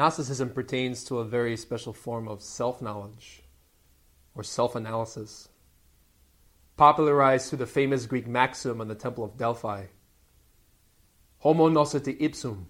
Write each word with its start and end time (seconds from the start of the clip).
Gnosticism 0.00 0.48
pertains 0.54 1.04
to 1.04 1.18
a 1.18 1.26
very 1.26 1.58
special 1.58 1.92
form 1.92 2.26
of 2.26 2.40
self 2.40 2.80
knowledge 2.80 3.42
or 4.34 4.42
self 4.42 4.74
analysis, 4.74 5.50
popularized 6.78 7.50
through 7.50 7.58
the 7.58 7.66
famous 7.66 8.06
Greek 8.06 8.26
maxim 8.26 8.80
on 8.80 8.88
the 8.88 8.94
Temple 8.94 9.24
of 9.24 9.36
Delphi 9.36 9.88
Homo 11.40 11.68
nosce 11.68 12.16
ipsum, 12.18 12.68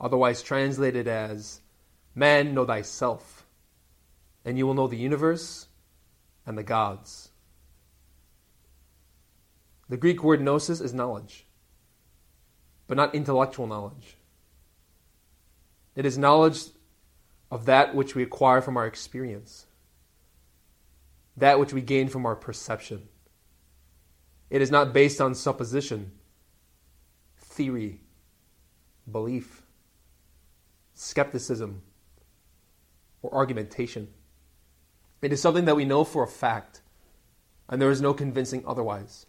otherwise 0.00 0.40
translated 0.42 1.06
as 1.06 1.60
Man, 2.14 2.54
know 2.54 2.64
thyself, 2.64 3.44
and 4.46 4.56
you 4.56 4.66
will 4.66 4.72
know 4.72 4.88
the 4.88 4.96
universe 4.96 5.66
and 6.46 6.56
the 6.56 6.62
gods. 6.62 7.32
The 9.90 9.98
Greek 9.98 10.24
word 10.24 10.40
gnosis 10.40 10.80
is 10.80 10.94
knowledge, 10.94 11.44
but 12.86 12.96
not 12.96 13.14
intellectual 13.14 13.66
knowledge. 13.66 14.16
It 15.94 16.06
is 16.06 16.16
knowledge 16.16 16.64
of 17.50 17.66
that 17.66 17.94
which 17.94 18.14
we 18.14 18.22
acquire 18.22 18.62
from 18.62 18.76
our 18.76 18.86
experience, 18.86 19.66
that 21.36 21.58
which 21.58 21.72
we 21.72 21.82
gain 21.82 22.08
from 22.08 22.24
our 22.24 22.34
perception. 22.34 23.08
It 24.48 24.62
is 24.62 24.70
not 24.70 24.92
based 24.92 25.20
on 25.20 25.34
supposition, 25.34 26.12
theory, 27.36 28.00
belief, 29.10 29.62
skepticism, 30.94 31.82
or 33.20 33.34
argumentation. 33.34 34.08
It 35.20 35.32
is 35.32 35.42
something 35.42 35.66
that 35.66 35.76
we 35.76 35.84
know 35.84 36.04
for 36.04 36.24
a 36.24 36.28
fact, 36.28 36.80
and 37.68 37.80
there 37.80 37.90
is 37.90 38.00
no 38.00 38.14
convincing 38.14 38.64
otherwise. 38.66 39.26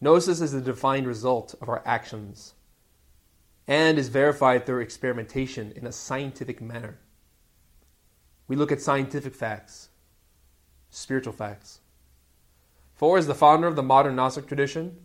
Gnosis 0.00 0.40
is 0.40 0.52
the 0.52 0.62
defined 0.62 1.06
result 1.06 1.54
of 1.60 1.68
our 1.68 1.82
actions 1.84 2.54
and 3.70 4.00
is 4.00 4.08
verified 4.08 4.66
through 4.66 4.80
experimentation 4.80 5.72
in 5.76 5.86
a 5.86 5.92
scientific 5.92 6.60
manner. 6.60 6.98
We 8.48 8.56
look 8.56 8.72
at 8.72 8.80
scientific 8.80 9.32
facts, 9.32 9.90
spiritual 10.90 11.32
facts. 11.32 11.78
For 12.94 13.16
as 13.16 13.28
the 13.28 13.34
founder 13.34 13.68
of 13.68 13.76
the 13.76 13.82
modern 13.84 14.16
Gnostic 14.16 14.48
tradition, 14.48 14.96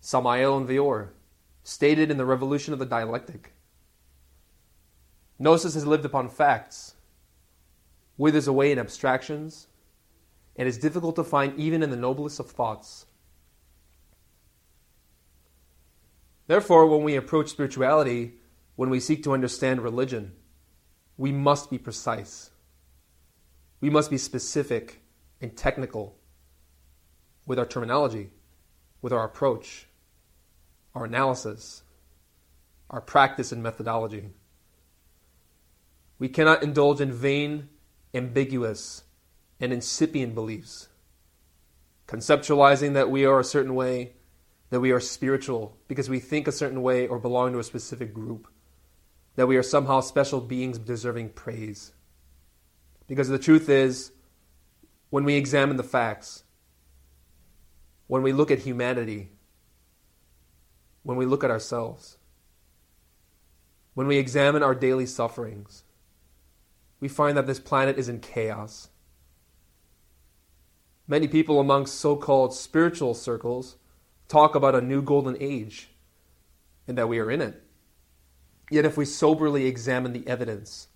Samael 0.00 0.52
Aun 0.52 0.66
Weor, 0.66 1.10
stated 1.62 2.10
in 2.10 2.16
the 2.16 2.24
Revolution 2.24 2.72
of 2.72 2.80
the 2.80 2.86
Dialectic, 2.86 3.52
Gnosis 5.38 5.74
has 5.74 5.86
lived 5.86 6.04
upon 6.04 6.28
facts, 6.28 6.96
withers 8.18 8.48
away 8.48 8.72
in 8.72 8.80
abstractions, 8.80 9.68
and 10.56 10.66
is 10.66 10.76
difficult 10.76 11.14
to 11.14 11.22
find 11.22 11.56
even 11.56 11.84
in 11.84 11.90
the 11.90 11.96
noblest 11.96 12.40
of 12.40 12.50
thoughts. 12.50 13.06
Therefore, 16.46 16.86
when 16.86 17.04
we 17.04 17.16
approach 17.16 17.50
spirituality, 17.50 18.34
when 18.76 18.90
we 18.90 19.00
seek 19.00 19.22
to 19.24 19.32
understand 19.32 19.82
religion, 19.82 20.32
we 21.16 21.32
must 21.32 21.70
be 21.70 21.78
precise. 21.78 22.50
We 23.80 23.90
must 23.90 24.10
be 24.10 24.18
specific 24.18 25.02
and 25.40 25.56
technical 25.56 26.16
with 27.46 27.58
our 27.58 27.66
terminology, 27.66 28.30
with 29.00 29.12
our 29.12 29.24
approach, 29.24 29.88
our 30.94 31.04
analysis, 31.04 31.82
our 32.90 33.00
practice 33.00 33.52
and 33.52 33.62
methodology. 33.62 34.30
We 36.18 36.28
cannot 36.28 36.62
indulge 36.62 37.00
in 37.00 37.12
vain, 37.12 37.68
ambiguous, 38.14 39.02
and 39.58 39.72
incipient 39.72 40.34
beliefs, 40.34 40.88
conceptualizing 42.06 42.94
that 42.94 43.10
we 43.10 43.24
are 43.24 43.40
a 43.40 43.44
certain 43.44 43.74
way 43.74 44.12
that 44.72 44.80
we 44.80 44.90
are 44.90 45.00
spiritual 45.00 45.76
because 45.86 46.08
we 46.08 46.18
think 46.18 46.48
a 46.48 46.52
certain 46.52 46.80
way 46.80 47.06
or 47.06 47.18
belong 47.18 47.52
to 47.52 47.58
a 47.58 47.62
specific 47.62 48.14
group, 48.14 48.48
that 49.36 49.46
we 49.46 49.58
are 49.58 49.62
somehow 49.62 50.00
special 50.00 50.40
beings 50.40 50.78
deserving 50.78 51.28
praise. 51.28 51.92
Because 53.06 53.28
the 53.28 53.38
truth 53.38 53.68
is, 53.68 54.12
when 55.10 55.24
we 55.24 55.34
examine 55.34 55.76
the 55.76 55.82
facts, 55.82 56.44
when 58.06 58.22
we 58.22 58.32
look 58.32 58.50
at 58.50 58.60
humanity, 58.60 59.32
when 61.02 61.18
we 61.18 61.26
look 61.26 61.44
at 61.44 61.50
ourselves, 61.50 62.16
when 63.92 64.06
we 64.06 64.16
examine 64.16 64.62
our 64.62 64.74
daily 64.74 65.04
sufferings, 65.04 65.84
we 66.98 67.08
find 67.08 67.36
that 67.36 67.46
this 67.46 67.60
planet 67.60 67.98
is 67.98 68.08
in 68.08 68.20
chaos. 68.20 68.88
Many 71.06 71.28
people 71.28 71.60
amongst 71.60 71.96
so 71.96 72.16
called 72.16 72.54
spiritual 72.54 73.12
circles 73.12 73.76
talk 74.32 74.54
about 74.54 74.74
a 74.74 74.80
new 74.80 75.02
golden 75.02 75.36
age 75.40 75.90
and 76.88 76.96
that 76.96 77.08
we 77.08 77.18
are 77.18 77.30
in 77.30 77.42
it. 77.42 77.62
Yet, 78.70 78.86
if 78.86 78.96
we 78.96 79.04
soberly 79.04 79.66
examine 79.66 80.14
the 80.14 80.26
evidence, 80.26 80.88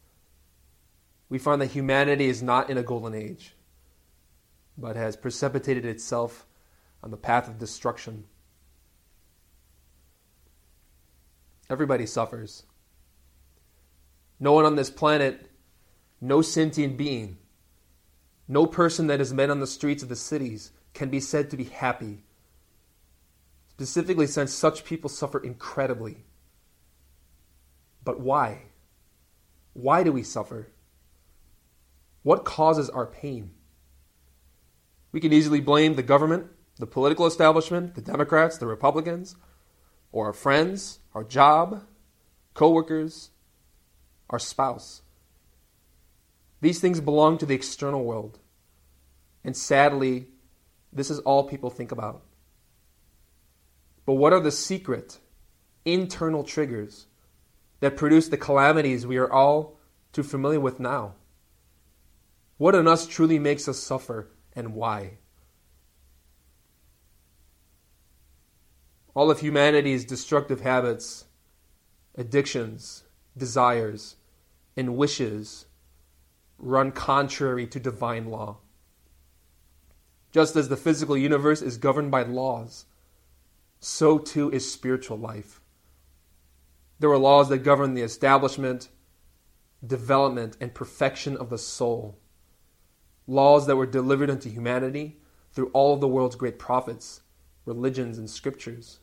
we 1.28 1.38
find 1.38 1.60
that 1.60 1.72
humanity 1.72 2.28
is 2.28 2.42
not 2.42 2.70
in 2.70 2.78
a 2.78 2.82
golden 2.82 3.14
age, 3.14 3.54
but 4.78 4.96
has 4.96 5.16
precipitated 5.16 5.84
itself 5.84 6.46
on 7.02 7.10
the 7.10 7.18
path 7.18 7.46
of 7.46 7.58
destruction. 7.58 8.24
Everybody 11.68 12.06
suffers. 12.06 12.62
No 14.40 14.52
one 14.52 14.64
on 14.64 14.76
this 14.76 14.90
planet, 14.90 15.50
no 16.22 16.40
sentient 16.40 16.96
being, 16.96 17.36
no 18.48 18.64
person 18.64 19.08
that 19.08 19.20
is 19.20 19.34
met 19.34 19.50
on 19.50 19.60
the 19.60 19.66
streets 19.66 20.02
of 20.02 20.08
the 20.08 20.16
cities 20.16 20.70
can 20.94 21.10
be 21.10 21.20
said 21.20 21.50
to 21.50 21.56
be 21.58 21.64
happy 21.64 22.22
specifically 23.76 24.26
since 24.26 24.54
such 24.54 24.86
people 24.86 25.10
suffer 25.10 25.38
incredibly. 25.38 26.24
But 28.02 28.18
why? 28.18 28.62
Why 29.74 30.02
do 30.02 30.12
we 30.12 30.22
suffer? 30.22 30.68
What 32.22 32.46
causes 32.46 32.88
our 32.88 33.04
pain? 33.04 33.50
We 35.12 35.20
can 35.20 35.30
easily 35.30 35.60
blame 35.60 35.94
the 35.94 36.02
government, 36.02 36.46
the 36.78 36.86
political 36.86 37.26
establishment, 37.26 37.94
the 37.94 38.00
Democrats, 38.00 38.56
the 38.56 38.66
Republicans, 38.66 39.36
or 40.10 40.24
our 40.24 40.32
friends, 40.32 41.00
our 41.12 41.22
job, 41.22 41.84
coworkers, 42.54 43.28
our 44.30 44.38
spouse. 44.38 45.02
These 46.62 46.80
things 46.80 47.02
belong 47.02 47.36
to 47.38 47.46
the 47.46 47.54
external 47.54 48.04
world. 48.04 48.38
And 49.44 49.54
sadly, 49.54 50.28
this 50.90 51.10
is 51.10 51.18
all 51.18 51.44
people 51.44 51.68
think 51.68 51.92
about. 51.92 52.22
But 54.06 54.14
what 54.14 54.32
are 54.32 54.40
the 54.40 54.52
secret 54.52 55.18
internal 55.84 56.44
triggers 56.44 57.06
that 57.80 57.96
produce 57.96 58.28
the 58.28 58.36
calamities 58.36 59.06
we 59.06 59.16
are 59.16 59.30
all 59.30 59.78
too 60.12 60.22
familiar 60.22 60.60
with 60.60 60.80
now? 60.80 61.16
What 62.56 62.76
in 62.76 62.88
us 62.88 63.06
truly 63.06 63.38
makes 63.38 63.68
us 63.68 63.78
suffer 63.78 64.30
and 64.54 64.74
why? 64.74 65.18
All 69.12 69.30
of 69.30 69.40
humanity's 69.40 70.04
destructive 70.04 70.60
habits, 70.60 71.24
addictions, 72.14 73.02
desires, 73.36 74.16
and 74.76 74.96
wishes 74.96 75.66
run 76.58 76.92
contrary 76.92 77.66
to 77.66 77.80
divine 77.80 78.26
law. 78.26 78.58
Just 80.32 80.54
as 80.54 80.68
the 80.68 80.76
physical 80.76 81.16
universe 81.16 81.62
is 81.62 81.76
governed 81.76 82.10
by 82.10 82.22
laws, 82.22 82.84
so 83.86 84.18
too 84.18 84.50
is 84.50 84.70
spiritual 84.70 85.16
life. 85.16 85.60
There 86.98 87.10
are 87.10 87.18
laws 87.18 87.48
that 87.50 87.58
govern 87.58 87.94
the 87.94 88.02
establishment, 88.02 88.88
development, 89.86 90.56
and 90.60 90.74
perfection 90.74 91.36
of 91.36 91.50
the 91.50 91.58
soul. 91.58 92.18
Laws 93.28 93.68
that 93.68 93.76
were 93.76 93.86
delivered 93.86 94.28
unto 94.28 94.50
humanity 94.50 95.20
through 95.52 95.70
all 95.72 95.94
of 95.94 96.00
the 96.00 96.08
world's 96.08 96.34
great 96.34 96.58
prophets, 96.58 97.20
religions, 97.64 98.18
and 98.18 98.28
scriptures. 98.28 98.98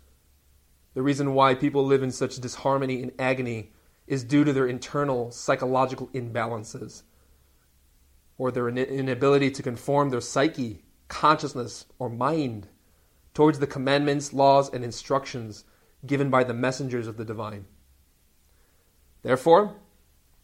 The 0.96 1.02
reason 1.02 1.34
why 1.34 1.56
people 1.56 1.86
live 1.86 2.04
in 2.04 2.12
such 2.12 2.42
disharmony 2.42 3.02
and 3.02 3.14
agony 3.18 3.72
is 4.06 4.26
due 4.26 4.44
to 4.44 4.52
their 4.52 4.68
internal 4.68 5.32
psychological 5.32 6.08
imbalances 6.08 7.04
or 8.38 8.52
their 8.52 8.68
inability 8.68 9.50
to 9.52 9.64
conform 9.64 10.10
their 10.10 10.20
psyche, 10.20 10.84
consciousness, 11.08 11.86
or 12.00 12.10
mind 12.10 12.68
towards 13.34 13.60
the 13.60 13.68
commandments, 13.68 14.34
laws, 14.34 14.72
and 14.74 14.84
instructions 14.84 15.66
given 16.06 16.30
by 16.30 16.44
the 16.44 16.54
messengers 16.54 17.08
of 17.08 17.18
the 17.18 17.26
divine. 17.26 17.66
Therefore, 19.22 19.76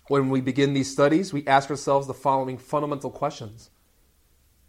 when 0.07 0.29
we 0.29 0.41
begin 0.41 0.73
these 0.73 0.91
studies, 0.91 1.31
we 1.31 1.45
ask 1.45 1.69
ourselves 1.69 2.07
the 2.07 2.13
following 2.13 2.57
fundamental 2.57 3.11
questions. 3.11 3.69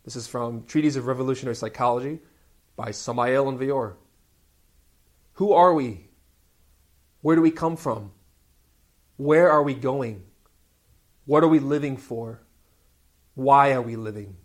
This 0.04 0.16
is 0.16 0.26
from 0.26 0.64
Treatise 0.64 0.96
of 0.96 1.06
Revolutionary 1.06 1.54
Psychology 1.54 2.20
by 2.76 2.90
Samael 2.90 3.46
Aun 3.46 3.58
Weor. 3.58 3.94
Who 5.34 5.52
are 5.52 5.72
we? 5.72 6.08
Where 7.22 7.36
do 7.36 7.42
we 7.42 7.50
come 7.50 7.76
from? 7.76 8.12
Where 9.16 9.50
are 9.50 9.62
we 9.62 9.74
going? 9.74 10.24
What 11.24 11.44
are 11.44 11.48
we 11.48 11.58
living 11.58 11.96
for? 11.96 12.42
Why 13.34 13.72
are 13.72 13.82
we 13.82 13.96
living? 13.96 14.36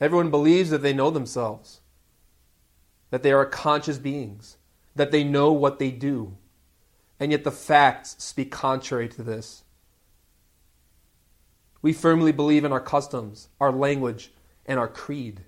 Everyone 0.00 0.30
believes 0.30 0.70
that 0.70 0.82
they 0.82 0.92
know 0.92 1.10
themselves, 1.10 1.80
that 3.10 3.22
they 3.22 3.32
are 3.32 3.46
conscious 3.46 3.98
beings, 3.98 4.58
that 4.94 5.10
they 5.10 5.24
know 5.24 5.52
what 5.52 5.78
they 5.78 5.90
do, 5.90 6.36
and 7.18 7.32
yet 7.32 7.44
the 7.44 7.50
facts 7.50 8.16
speak 8.18 8.50
contrary 8.50 9.08
to 9.08 9.22
this. 9.22 9.64
We 11.80 11.92
firmly 11.92 12.32
believe 12.32 12.64
in 12.64 12.72
our 12.72 12.80
customs, 12.80 13.48
our 13.60 13.72
language, 13.72 14.32
and 14.66 14.78
our 14.78 14.88
creed. 14.88 15.42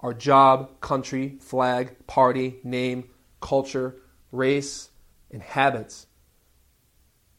Our 0.00 0.12
job, 0.12 0.80
country, 0.80 1.38
flag, 1.40 2.06
party, 2.06 2.60
name, 2.62 3.08
culture, 3.40 3.96
race, 4.30 4.90
and 5.30 5.42
habits. 5.42 6.06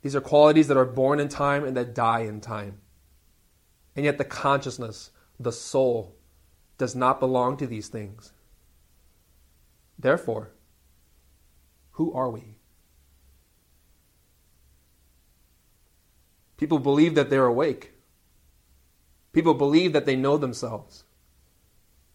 These 0.02 0.16
are 0.16 0.22
qualities 0.22 0.68
that 0.68 0.78
are 0.78 0.86
born 0.86 1.20
in 1.20 1.30
time 1.30 1.64
and 1.64 1.78
that 1.78 1.94
die 1.94 2.22
in 2.22 2.42
time. 2.42 2.80
And 3.96 4.06
yet, 4.06 4.18
the 4.18 4.26
consciousness, 4.26 5.12
the 5.40 5.52
soul, 5.52 6.17
does 6.78 6.96
not 6.96 7.20
belong 7.20 7.58
to 7.58 7.68
these 7.68 7.88
things. 7.88 8.34
Therefore, 9.98 10.52
who 11.92 12.14
are 12.14 12.30
we? 12.30 12.56
People 16.58 16.80
believe 16.80 17.16
that 17.16 17.30
they're 17.30 17.46
awake. 17.46 17.94
People 19.34 19.54
believe 19.54 19.94
that 19.94 20.06
they 20.06 20.16
know 20.16 20.38
themselves. 20.38 21.04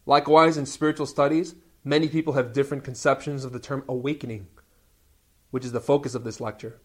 Likewise, 0.05 0.57
in 0.57 0.65
spiritual 0.65 1.05
studies, 1.05 1.55
many 1.83 2.09
people 2.09 2.33
have 2.33 2.53
different 2.53 2.83
conceptions 2.83 3.45
of 3.45 3.53
the 3.53 3.59
term 3.59 3.83
awakening 3.87 4.47
which 5.53 5.63
is 5.63 5.71
the 5.71 5.79
focus 5.79 6.15
of 6.15 6.23
this 6.23 6.41
lecture. 6.41 6.81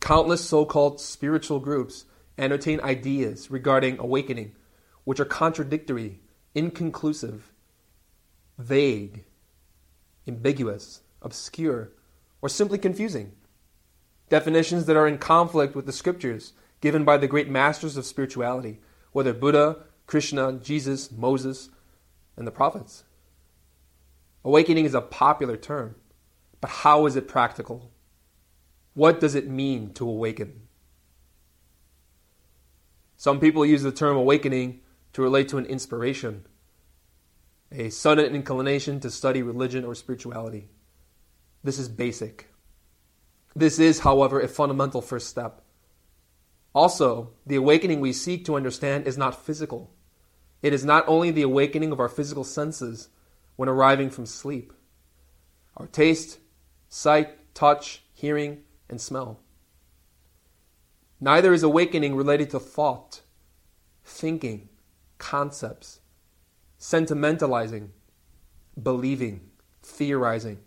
Countless 0.00 0.42
so 0.42 0.64
called 0.64 1.02
spiritual 1.02 1.60
groups 1.60 2.06
entertain 2.38 2.80
ideas 2.80 3.50
regarding 3.50 3.98
awakening, 3.98 4.56
which 5.04 5.20
are 5.20 5.26
contradictory, 5.26 6.18
inconclusive, 6.58 7.52
vague, 8.58 9.24
ambiguous, 10.26 11.00
obscure, 11.22 11.92
or 12.42 12.48
simply 12.48 12.78
confusing. 12.78 13.32
Definitions 14.28 14.84
that 14.86 14.96
are 14.96 15.08
in 15.08 15.18
conflict 15.18 15.74
with 15.74 15.86
the 15.86 15.92
scriptures 15.92 16.52
given 16.80 17.04
by 17.04 17.16
the 17.16 17.26
great 17.26 17.48
masters 17.48 17.96
of 17.96 18.06
spirituality, 18.06 18.80
whether 19.12 19.32
Buddha, 19.32 19.84
Krishna, 20.06 20.52
Jesus, 20.54 21.10
Moses, 21.10 21.70
and 22.36 22.46
the 22.46 22.52
prophets. 22.52 23.04
Awakening 24.44 24.84
is 24.84 24.94
a 24.94 25.00
popular 25.00 25.56
term 25.56 25.96
but 26.60 26.70
how 26.70 27.06
is 27.06 27.16
it 27.16 27.28
practical? 27.28 27.90
What 28.94 29.20
does 29.20 29.34
it 29.34 29.48
mean 29.48 29.92
to 29.94 30.08
awaken? 30.08 30.62
Some 33.16 33.40
people 33.40 33.64
use 33.64 33.82
the 33.82 33.92
term 33.92 34.16
awakening 34.16 34.80
to 35.12 35.22
relate 35.22 35.48
to 35.48 35.58
an 35.58 35.66
inspiration, 35.66 36.46
a 37.70 37.90
sudden 37.90 38.34
inclination 38.34 39.00
to 39.00 39.10
study 39.10 39.42
religion 39.42 39.84
or 39.84 39.94
spirituality. 39.94 40.68
This 41.62 41.78
is 41.78 41.88
basic. 41.88 42.48
This 43.54 43.78
is, 43.78 44.00
however, 44.00 44.40
a 44.40 44.48
fundamental 44.48 45.02
first 45.02 45.28
step. 45.28 45.62
Also, 46.74 47.30
the 47.46 47.56
awakening 47.56 48.00
we 48.00 48.12
seek 48.12 48.44
to 48.44 48.56
understand 48.56 49.06
is 49.06 49.18
not 49.18 49.44
physical. 49.44 49.90
It 50.62 50.72
is 50.72 50.84
not 50.84 51.04
only 51.08 51.30
the 51.30 51.42
awakening 51.42 51.92
of 51.92 52.00
our 52.00 52.08
physical 52.08 52.44
senses 52.44 53.08
when 53.56 53.68
arriving 53.68 54.10
from 54.10 54.26
sleep. 54.26 54.72
Our 55.76 55.86
taste, 55.86 56.38
sight, 56.88 57.54
touch, 57.54 58.02
hearing, 58.12 58.62
and 58.88 59.00
smell. 59.00 59.40
Neither 61.20 61.52
is 61.52 61.62
awakening 61.62 62.14
related 62.14 62.50
to 62.50 62.60
thought, 62.60 63.22
thinking, 64.04 64.68
concepts, 65.18 65.97
sentimentalizing, 66.78 67.90
believing, 68.80 69.50
theorizing, 69.82 70.58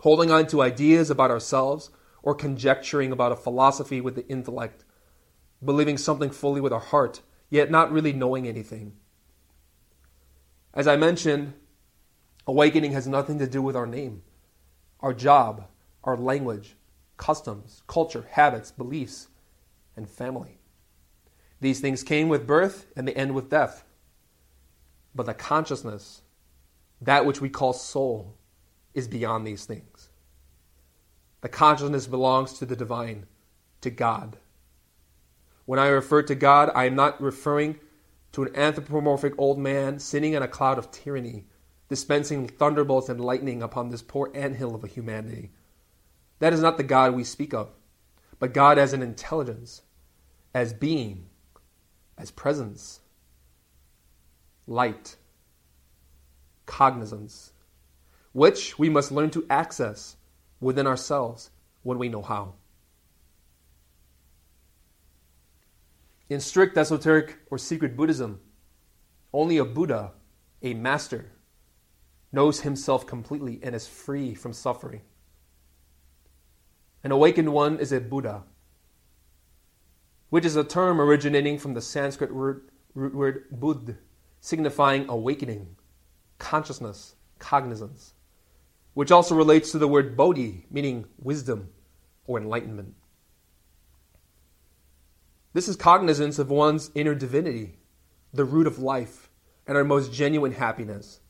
holding 0.00 0.30
on 0.30 0.46
to 0.48 0.62
ideas 0.62 1.10
about 1.10 1.30
ourselves, 1.30 1.90
or 2.22 2.34
conjecturing 2.34 3.12
about 3.12 3.32
a 3.32 3.36
philosophy 3.36 4.00
with 4.00 4.14
the 4.14 4.26
intellect, 4.28 4.84
believing 5.64 5.98
something 5.98 6.30
fully 6.30 6.60
with 6.60 6.72
our 6.72 6.80
heart, 6.80 7.20
yet 7.50 7.70
not 7.70 7.92
really 7.92 8.12
knowing 8.12 8.46
anything. 8.46 8.92
As 10.74 10.86
I 10.86 10.96
mentioned, 10.96 11.54
awakening 12.46 12.92
has 12.92 13.06
nothing 13.06 13.38
to 13.38 13.46
do 13.46 13.62
with 13.62 13.76
our 13.76 13.86
name 13.86 14.22
our 15.00 15.12
job, 15.12 15.66
our 16.04 16.16
language, 16.16 16.76
customs, 17.16 17.82
culture, 17.88 18.26
habits, 18.30 18.70
beliefs, 18.70 19.26
and 19.96 20.08
family. 20.08 20.60
These 21.60 21.80
things 21.80 22.04
came 22.04 22.28
with 22.28 22.46
birth 22.46 22.86
and 22.96 23.06
they 23.06 23.14
end 23.14 23.34
with 23.34 23.50
death. 23.50 23.84
But 25.14 25.26
the 25.26 25.34
consciousness, 25.34 26.22
that 27.00 27.26
which 27.26 27.40
we 27.40 27.48
call 27.48 27.72
soul, 27.72 28.36
is 28.94 29.08
beyond 29.08 29.46
these 29.46 29.64
things. 29.64 30.08
The 31.40 31.48
consciousness 31.48 32.06
belongs 32.06 32.54
to 32.54 32.66
the 32.66 32.76
divine, 32.76 33.26
to 33.80 33.90
God. 33.90 34.36
When 35.64 35.78
I 35.78 35.88
refer 35.88 36.22
to 36.22 36.34
God, 36.34 36.70
I 36.74 36.84
am 36.84 36.94
not 36.94 37.20
referring 37.20 37.78
to 38.32 38.42
an 38.42 38.56
anthropomorphic 38.56 39.34
old 39.38 39.58
man 39.58 39.98
sitting 39.98 40.32
in 40.32 40.42
a 40.42 40.48
cloud 40.48 40.78
of 40.78 40.90
tyranny 40.90 41.44
dispensing 41.92 42.48
thunderbolts 42.48 43.10
and 43.10 43.20
lightning 43.20 43.62
upon 43.62 43.90
this 43.90 44.00
poor 44.00 44.30
anthill 44.34 44.74
of 44.74 44.82
a 44.82 44.86
humanity. 44.86 45.50
That 46.38 46.54
is 46.54 46.60
not 46.60 46.78
the 46.78 46.82
God 46.82 47.14
we 47.14 47.22
speak 47.22 47.52
of, 47.52 47.68
but 48.38 48.54
God 48.54 48.78
as 48.78 48.94
an 48.94 49.02
intelligence, 49.02 49.82
as 50.54 50.72
being, 50.72 51.26
as 52.16 52.30
presence, 52.30 53.00
light, 54.66 55.16
cognizance, 56.66 57.52
which 58.32 58.78
we 58.78 58.88
must 58.88 59.12
learn 59.12 59.30
to 59.30 59.46
access 59.50 60.16
within 60.60 60.86
ourselves 60.86 61.50
when 61.82 61.98
we 61.98 62.08
know 62.08 62.22
how. 62.22 62.54
In 66.28 66.40
strict 66.40 66.78
esoteric 66.78 67.38
or 67.50 67.58
secret 67.58 67.96
Buddhism, 67.96 68.40
only 69.34 69.58
a 69.58 69.64
Buddha, 69.64 70.12
a 70.62 70.72
master, 70.72 71.32
knows 72.32 72.60
himself 72.60 73.06
completely 73.06 73.60
and 73.62 73.74
is 73.74 73.86
free 73.86 74.34
from 74.34 74.52
suffering. 74.52 75.02
An 77.04 77.10
awakened 77.10 77.52
one 77.52 77.78
is 77.78 77.92
a 77.92 78.00
Buddha, 78.00 78.44
which 80.30 80.46
is 80.46 80.56
a 80.56 80.64
term 80.64 81.00
originating 81.00 81.58
from 81.58 81.74
the 81.74 81.82
Sanskrit 81.82 82.32
word, 82.32 82.70
root 82.94 83.14
word 83.14 83.44
Buddh, 83.50 83.98
signifying 84.42 85.06
awakening, 85.08 85.76
consciousness, 86.38 87.14
cognizance. 87.38 88.12
which 88.94 89.10
also 89.10 89.34
relates 89.34 89.72
to 89.72 89.78
the 89.78 89.88
word 89.88 90.16
bodhi, 90.16 90.66
meaning 90.70 91.06
wisdom 91.18 91.70
or 92.26 92.38
enlightenment. 92.38 92.94
This 95.54 95.66
is 95.66 95.76
cognizance 95.76 96.38
of 96.38 96.50
one's 96.50 96.90
inner 96.94 97.14
divinity, 97.14 97.78
the 98.34 98.44
root 98.44 98.66
of 98.66 98.78
life, 98.78 99.30
and 99.66 99.78
our 99.78 99.84
most 99.84 100.12
genuine 100.12 100.52
happiness, 100.52 101.20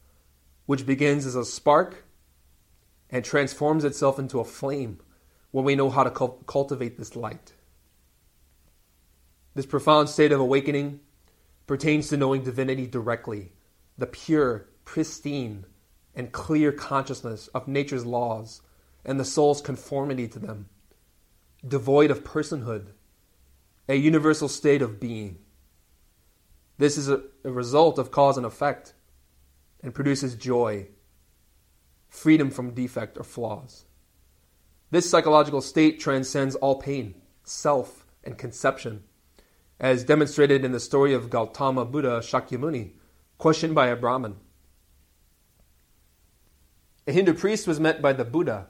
which 0.67 0.87
begins 0.87 1.27
as 1.27 1.37
a 1.37 1.45
spark 1.45 2.05
and 3.11 3.25
transforms 3.25 3.85
itself 3.85 4.19
into 4.19 4.41
a 4.41 4.45
flame 4.45 4.99
when 5.51 5.65
we 5.65 5.77
know 5.77 5.91
how 5.91 6.03
to 6.03 6.11
cultivate 6.47 6.99
this 6.99 7.15
light. 7.15 7.53
This 9.55 9.67
profound 9.67 10.09
state 10.09 10.33
of 10.33 10.41
awakening 10.41 11.01
pertains 11.67 12.09
to 12.09 12.17
knowing 12.17 12.43
divinity 12.43 12.87
directly, 12.87 13.53
the 13.97 14.07
pure, 14.07 14.69
pristine, 14.85 15.65
and 16.15 16.33
clear 16.33 16.73
consciousness 16.73 17.49
of 17.49 17.69
nature's 17.69 18.05
laws 18.05 18.63
and 19.05 19.19
the 19.19 19.25
soul's 19.25 19.61
conformity 19.61 20.29
to 20.29 20.39
them, 20.39 20.69
devoid 21.67 22.11
of 22.11 22.25
personhood, 22.25 22.89
a 23.89 23.95
universal 23.95 24.49
state 24.49 24.83
of 24.83 25.01
being. 25.01 25.39
This 26.79 26.97
is 26.97 27.09
a, 27.09 27.23
a 27.45 27.51
result 27.51 27.99
of 27.99 28.11
cause 28.11 28.37
and 28.37 28.47
effect 28.47 28.95
and 29.83 29.95
produces 29.95 30.35
joy, 30.35 30.89
freedom 32.09 32.51
from 32.51 32.75
defect 32.75 33.19
or 33.19 33.25
flaws. 33.25 33.85
This 34.91 35.09
psychological 35.09 35.61
state 35.61 35.99
transcends 36.01 36.55
all 36.57 36.77
pain, 36.77 37.15
self, 37.45 38.07
and 38.23 38.37
conception, 38.39 39.05
as 39.83 40.05
demonstrated 40.05 40.65
in 40.65 40.71
the 40.71 40.79
story 40.79 41.13
of 41.13 41.29
Gautama 41.29 41.85
Buddha 41.85 42.21
Shakyamuni, 42.21 42.93
questioned 43.37 43.75
by 43.75 43.89
a 43.89 43.97
Brahmin. 43.97 44.37
A 47.09 47.13
Hindu 47.13 47.35
priest 47.35 47.67
was 47.67 47.81
met 47.81 48.01
by 48.01 48.13
the 48.13 48.25
Buddha, 48.25 48.69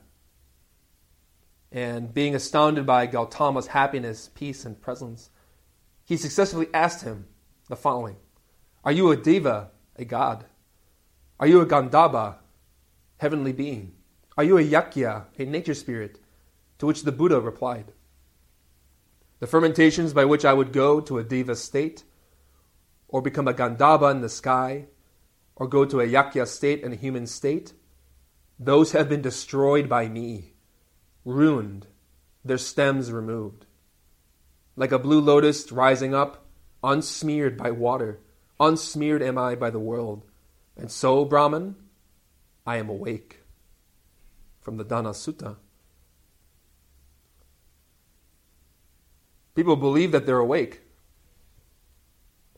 and 1.70 2.14
being 2.14 2.34
astounded 2.34 2.86
by 2.86 3.06
Gautama's 3.06 3.68
happiness, 3.68 4.30
peace, 4.34 4.64
and 4.64 4.80
presence, 4.80 5.28
he 6.02 6.16
successfully 6.16 6.68
asked 6.72 7.04
him 7.04 7.26
the 7.68 7.76
following 7.76 8.16
Are 8.82 8.92
you 8.92 9.10
a 9.10 9.16
deva, 9.16 9.70
a 9.96 10.06
god? 10.06 10.46
Are 11.38 11.46
you 11.46 11.60
a 11.60 11.66
Gandhabba, 11.66 12.36
heavenly 13.18 13.52
being? 13.52 13.92
Are 14.38 14.44
you 14.44 14.56
a 14.56 14.64
Yakkha, 14.64 15.26
a 15.38 15.44
nature 15.44 15.74
spirit? 15.74 16.20
To 16.78 16.86
which 16.86 17.02
the 17.02 17.12
Buddha 17.12 17.38
replied, 17.38 17.92
The 19.42 19.48
fermentations 19.48 20.12
by 20.12 20.24
which 20.24 20.44
I 20.44 20.52
would 20.52 20.72
go 20.72 21.00
to 21.00 21.18
a 21.18 21.24
Deva 21.24 21.56
state, 21.56 22.04
or 23.08 23.20
become 23.20 23.48
a 23.48 23.52
Gandhabba 23.52 24.12
in 24.12 24.20
the 24.20 24.28
sky, 24.28 24.86
or 25.56 25.66
go 25.66 25.84
to 25.84 25.98
a 25.98 26.06
Yakkha 26.06 26.46
state 26.46 26.84
and 26.84 26.94
a 26.94 26.96
human 26.96 27.26
state, 27.26 27.72
those 28.56 28.92
have 28.92 29.08
been 29.08 29.20
destroyed 29.20 29.88
by 29.88 30.06
me, 30.06 30.52
ruined, 31.24 31.88
their 32.44 32.56
stems 32.56 33.10
removed. 33.10 33.66
Like 34.76 34.92
a 34.92 34.98
blue 35.00 35.20
lotus 35.20 35.72
rising 35.72 36.14
up, 36.14 36.46
unsmeared 36.84 37.56
by 37.56 37.72
water, 37.72 38.20
unsmeared 38.60 39.24
am 39.24 39.38
I 39.38 39.56
by 39.56 39.70
the 39.70 39.80
world. 39.80 40.22
And 40.76 40.88
so, 40.88 41.24
Brahman, 41.24 41.74
I 42.64 42.76
am 42.76 42.88
awake. 42.88 43.40
From 44.60 44.76
the 44.76 44.84
Dona 44.84 45.10
Sutta. 45.10 45.56
People 49.54 49.76
believe 49.76 50.12
that 50.12 50.26
they're 50.26 50.38
awake. 50.38 50.80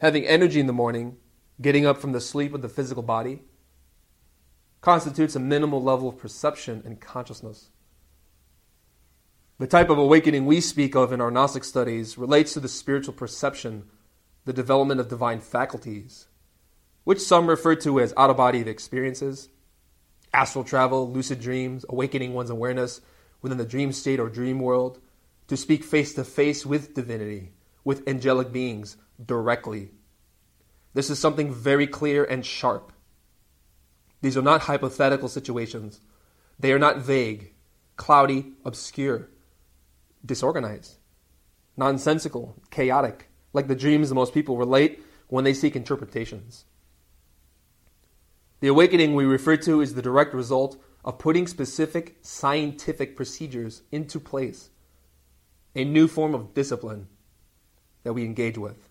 Having 0.00 0.26
energy 0.26 0.60
in 0.60 0.66
the 0.66 0.72
morning, 0.72 1.16
getting 1.60 1.86
up 1.86 1.98
from 1.98 2.12
the 2.12 2.20
sleep 2.20 2.54
of 2.54 2.62
the 2.62 2.68
physical 2.68 3.02
body, 3.02 3.42
constitutes 4.80 5.34
a 5.34 5.40
minimal 5.40 5.82
level 5.82 6.08
of 6.08 6.18
perception 6.18 6.82
and 6.84 7.00
consciousness. 7.00 7.70
The 9.58 9.66
type 9.66 9.88
of 9.88 9.98
awakening 9.98 10.46
we 10.46 10.60
speak 10.60 10.94
of 10.94 11.12
in 11.12 11.20
our 11.20 11.30
Gnostic 11.30 11.64
studies 11.64 12.18
relates 12.18 12.52
to 12.52 12.60
the 12.60 12.68
spiritual 12.68 13.14
perception, 13.14 13.84
the 14.44 14.52
development 14.52 15.00
of 15.00 15.08
divine 15.08 15.40
faculties, 15.40 16.26
which 17.04 17.20
some 17.20 17.46
refer 17.46 17.74
to 17.76 18.00
as 18.00 18.12
out 18.16 18.30
of 18.30 18.36
body 18.36 18.60
experiences, 18.60 19.48
astral 20.32 20.64
travel, 20.64 21.10
lucid 21.10 21.40
dreams, 21.40 21.84
awakening 21.88 22.34
one's 22.34 22.50
awareness 22.50 23.00
within 23.40 23.58
the 23.58 23.64
dream 23.64 23.92
state 23.92 24.20
or 24.20 24.28
dream 24.28 24.58
world, 24.58 25.00
to 25.48 25.56
speak 25.56 25.84
face 25.84 26.14
to 26.14 26.24
face 26.24 26.64
with 26.64 26.94
divinity, 26.94 27.52
with 27.84 28.06
angelic 28.08 28.52
beings 28.52 28.96
directly. 29.24 29.90
This 30.94 31.10
is 31.10 31.18
something 31.18 31.52
very 31.52 31.86
clear 31.86 32.24
and 32.24 32.44
sharp. 32.44 32.92
These 34.22 34.36
are 34.36 34.42
not 34.42 34.62
hypothetical 34.62 35.28
situations. 35.28 36.00
They 36.58 36.72
are 36.72 36.78
not 36.78 36.98
vague, 36.98 37.52
cloudy, 37.96 38.52
obscure, 38.64 39.28
disorganized, 40.24 40.96
nonsensical, 41.76 42.54
chaotic, 42.70 43.28
like 43.52 43.68
the 43.68 43.74
dreams 43.74 44.12
most 44.14 44.32
people 44.32 44.56
relate 44.56 45.02
when 45.28 45.44
they 45.44 45.52
seek 45.52 45.76
interpretations. 45.76 46.64
The 48.60 48.68
awakening 48.68 49.14
we 49.14 49.24
refer 49.24 49.56
to 49.58 49.80
is 49.80 49.94
the 49.94 50.02
direct 50.02 50.32
result 50.32 50.82
of 51.04 51.18
putting 51.18 51.46
specific 51.46 52.16
scientific 52.22 53.16
procedures 53.16 53.82
into 53.92 54.18
place, 54.18 54.70
a 55.74 55.84
new 55.84 56.06
form 56.06 56.34
of 56.34 56.54
discipline 56.54 57.08
that 58.02 58.12
we 58.12 58.24
engage 58.24 58.58
with. 58.58 58.88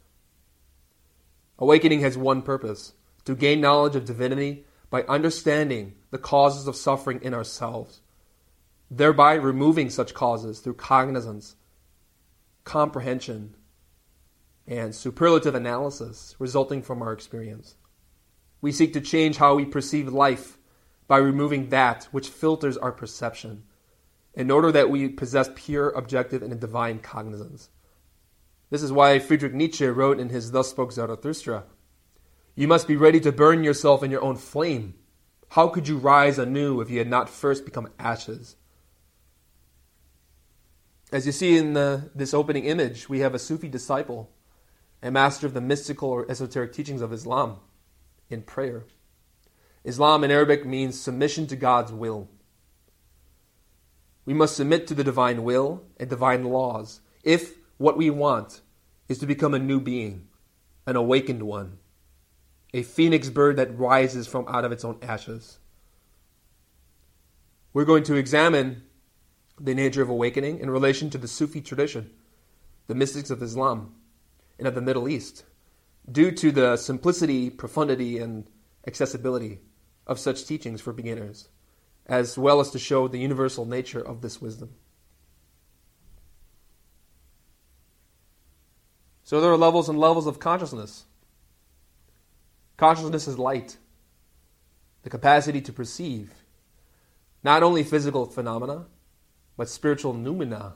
Awakening 1.60 2.02
has 2.02 2.18
one 2.18 2.42
purpose 2.42 2.94
to 3.26 3.36
gain 3.36 3.62
knowledge 3.62 3.96
of 3.96 4.06
divinity 4.06 4.66
by 4.90 5.04
understanding 5.04 5.96
the 6.12 6.18
causes 6.18 6.68
of 6.68 6.76
suffering 6.76 7.20
in 7.22 7.34
ourselves, 7.34 8.02
thereby 8.92 9.34
removing 9.36 9.90
such 9.90 10.14
causes 10.14 10.60
through 10.60 10.74
cognizance, 10.74 11.56
comprehension, 12.64 13.56
and 14.68 14.94
superlative 14.94 15.56
analysis 15.56 16.36
resulting 16.40 16.82
from 16.82 17.02
our 17.02 17.14
experience. 17.14 17.76
We 18.62 18.72
seek 18.72 18.94
to 18.94 19.02
change 19.02 19.38
how 19.38 19.56
we 19.56 19.66
perceive 19.66 20.08
life 20.08 20.58
by 21.08 21.18
removing 21.18 21.70
that 21.70 22.06
which 22.12 22.30
filters 22.30 22.78
our 22.78 22.92
perception 22.92 23.64
in 24.34 24.50
order 24.52 24.72
that 24.72 24.90
we 24.90 25.10
possess 25.10 25.50
pure, 25.56 25.90
objective, 25.92 26.42
and 26.42 26.60
divine 26.60 27.00
cognizance. 27.00 27.70
This 28.70 28.82
is 28.82 28.92
why 28.92 29.20
Friedrich 29.20 29.54
Nietzsche 29.54 29.86
wrote 29.86 30.20
in 30.20 30.30
his 30.30 30.52
Thus 30.52 30.70
Spoke 30.70 30.92
Zarathustra 30.92 31.66
you 32.56 32.68
must 32.68 32.88
be 32.88 32.96
ready 32.96 33.20
to 33.22 33.32
burn 33.32 33.64
yourself 33.64 34.04
in 34.04 34.12
your 34.12 34.24
own 34.24 34.36
flame. 34.36 34.94
How 35.50 35.68
could 35.68 35.88
you 35.88 35.98
rise 35.98 36.38
anew 36.38 36.82
if 36.82 36.90
you 36.90 37.00
had 37.00 37.10
not 37.10 37.30
first 37.30 37.66
become 37.66 37.90
ashes? 37.98 38.56
As 41.12 41.26
you 41.26 41.32
see 41.32 41.58
in 41.58 41.74
the, 41.74 42.12
this 42.16 42.34
opening 42.34 42.66
image, 42.66 43.10
we 43.10 43.20
have 43.20 43.34
a 43.34 43.40
Sufi 43.40 43.70
disciple, 43.70 44.32
a 45.02 45.12
master 45.12 45.48
of 45.48 45.54
the 45.54 45.62
mystical 45.62 46.10
or 46.10 46.30
esoteric 46.30 46.74
teachings 46.74 47.02
of 47.02 47.14
Islam, 47.14 47.58
in 48.30 48.42
prayer. 48.42 48.86
Islam 49.84 50.24
in 50.24 50.32
Arabic 50.32 50.66
means 50.66 51.00
submission 51.00 51.46
to 51.48 51.56
God's 51.56 51.92
will. 51.92 52.30
We 54.26 54.34
must 54.34 54.56
submit 54.56 54.88
to 54.88 54.94
the 54.94 55.04
divine 55.04 55.44
will 55.44 55.84
and 55.98 56.10
divine 56.10 56.44
laws 56.46 57.02
if 57.24 57.56
what 57.78 57.98
we 57.98 58.10
want 58.10 58.62
is 59.10 59.18
to 59.20 59.26
become 59.26 59.54
a 59.54 59.60
new 59.60 59.80
being, 59.80 60.28
an 60.86 60.96
awakened 60.96 61.44
one 61.44 61.80
a 62.74 62.82
phoenix 62.82 63.30
bird 63.30 63.56
that 63.58 63.78
rises 63.78 64.28
from 64.28 64.48
out 64.48 64.66
of 64.66 64.72
its 64.72 64.84
own 64.84 64.98
ashes. 65.02 65.60
We're 67.72 67.86
going 67.86 68.04
to 68.04 68.16
examine 68.16 68.84
the 69.60 69.76
nature 69.76 70.02
of 70.02 70.10
awakening 70.10 70.60
in 70.60 70.70
relation 70.70 71.10
to 71.12 71.18
the 71.18 71.28
Sufi 71.28 71.62
tradition, 71.62 72.10
the 72.88 72.96
mystics 72.96 73.30
of 73.30 73.44
Islam, 73.44 73.94
and 74.58 74.68
of 74.68 74.76
the 74.76 74.82
Middle 74.82 75.08
East, 75.08 75.44
due 76.12 76.32
to 76.32 76.52
the 76.52 76.76
simplicity, 76.78 77.50
profundity, 77.50 78.18
and 78.18 78.50
accessibility 78.88 79.60
of 80.08 80.20
such 80.20 80.46
teachings 80.46 80.82
for 80.82 80.94
beginners, 80.94 81.50
as 82.06 82.38
well 82.38 82.60
as 82.60 82.72
to 82.72 82.80
show 82.80 83.08
the 83.08 83.20
universal 83.20 83.66
nature 83.66 84.02
of 84.02 84.22
this 84.22 84.42
wisdom. 84.42 84.70
So 89.24 89.40
there 89.40 89.52
are 89.52 89.58
levels 89.58 89.90
and 89.90 89.98
levels 89.98 90.28
of 90.28 90.40
consciousness. 90.40 91.06
Consciousness 92.78 93.28
is 93.28 93.40
light, 93.40 93.78
the 95.04 95.10
capacity 95.10 95.62
to 95.62 95.72
perceive 95.74 96.34
not 97.44 97.62
only 97.62 97.84
physical 97.84 98.26
phenomena, 98.26 98.86
but 99.58 99.70
spiritual 99.70 100.14
noumena, 100.14 100.74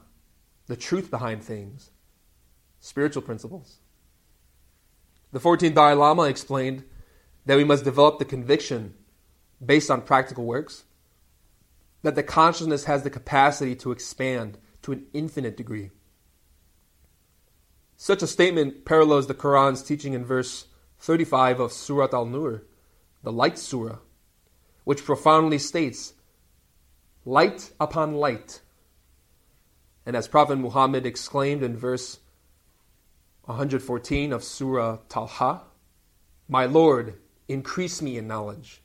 the 0.68 0.76
truth 0.76 1.10
behind 1.10 1.44
things, 1.44 1.92
spiritual 2.80 3.22
principles. 3.22 3.78
The 5.32 5.40
14th 5.40 5.74
Dalai 5.74 5.94
Lama 5.94 6.24
explained 6.24 6.84
that 7.46 7.58
we 7.58 7.64
must 7.64 7.84
develop 7.86 8.20
the 8.20 8.26
conviction, 8.26 8.94
based 9.66 9.90
on 9.90 10.02
practical 10.02 10.46
works, 10.46 10.84
that 12.08 12.16
the 12.16 12.24
consciousness 12.24 12.86
has 12.86 13.04
the 13.04 13.10
capacity 13.10 13.76
to 13.76 13.92
expand 13.92 14.58
to 14.82 14.94
an 14.94 15.06
infinite 15.12 15.58
degree. 15.58 15.90
Such 17.98 18.24
a 18.24 18.28
statement 18.28 18.86
parallels 18.86 19.28
the 19.28 19.34
Quran's 19.34 19.84
teaching 19.84 20.14
in 20.14 20.24
verse 20.24 20.68
35 21.00 21.60
of 21.60 21.74
Surat 21.74 22.14
al 22.14 22.26
Nur, 22.26 22.64
the 23.24 23.32
Light 23.34 23.58
Surah, 23.58 23.98
which 24.86 25.04
profoundly 25.04 25.58
states 25.58 26.14
light 27.26 27.74
upon 27.78 28.16
light. 28.16 28.62
And 30.06 30.16
as 30.16 30.30
Prophet 30.30 30.56
Muhammad 30.56 31.06
exclaimed 31.06 31.62
in 31.62 31.76
verse 31.76 32.20
114 33.44 34.32
of 34.32 34.46
Surah 34.46 35.00
Taha, 35.10 35.64
My 36.48 36.68
Lord, 36.68 37.16
increase 37.50 38.02
me 38.02 38.18
in 38.18 38.30
knowledge. 38.30 38.82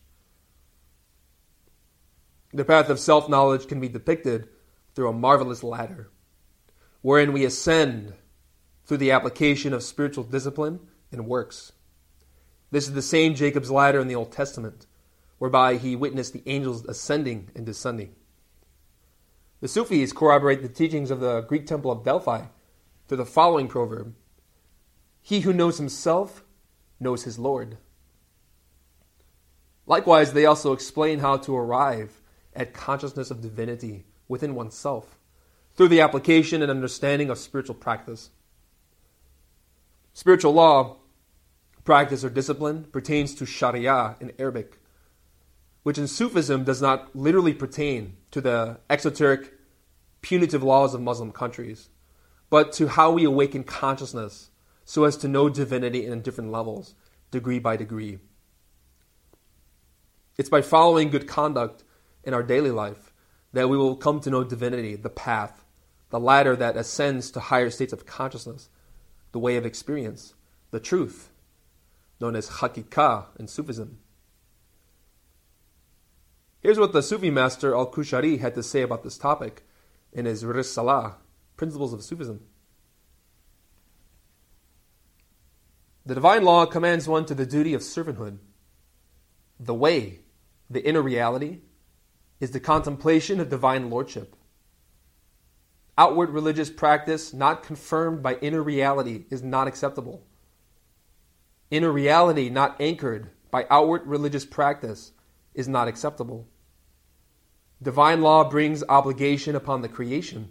The 2.54 2.64
path 2.64 2.90
of 2.90 3.00
self 3.00 3.28
knowledge 3.28 3.66
can 3.66 3.80
be 3.80 3.88
depicted 3.88 4.48
through 4.94 5.08
a 5.08 5.12
marvelous 5.12 5.62
ladder, 5.62 6.10
wherein 7.00 7.32
we 7.32 7.44
ascend 7.44 8.14
through 8.84 8.98
the 8.98 9.10
application 9.10 9.72
of 9.72 9.82
spiritual 9.82 10.24
discipline 10.24 10.80
and 11.10 11.26
works. 11.26 11.72
This 12.70 12.86
is 12.86 12.94
the 12.94 13.02
same 13.02 13.34
Jacob's 13.34 13.70
ladder 13.70 14.00
in 14.00 14.08
the 14.08 14.14
Old 14.14 14.32
Testament, 14.32 14.86
whereby 15.38 15.76
he 15.76 15.96
witnessed 15.96 16.32
the 16.32 16.42
angels 16.46 16.84
ascending 16.84 17.50
and 17.54 17.64
descending. 17.64 18.14
The 19.60 19.68
Sufis 19.68 20.12
corroborate 20.12 20.62
the 20.62 20.68
teachings 20.68 21.10
of 21.10 21.20
the 21.20 21.42
Greek 21.42 21.66
temple 21.66 21.90
of 21.90 22.04
Delphi 22.04 22.46
through 23.08 23.16
the 23.16 23.24
following 23.24 23.68
proverb 23.68 24.14
He 25.22 25.40
who 25.40 25.52
knows 25.52 25.78
himself 25.78 26.44
knows 27.00 27.24
his 27.24 27.38
Lord. 27.38 27.78
Likewise, 29.86 30.32
they 30.32 30.46
also 30.46 30.72
explain 30.72 31.20
how 31.20 31.36
to 31.38 31.56
arrive 31.56 32.21
at 32.54 32.74
consciousness 32.74 33.30
of 33.30 33.40
divinity 33.40 34.04
within 34.28 34.54
oneself 34.54 35.18
through 35.74 35.88
the 35.88 36.00
application 36.00 36.62
and 36.62 36.70
understanding 36.70 37.30
of 37.30 37.38
spiritual 37.38 37.74
practice. 37.74 38.30
Spiritual 40.12 40.52
law, 40.52 40.96
practice, 41.84 42.24
or 42.24 42.30
discipline 42.30 42.84
pertains 42.92 43.34
to 43.34 43.46
Sharia 43.46 44.16
in 44.20 44.32
Arabic, 44.38 44.78
which 45.82 45.98
in 45.98 46.06
Sufism 46.06 46.64
does 46.64 46.82
not 46.82 47.14
literally 47.16 47.54
pertain 47.54 48.16
to 48.30 48.40
the 48.40 48.78
exoteric 48.90 49.52
punitive 50.20 50.62
laws 50.62 50.94
of 50.94 51.00
Muslim 51.00 51.32
countries, 51.32 51.88
but 52.50 52.72
to 52.72 52.88
how 52.88 53.10
we 53.10 53.24
awaken 53.24 53.64
consciousness 53.64 54.50
so 54.84 55.04
as 55.04 55.16
to 55.16 55.28
know 55.28 55.48
divinity 55.48 56.06
in 56.06 56.20
different 56.20 56.52
levels, 56.52 56.94
degree 57.30 57.58
by 57.58 57.76
degree. 57.76 58.18
It's 60.36 60.48
by 60.48 60.62
following 60.62 61.10
good 61.10 61.26
conduct 61.26 61.84
in 62.24 62.34
our 62.34 62.42
daily 62.42 62.70
life 62.70 63.12
that 63.52 63.68
we 63.68 63.76
will 63.76 63.96
come 63.96 64.20
to 64.20 64.30
know 64.30 64.44
divinity, 64.44 64.96
the 64.96 65.10
path, 65.10 65.64
the 66.10 66.20
ladder 66.20 66.56
that 66.56 66.76
ascends 66.76 67.30
to 67.30 67.40
higher 67.40 67.70
states 67.70 67.92
of 67.92 68.06
consciousness, 68.06 68.68
the 69.32 69.38
way 69.38 69.56
of 69.56 69.66
experience, 69.66 70.34
the 70.70 70.80
truth, 70.80 71.30
known 72.20 72.36
as 72.36 72.48
hakika 72.48 73.26
in 73.38 73.46
Sufism. 73.46 73.98
Here's 76.60 76.78
what 76.78 76.92
the 76.92 77.02
Sufi 77.02 77.30
master 77.30 77.74
Al 77.74 77.90
Qushayri 77.90 78.38
had 78.38 78.54
to 78.54 78.62
say 78.62 78.82
about 78.82 79.02
this 79.02 79.18
topic 79.18 79.64
in 80.12 80.26
his 80.26 80.44
Risalah, 80.44 81.14
Principles 81.56 81.92
of 81.92 82.02
Sufism. 82.02 82.40
The 86.04 86.14
divine 86.14 86.44
law 86.44 86.66
commands 86.66 87.08
one 87.08 87.24
to 87.26 87.34
the 87.34 87.46
duty 87.46 87.74
of 87.74 87.80
servanthood. 87.80 88.38
The 89.58 89.74
way, 89.74 90.20
the 90.68 90.84
inner 90.86 91.02
reality, 91.02 91.60
is 92.42 92.50
the 92.50 92.58
contemplation 92.58 93.38
of 93.38 93.48
divine 93.48 93.88
lordship. 93.88 94.34
Outward 95.96 96.30
religious 96.30 96.70
practice 96.70 97.32
not 97.32 97.62
confirmed 97.62 98.20
by 98.20 98.34
inner 98.34 98.60
reality 98.60 99.26
is 99.30 99.44
not 99.44 99.68
acceptable. 99.68 100.24
Inner 101.70 101.92
reality 101.92 102.50
not 102.50 102.80
anchored 102.80 103.30
by 103.52 103.64
outward 103.70 104.08
religious 104.08 104.44
practice 104.44 105.12
is 105.54 105.68
not 105.68 105.86
acceptable. 105.86 106.48
Divine 107.80 108.22
law 108.22 108.50
brings 108.50 108.82
obligation 108.88 109.54
upon 109.54 109.82
the 109.82 109.88
creation, 109.88 110.50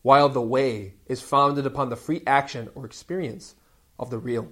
while 0.00 0.30
the 0.30 0.40
way 0.40 0.94
is 1.04 1.20
founded 1.20 1.66
upon 1.66 1.90
the 1.90 1.96
free 1.96 2.22
action 2.26 2.70
or 2.74 2.86
experience 2.86 3.56
of 3.98 4.08
the 4.08 4.18
real. 4.18 4.48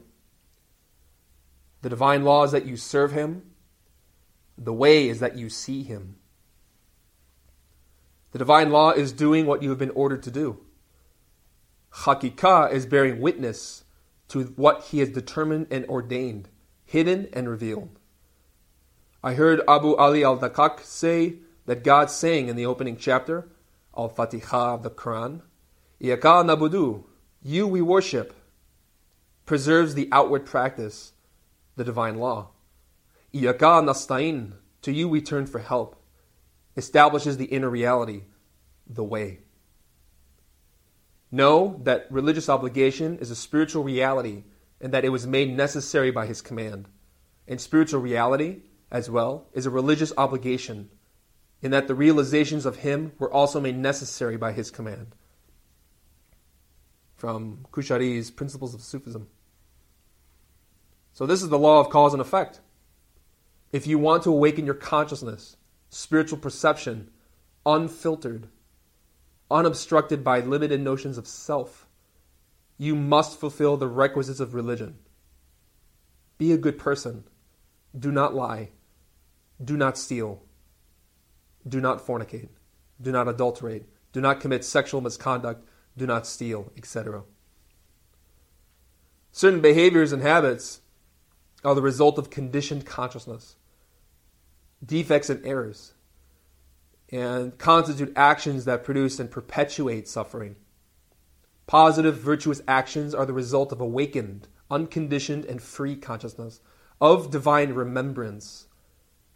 The 1.81 1.89
divine 1.89 2.25
law 2.25 2.45
is 2.45 2.53
that 2.53 2.67
you 2.67 2.77
serve 2.77 3.13
Him, 3.13 3.53
the 4.59 4.75
way 4.75 5.09
is 5.09 5.21
that 5.21 5.39
you 5.39 5.49
see 5.49 5.83
Him. 5.83 6.17
The 8.33 8.39
divine 8.39 8.71
law 8.71 8.91
is 8.91 9.13
doing 9.13 9.47
what 9.47 9.63
you 9.63 9.71
have 9.71 9.79
been 9.79 9.91
ordered 9.91 10.23
to 10.25 10.31
do. 10.31 10.61
Hakika 11.93 12.73
is 12.73 12.87
bearing 12.87 13.21
witness 13.21 13.85
to 14.29 14.45
what 14.57 14.85
He 14.85 15.01
has 15.01 15.11
determined 15.11 15.67
and 15.71 15.85
ordained, 15.87 16.49
hidden 16.85 17.29
and 17.33 17.49
revealed. 17.49 17.99
I 19.23 19.35
heard 19.35 19.61
Abu 19.69 19.95
Ali 19.95 20.25
al 20.25 20.39
Daqqaq 20.39 20.81
say 20.81 21.37
that 21.67 21.85
God 21.85 22.11
saying 22.11 22.49
in 22.49 22.57
the 22.57 22.67
opening 22.67 22.97
chapter, 22.97 23.49
Al 23.97 24.09
Fatiha 24.09 24.75
of 24.75 24.83
the 24.83 24.91
Quran, 24.91 25.43
Iyaka 26.01 26.45
nabudu, 26.45 27.05
you 27.43 27.67
we 27.69 27.83
worship, 27.83 28.35
preserves 29.45 29.95
the 29.95 30.09
outward 30.11 30.47
practice, 30.47 31.13
the 31.77 31.85
divine 31.85 32.17
law. 32.17 32.49
Iyaka 33.35 33.85
nastain, 33.85 34.55
to 34.81 34.91
you 34.91 35.09
we 35.09 35.21
turn 35.21 35.47
for 35.47 35.59
help, 35.59 36.02
establishes 36.77 37.37
the 37.37 37.47
inner 37.47 37.71
reality, 37.71 38.23
the 38.87 39.05
way. 39.05 39.41
Know 41.31 41.81
that 41.85 42.07
religious 42.11 42.49
obligation 42.49 43.19
is 43.19 43.31
a 43.31 43.37
spiritual 43.37 43.85
reality 43.85 44.45
and 44.81 44.93
that 44.93 45.05
it 45.05 45.11
was 45.11 45.27
made 45.27 45.57
necessary 45.57 46.11
by 46.11 46.27
his 46.27 46.43
command. 46.43 46.89
And 47.49 47.61
spiritual 47.61 48.01
reality, 48.01 48.61
as 48.91 49.09
well, 49.09 49.47
is 49.53 49.65
a 49.65 49.71
religious 49.71 50.13
obligation 50.17 50.91
in 51.63 51.71
that 51.71 51.87
the 51.87 51.95
realizations 51.95 52.67
of 52.67 52.79
him 52.79 53.13
were 53.19 53.33
also 53.33 53.61
made 53.61 53.79
necessary 53.79 54.37
by 54.37 54.53
his 54.53 54.71
command. 54.71 55.15
From 57.15 57.67
Qushayri's 57.71 58.31
Principles 58.31 58.75
of 58.75 58.83
Sufism. 58.83 59.29
So, 61.13 61.25
this 61.25 61.43
is 61.43 61.51
the 61.51 61.59
law 61.59 61.79
of 61.79 61.89
cause 61.89 62.13
and 62.13 62.21
effect. 62.21 62.61
If 63.71 63.87
you 63.87 63.99
want 63.99 64.25
to 64.25 64.31
awaken 64.31 64.67
your 64.67 64.75
consciousness, 64.75 65.57
spiritual 65.93 66.39
perception, 66.39 67.09
unfiltered, 67.65 68.49
unobstructed 69.49 70.25
by 70.25 70.41
limited 70.41 70.81
notions 70.81 71.17
of 71.17 71.29
self, 71.29 71.87
you 72.79 72.97
must 72.97 73.39
fulfill 73.39 73.77
the 73.77 73.87
requisites 73.87 74.41
of 74.41 74.55
religion. 74.55 74.97
Be 76.39 76.51
a 76.51 76.59
good 76.59 76.79
person. 76.79 77.23
Do 77.97 78.11
not 78.11 78.35
lie. 78.35 78.71
Do 79.65 79.77
not 79.77 79.97
steal 79.97 80.43
do 81.67 81.81
not 81.81 82.05
fornicate, 82.05 82.49
do 83.01 83.13
not 83.13 83.29
adulterate, 83.29 83.85
do 84.13 84.21
not 84.21 84.41
commit 84.41 84.65
sexual 84.65 85.01
misconduct, 85.01 85.67
do 85.97 86.07
not 86.07 86.27
steal, 86.27 86.73
etc. 86.77 87.23
Certain 89.31 89.61
behaviors 89.61 90.13
and 90.13 90.23
habits 90.23 90.81
are 91.65 91.75
the 91.75 91.83
result 91.83 92.19
of 92.19 92.31
conditioned 92.31 92.85
consciousness, 92.85 93.57
defects 94.85 95.31
and 95.31 95.45
errors, 95.47 95.95
and 97.11 97.57
constitute 97.59 98.13
actions 98.17 98.65
that 98.65 98.85
produce 98.85 99.21
and 99.21 99.31
perpetuate 99.31 100.09
suffering. 100.09 100.57
Positive, 101.67 102.17
virtuous 102.17 102.63
actions 102.67 103.15
are 103.15 103.27
the 103.27 103.33
result 103.33 103.73
of 103.73 103.81
awakened, 103.81 104.49
unconditioned, 104.71 105.45
and 105.45 105.63
free 105.63 105.97
consciousness, 105.97 106.61
of 107.01 107.31
divine 107.31 107.73
remembrance, 107.73 108.67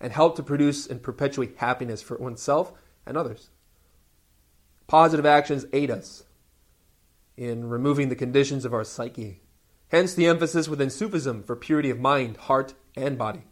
and 0.01 0.13
help 0.13 0.37
to 0.37 0.43
produce 0.43 0.87
and 0.87 1.03
perpetuate 1.03 1.57
happiness 1.59 2.03
for 2.03 2.17
oneself 2.17 2.73
and 3.07 3.17
others. 3.17 3.51
Positive 4.87 5.27
actions 5.27 5.67
aid 5.73 5.91
us 5.91 6.25
in 7.37 7.69
removing 7.69 8.09
the 8.09 8.17
conditions 8.17 8.65
of 8.65 8.73
our 8.73 8.85
psyche. 8.85 9.43
Hence 9.89 10.15
the 10.15 10.27
emphasis 10.27 10.69
within 10.69 10.91
Sufism 10.91 11.43
for 11.43 11.55
purity 11.57 11.91
of 11.91 12.01
mind, 12.01 12.37
heart, 12.37 12.75
and 12.97 13.17
body. 13.17 13.45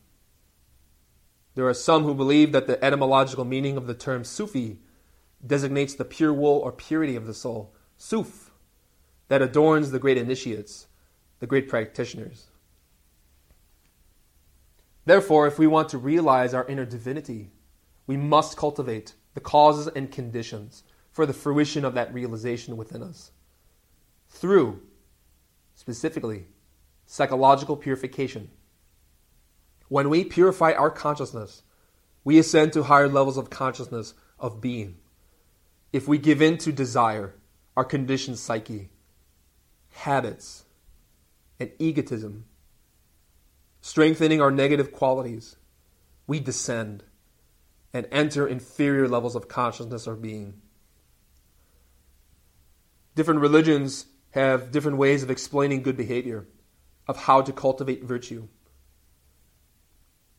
There 1.55 1.69
are 1.69 1.75
some 1.75 2.03
who 2.05 2.15
believe 2.15 2.53
that 2.53 2.67
the 2.67 2.83
etymological 2.85 3.45
meaning 3.45 3.77
of 3.77 3.87
the 3.87 3.95
term 3.95 4.25
Sufi 4.25 4.81
designates 5.47 5.95
the 5.95 6.05
pure 6.05 6.33
wool 6.33 6.59
or 6.59 6.73
purity 6.73 7.17
of 7.17 7.27
the 7.27 7.35
soul, 7.35 7.75
Suf, 7.97 8.51
that 9.29 9.43
adorns 9.43 9.91
the 9.91 9.99
great 9.99 10.19
initiates, 10.19 10.87
the 11.39 11.47
great 11.47 11.69
practitioners. 11.69 12.49
Therefore, 15.05 15.47
if 15.47 15.59
we 15.59 15.67
want 15.67 15.91
to 15.91 15.99
realize 15.99 16.55
our 16.55 16.67
inner 16.67 16.87
divinity, 16.87 17.51
we 18.07 18.17
must 18.17 18.57
cultivate 18.57 19.15
the 19.35 19.41
causes 19.41 19.89
and 19.95 20.11
conditions 20.11 20.83
for 21.11 21.27
the 21.27 21.33
fruition 21.33 21.85
of 21.85 21.95
that 21.95 22.13
realization 22.13 22.77
within 22.77 23.03
us. 23.03 23.31
Through, 24.29 24.83
specifically, 25.75 26.47
psychological 27.07 27.77
purification. 27.77 28.51
When 29.89 30.09
we 30.09 30.25
purify 30.25 30.73
our 30.73 30.91
consciousness, 30.91 31.63
we 32.25 32.39
ascend 32.39 32.73
to 32.73 32.85
higher 32.85 33.09
levels 33.09 33.37
of 33.37 33.51
consciousness 33.51 34.15
of 34.39 34.61
being. 34.61 34.97
If 35.93 36.09
we 36.09 36.19
give 36.19 36.43
in 36.43 36.59
to 36.59 36.73
desire, 36.73 37.35
our 37.77 37.85
conditioned 37.85 38.39
psyche, 38.39 38.91
habits, 39.91 40.65
and 41.61 41.71
egotism, 41.79 42.47
strengthening 43.81 44.41
our 44.41 44.51
negative 44.51 44.93
qualities, 44.93 45.57
we 46.27 46.41
descend 46.41 47.05
and 47.93 48.09
enter 48.11 48.47
inferior 48.47 49.07
levels 49.07 49.37
of 49.37 49.49
consciousness 49.49 50.07
or 50.07 50.17
being. 50.17 50.61
Different 53.15 53.41
religions 53.41 54.07
have 54.31 54.73
different 54.73 54.97
ways 54.97 55.23
of 55.23 55.31
explaining 55.31 55.83
good 55.83 55.97
behavior, 55.97 56.49
of 57.07 57.17
how 57.17 57.43
to 57.43 57.53
cultivate 57.53 58.03
virtue. 58.03 58.49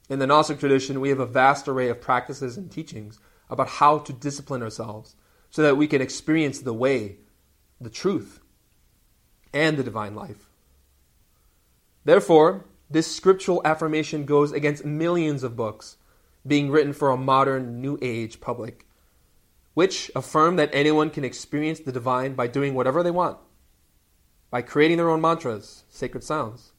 In 0.09 0.19
the 0.19 0.27
Gnostic 0.27 0.59
tradition, 0.59 1.01
we 1.01 1.09
have 1.09 1.19
a 1.19 1.25
vast 1.25 1.67
array 1.67 1.89
of 1.89 2.01
practices 2.01 2.57
and 2.57 2.71
teachings 2.71 3.19
about 3.49 3.67
how 3.67 3.99
to 3.99 4.13
discipline 4.13 4.61
ourselves 4.61 5.15
so 5.49 5.61
that 5.63 5.77
we 5.77 5.87
can 5.87 6.01
experience 6.01 6.59
the 6.59 6.73
way, 6.73 7.17
the 7.81 7.89
truth, 7.89 8.39
and 9.53 9.77
the 9.77 9.83
divine 9.83 10.13
life. 10.13 10.49
Therefore, 12.03 12.65
this 12.89 13.13
scriptural 13.13 13.61
affirmation 13.65 14.25
goes 14.25 14.51
against 14.51 14.85
millions 14.85 15.43
of 15.43 15.55
books 15.55 15.97
being 16.45 16.69
written 16.69 16.93
for 16.93 17.09
a 17.09 17.17
modern 17.17 17.81
New 17.81 17.97
Age 18.01 18.39
public, 18.39 18.85
which 19.73 20.11
affirm 20.15 20.57
that 20.57 20.69
anyone 20.71 21.09
can 21.09 21.23
experience 21.23 21.79
the 21.79 21.91
divine 21.91 22.35
by 22.35 22.45
doing 22.45 22.75
whatever 22.75 23.01
they 23.01 23.09
want, 23.09 23.37
by 24.51 24.61
creating 24.61 24.97
their 24.97 25.09
own 25.09 25.21
mantras, 25.21 25.83
sacred 25.89 26.23
sounds, 26.23 26.73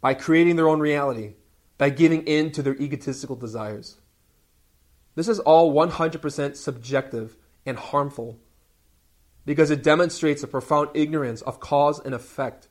by 0.00 0.14
creating 0.14 0.54
their 0.54 0.68
own 0.68 0.78
reality, 0.78 1.34
by 1.78 1.90
giving 1.90 2.22
in 2.22 2.50
to 2.52 2.62
their 2.62 2.76
egotistical 2.76 3.36
desires. 3.36 3.98
This 5.14 5.28
is 5.28 5.40
all 5.40 5.72
100% 5.72 6.56
subjective 6.56 7.36
and 7.64 7.78
harmful 7.78 8.38
because 9.44 9.70
it 9.70 9.82
demonstrates 9.82 10.42
a 10.42 10.48
profound 10.48 10.90
ignorance 10.94 11.40
of 11.42 11.60
cause 11.60 12.00
and 12.00 12.14
effect, 12.14 12.68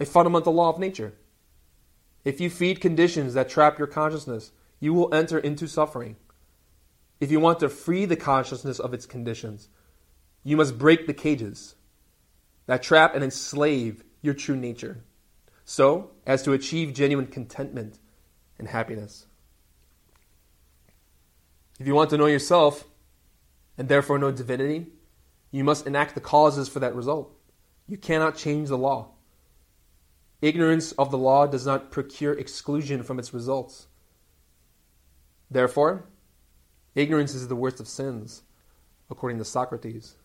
a 0.00 0.04
fundamental 0.04 0.52
law 0.52 0.68
of 0.68 0.78
nature. 0.78 1.14
If 2.24 2.40
you 2.40 2.50
feed 2.50 2.80
conditions 2.80 3.34
that 3.34 3.48
trap 3.48 3.78
your 3.78 3.86
consciousness, 3.86 4.50
you 4.80 4.92
will 4.92 5.14
enter 5.14 5.38
into 5.38 5.68
suffering. 5.68 6.16
If 7.20 7.30
you 7.30 7.40
want 7.40 7.60
to 7.60 7.68
free 7.68 8.04
the 8.04 8.16
consciousness 8.16 8.78
of 8.78 8.92
its 8.92 9.06
conditions, 9.06 9.68
you 10.42 10.56
must 10.56 10.78
break 10.78 11.06
the 11.06 11.14
cages 11.14 11.76
that 12.66 12.82
trap 12.82 13.14
and 13.14 13.22
enslave 13.22 14.02
your 14.22 14.34
true 14.34 14.56
nature, 14.56 15.04
so 15.64 16.10
as 16.26 16.42
to 16.42 16.52
achieve 16.52 16.92
genuine 16.92 17.28
contentment 17.28 17.98
and 18.58 18.68
happiness. 18.68 19.26
If 21.78 21.86
you 21.86 21.94
want 21.94 22.10
to 22.10 22.16
know 22.16 22.26
yourself, 22.26 22.84
and 23.78 23.88
therefore 23.88 24.18
know 24.18 24.30
divinity, 24.30 24.86
you 25.50 25.64
must 25.64 25.86
enact 25.86 26.14
the 26.14 26.20
causes 26.20 26.68
for 26.68 26.80
that 26.80 26.94
result. 26.94 27.32
You 27.86 27.96
cannot 27.96 28.36
change 28.36 28.68
the 28.68 28.78
law. 28.78 29.10
Ignorance 30.42 30.92
of 30.92 31.10
the 31.10 31.18
law 31.18 31.46
does 31.46 31.66
not 31.66 31.90
procure 31.90 32.32
exclusion 32.32 33.02
from 33.02 33.18
its 33.18 33.32
results. 33.32 33.86
Therefore, 35.50 36.04
ignorance 36.94 37.34
is 37.34 37.48
the 37.48 37.56
worst 37.56 37.80
of 37.80 37.88
sins, 37.88 38.42
according 39.10 39.38
to 39.38 39.44
Socrates. 39.44 40.16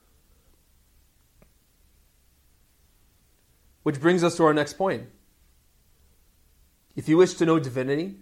Which 3.84 4.00
brings 4.00 4.24
us 4.24 4.38
to 4.38 4.46
our 4.46 4.54
next 4.54 4.74
point. 4.74 5.04
If 6.96 7.08
you 7.08 7.18
wish 7.18 7.36
to 7.36 7.46
know 7.46 7.60
divinity, 7.60 8.18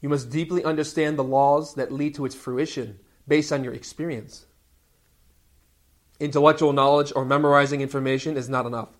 you 0.00 0.08
must 0.08 0.30
deeply 0.30 0.64
understand 0.64 1.18
the 1.18 1.24
laws 1.24 1.74
that 1.74 1.92
lead 1.92 2.14
to 2.16 2.24
its 2.24 2.34
fruition 2.34 3.00
based 3.26 3.52
on 3.52 3.64
your 3.64 3.74
experience. 3.74 4.46
Intellectual 6.18 6.72
knowledge 6.72 7.12
or 7.16 7.24
memorizing 7.24 7.80
information 7.80 8.36
is 8.36 8.48
not 8.48 8.66
enough. 8.66 8.90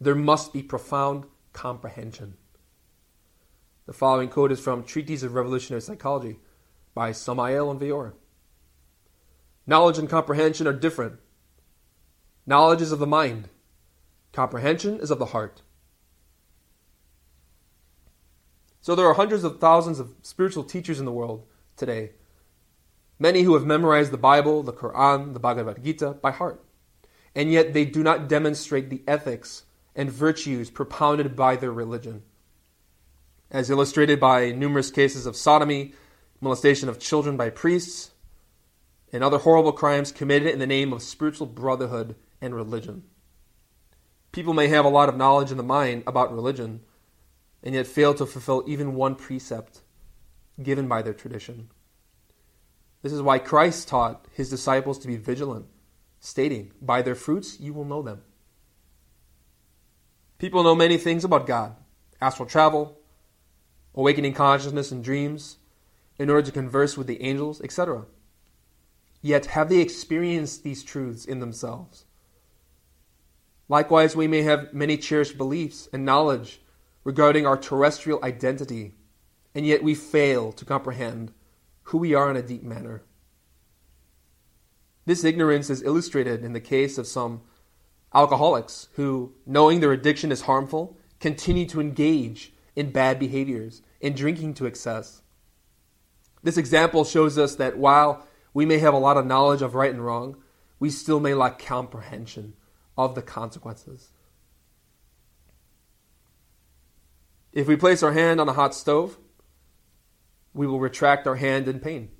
There 0.00 0.14
must 0.14 0.52
be 0.52 0.62
profound 0.62 1.24
comprehension. 1.52 2.34
The 3.86 3.92
following 3.92 4.28
quote 4.28 4.52
is 4.52 4.60
from 4.60 4.84
Treatise 4.84 5.22
of 5.22 5.34
Revolutionary 5.34 5.82
Psychology 5.82 6.38
by 6.94 7.12
Samael 7.12 7.68
Aun 7.68 7.78
Weor. 7.78 8.12
Knowledge 9.66 9.98
and 9.98 10.08
comprehension 10.08 10.66
are 10.66 10.72
different. 10.72 11.18
Knowledge 12.46 12.82
is 12.82 12.92
of 12.92 12.98
the 12.98 13.06
mind, 13.06 13.48
comprehension 14.32 15.00
is 15.00 15.10
of 15.10 15.18
the 15.18 15.26
heart. 15.26 15.62
So 18.84 18.94
there 18.94 19.06
are 19.06 19.14
hundreds 19.14 19.44
of 19.44 19.60
thousands 19.60 19.98
of 19.98 20.12
spiritual 20.20 20.62
teachers 20.62 20.98
in 20.98 21.06
the 21.06 21.10
world 21.10 21.46
today. 21.74 22.10
Many 23.18 23.40
who 23.40 23.54
have 23.54 23.64
memorized 23.64 24.10
the 24.10 24.18
Bible, 24.18 24.62
the 24.62 24.74
Quran, 24.74 25.32
the 25.32 25.40
Bhagavad 25.40 25.82
Gita 25.82 26.10
by 26.10 26.32
heart. 26.32 26.62
And 27.34 27.50
yet 27.50 27.72
they 27.72 27.86
do 27.86 28.02
not 28.02 28.28
demonstrate 28.28 28.90
the 28.90 29.02
ethics 29.08 29.62
and 29.96 30.12
virtues 30.12 30.68
propounded 30.68 31.34
by 31.34 31.56
their 31.56 31.72
religion. 31.72 32.24
As 33.50 33.70
illustrated 33.70 34.20
by 34.20 34.50
numerous 34.50 34.90
cases 34.90 35.24
of 35.24 35.34
sodomy, 35.34 35.94
molestation 36.42 36.90
of 36.90 37.00
children 37.00 37.38
by 37.38 37.48
priests, 37.48 38.10
and 39.14 39.24
other 39.24 39.38
horrible 39.38 39.72
crimes 39.72 40.12
committed 40.12 40.52
in 40.52 40.58
the 40.58 40.66
name 40.66 40.92
of 40.92 41.02
spiritual 41.02 41.46
brotherhood 41.46 42.16
and 42.38 42.54
religion. 42.54 43.04
People 44.30 44.52
may 44.52 44.68
have 44.68 44.84
a 44.84 44.90
lot 44.90 45.08
of 45.08 45.16
knowledge 45.16 45.50
in 45.50 45.56
the 45.56 45.62
mind 45.62 46.02
about 46.06 46.34
religion, 46.34 46.82
and 47.64 47.74
yet 47.74 47.86
fail 47.86 48.14
to 48.14 48.26
fulfill 48.26 48.62
even 48.66 48.94
one 48.94 49.16
precept 49.16 49.80
given 50.62 50.86
by 50.86 51.02
their 51.02 51.14
tradition. 51.14 51.70
This 53.02 53.12
is 53.12 53.22
why 53.22 53.38
Christ 53.38 53.88
taught 53.88 54.26
his 54.32 54.50
disciples 54.50 54.98
to 55.00 55.08
be 55.08 55.16
vigilant, 55.16 55.66
stating, 56.20 56.72
By 56.80 57.02
their 57.02 57.14
fruits 57.14 57.58
you 57.58 57.72
will 57.72 57.84
know 57.86 58.02
them. 58.02 58.22
People 60.38 60.62
know 60.62 60.74
many 60.74 60.98
things 60.98 61.24
about 61.24 61.46
God 61.46 61.74
astral 62.20 62.48
travel, 62.48 62.98
awakening 63.94 64.32
consciousness 64.32 64.90
in 64.90 65.02
dreams, 65.02 65.58
in 66.18 66.30
order 66.30 66.42
to 66.42 66.52
converse 66.52 66.96
with 66.96 67.06
the 67.06 67.20
angels, 67.20 67.60
etc. 67.60 68.06
Yet 69.20 69.46
have 69.46 69.68
they 69.68 69.80
experienced 69.80 70.62
these 70.62 70.82
truths 70.82 71.24
in 71.24 71.40
themselves? 71.40 72.04
Likewise, 73.68 74.14
we 74.16 74.28
may 74.28 74.42
have 74.42 74.72
many 74.72 74.96
cherished 74.96 75.36
beliefs 75.36 75.88
and 75.92 76.04
knowledge 76.04 76.60
regarding 77.04 77.46
our 77.46 77.56
terrestrial 77.56 78.24
identity, 78.24 78.94
and 79.54 79.66
yet 79.66 79.82
we 79.82 79.94
fail 79.94 80.50
to 80.52 80.64
comprehend 80.64 81.32
who 81.84 81.98
we 81.98 82.14
are 82.14 82.30
in 82.30 82.36
a 82.36 82.42
deep 82.42 82.62
manner. 82.62 83.02
This 85.06 85.22
ignorance 85.22 85.68
is 85.68 85.82
illustrated 85.82 86.42
in 86.42 86.54
the 86.54 86.60
case 86.60 86.96
of 86.96 87.06
some 87.06 87.42
alcoholics 88.14 88.88
who, 88.94 89.34
knowing 89.44 89.80
their 89.80 89.92
addiction 89.92 90.32
is 90.32 90.42
harmful, 90.42 90.96
continue 91.20 91.66
to 91.66 91.80
engage 91.80 92.54
in 92.74 92.90
bad 92.90 93.18
behaviors, 93.18 93.82
in 94.00 94.14
drinking 94.14 94.54
to 94.54 94.66
excess. 94.66 95.22
This 96.42 96.56
example 96.56 97.04
shows 97.04 97.38
us 97.38 97.56
that 97.56 97.76
while 97.76 98.26
we 98.52 98.64
may 98.64 98.78
have 98.78 98.94
a 98.94 98.98
lot 98.98 99.16
of 99.16 99.26
knowledge 99.26 99.62
of 99.62 99.74
right 99.74 99.92
and 99.92 100.04
wrong, 100.04 100.36
we 100.78 100.90
still 100.90 101.20
may 101.20 101.34
lack 101.34 101.58
comprehension 101.58 102.54
of 102.96 103.14
the 103.14 103.22
consequences. 103.22 104.10
If 107.54 107.68
we 107.68 107.76
place 107.76 108.02
our 108.02 108.12
hand 108.12 108.40
on 108.40 108.48
a 108.48 108.52
hot 108.52 108.74
stove, 108.74 109.16
we 110.52 110.66
will 110.66 110.80
retract 110.80 111.28
our 111.28 111.36
hand 111.36 111.68
in 111.68 111.78
pain. 111.78 112.10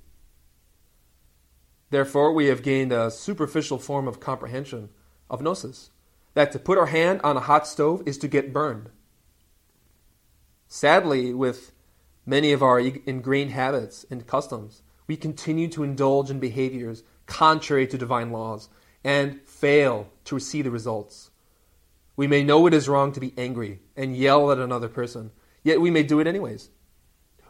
Therefore, 1.89 2.31
we 2.31 2.45
have 2.45 2.63
gained 2.63 2.93
a 2.93 3.11
superficial 3.11 3.77
form 3.77 4.07
of 4.07 4.21
comprehension 4.21 4.89
of 5.29 5.41
gnosis 5.41 5.91
that 6.35 6.53
to 6.53 6.59
put 6.59 6.77
our 6.77 6.85
hand 6.85 7.19
on 7.21 7.35
a 7.35 7.41
hot 7.41 7.67
stove 7.67 8.01
is 8.05 8.17
to 8.19 8.29
get 8.29 8.53
burned. 8.53 8.89
Sadly, 10.69 11.33
with 11.33 11.73
many 12.25 12.53
of 12.53 12.63
our 12.63 12.79
ingrained 12.79 13.51
habits 13.51 14.05
and 14.09 14.25
customs, 14.25 14.83
we 15.05 15.17
continue 15.17 15.67
to 15.67 15.83
indulge 15.83 16.31
in 16.31 16.39
behaviors 16.39 17.03
contrary 17.25 17.87
to 17.87 17.97
divine 17.97 18.31
laws 18.31 18.69
and 19.03 19.41
fail 19.41 20.09
to 20.23 20.39
see 20.39 20.61
the 20.61 20.71
results. 20.71 21.29
We 22.15 22.27
may 22.27 22.43
know 22.43 22.65
it 22.65 22.73
is 22.73 22.87
wrong 22.87 23.11
to 23.13 23.19
be 23.19 23.33
angry 23.37 23.81
and 23.95 24.15
yell 24.15 24.51
at 24.51 24.57
another 24.57 24.87
person, 24.87 25.31
yet 25.63 25.81
we 25.81 25.91
may 25.91 26.03
do 26.03 26.19
it 26.19 26.27
anyways. 26.27 26.69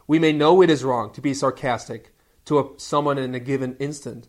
We 0.07 0.19
may 0.19 0.31
know 0.31 0.61
it 0.61 0.69
is 0.69 0.83
wrong 0.83 1.13
to 1.13 1.21
be 1.21 1.33
sarcastic 1.33 2.15
to 2.45 2.59
a, 2.59 2.69
someone 2.77 3.17
in 3.17 3.35
a 3.35 3.39
given 3.39 3.75
instant, 3.79 4.27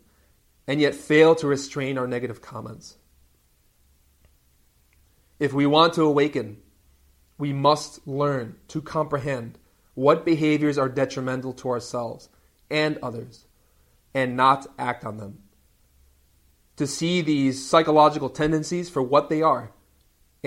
and 0.67 0.81
yet 0.81 0.95
fail 0.95 1.35
to 1.35 1.47
restrain 1.47 1.97
our 1.97 2.07
negative 2.07 2.41
comments. 2.41 2.97
If 5.39 5.53
we 5.53 5.65
want 5.65 5.93
to 5.93 6.03
awaken, 6.03 6.57
we 7.37 7.53
must 7.53 8.05
learn 8.07 8.55
to 8.69 8.81
comprehend 8.81 9.59
what 9.93 10.25
behaviors 10.25 10.77
are 10.77 10.89
detrimental 10.89 11.53
to 11.53 11.69
ourselves 11.69 12.29
and 12.69 12.97
others, 13.01 13.45
and 14.13 14.35
not 14.35 14.67
act 14.77 15.05
on 15.05 15.17
them. 15.17 15.39
To 16.77 16.85
see 16.85 17.21
these 17.21 17.67
psychological 17.67 18.29
tendencies 18.29 18.89
for 18.89 19.01
what 19.01 19.29
they 19.29 19.41
are 19.41 19.71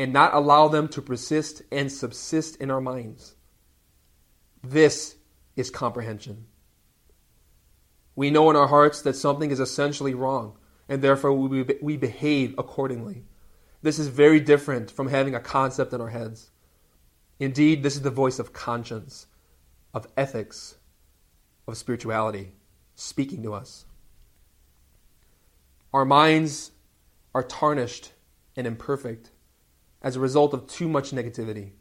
and 0.01 0.15
not 0.15 0.33
allow 0.33 0.67
them 0.67 0.89
to 0.89 1.03
persist 1.03 1.61
and 1.71 1.93
subsist 1.93 2.57
in 2.57 2.71
our 2.71 2.81
minds. 2.81 3.35
This 4.63 5.17
is 5.57 5.71
comprehension. 5.71 6.47
We 8.17 8.31
know 8.31 8.49
in 8.49 8.57
our 8.57 8.69
hearts 8.69 9.03
that 9.03 9.17
something 9.17 9.51
is 9.51 9.61
essentially 9.61 10.15
wrong, 10.15 10.57
and 10.89 11.03
therefore 11.03 11.35
we, 11.35 11.67
we 11.83 11.97
behave 11.99 12.55
accordingly. 12.57 13.25
This 13.83 13.99
is 13.99 14.09
very 14.09 14.41
different 14.41 14.91
from 14.91 15.09
having 15.09 15.35
a 15.35 15.41
concept 15.41 15.93
in 15.93 16.01
our 16.01 16.09
heads. 16.09 16.51
Indeed, 17.39 17.83
this 17.83 17.97
is 17.97 18.03
the 18.03 18.11
voice 18.11 18.39
of 18.39 18.55
conscience, 18.55 19.27
of 19.93 20.07
ethics, 20.17 20.77
of 21.69 21.77
spirituality. 21.77 22.53
speaking 22.95 23.43
to 23.43 23.55
us. 23.55 23.85
Our 25.93 26.05
minds 26.05 26.71
are 27.35 27.43
tarnished 27.43 28.13
and 28.57 28.67
imperfect 28.67 29.31
as 30.03 30.17
a 30.17 30.21
result 30.21 30.55
of 30.55 30.67
too 30.67 30.89
much 30.89 31.11
negativity, 31.11 31.73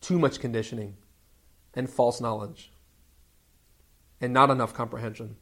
too 0.00 0.18
much 0.18 0.40
conditioning, 0.40 0.96
and 1.74 1.88
false 1.88 2.20
knowledge, 2.20 2.72
and 4.20 4.32
not 4.32 4.50
enough 4.50 4.74
comprehension. 4.74 5.36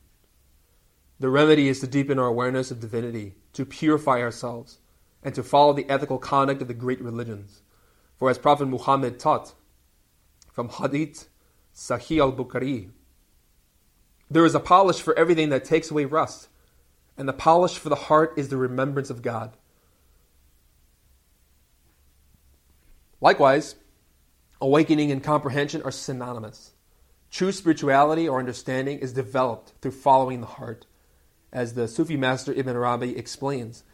The 1.21 1.29
remedy 1.29 1.69
is 1.69 1.81
to 1.81 1.87
deepen 1.87 2.19
our 2.19 2.27
awareness 2.27 2.71
of 2.71 2.81
divinity, 2.81 3.35
to 3.55 3.67
purify 3.67 4.21
ourselves, 4.21 4.79
and 5.23 5.35
to 5.35 5.43
follow 5.43 5.73
the 5.73 5.89
ethical 5.91 6.19
conduct 6.19 6.63
of 6.63 6.69
the 6.69 6.75
great 6.75 7.01
religions. 7.01 7.63
For 8.17 8.31
as 8.31 8.39
Prophet 8.39 8.67
Muhammad 8.67 9.19
taught 9.19 9.55
from 10.53 10.69
Hadith 10.69 11.29
Sahih 11.75 12.21
al 12.21 12.33
Bukhari, 12.33 12.91
there 14.31 14.45
is 14.45 14.55
a 14.55 14.61
polish 14.61 15.01
for 15.01 15.19
everything 15.19 15.49
that 15.49 15.65
takes 15.65 15.91
away 15.91 16.05
rust, 16.05 16.49
and 17.17 17.29
the 17.29 17.33
polish 17.33 17.79
for 17.79 17.89
the 17.89 17.97
heart 17.97 18.35
is 18.37 18.49
the 18.49 18.57
remembrance 18.57 19.11
of 19.11 19.23
God. 19.23 19.57
Likewise, 23.21 23.75
awakening 24.61 25.11
and 25.11 25.23
comprehension 25.23 25.83
are 25.83 25.91
synonymous. 25.91 26.73
True 27.31 27.53
spirituality 27.53 28.29
or 28.29 28.39
understanding 28.39 28.99
is 28.99 29.13
developed 29.13 29.73
through 29.81 29.93
following 29.93 30.41
the 30.41 30.47
heart, 30.47 30.87
as 31.53 31.75
the 31.75 31.89
Sufi 31.89 32.17
master 32.17 32.53
Ibn 32.53 32.77
Arabi 32.77 33.17
explains 33.17 33.85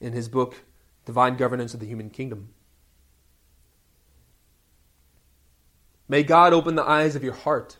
in 0.00 0.12
his 0.12 0.28
book 0.28 0.64
Divine 1.04 1.36
Governance 1.36 1.74
of 1.74 1.80
the 1.80 1.86
Human 1.86 2.10
Kingdom. 2.10 2.50
May 6.08 6.22
God 6.22 6.52
open 6.52 6.74
the 6.74 6.88
eyes 6.88 7.16
of 7.16 7.24
your 7.24 7.32
heart, 7.32 7.78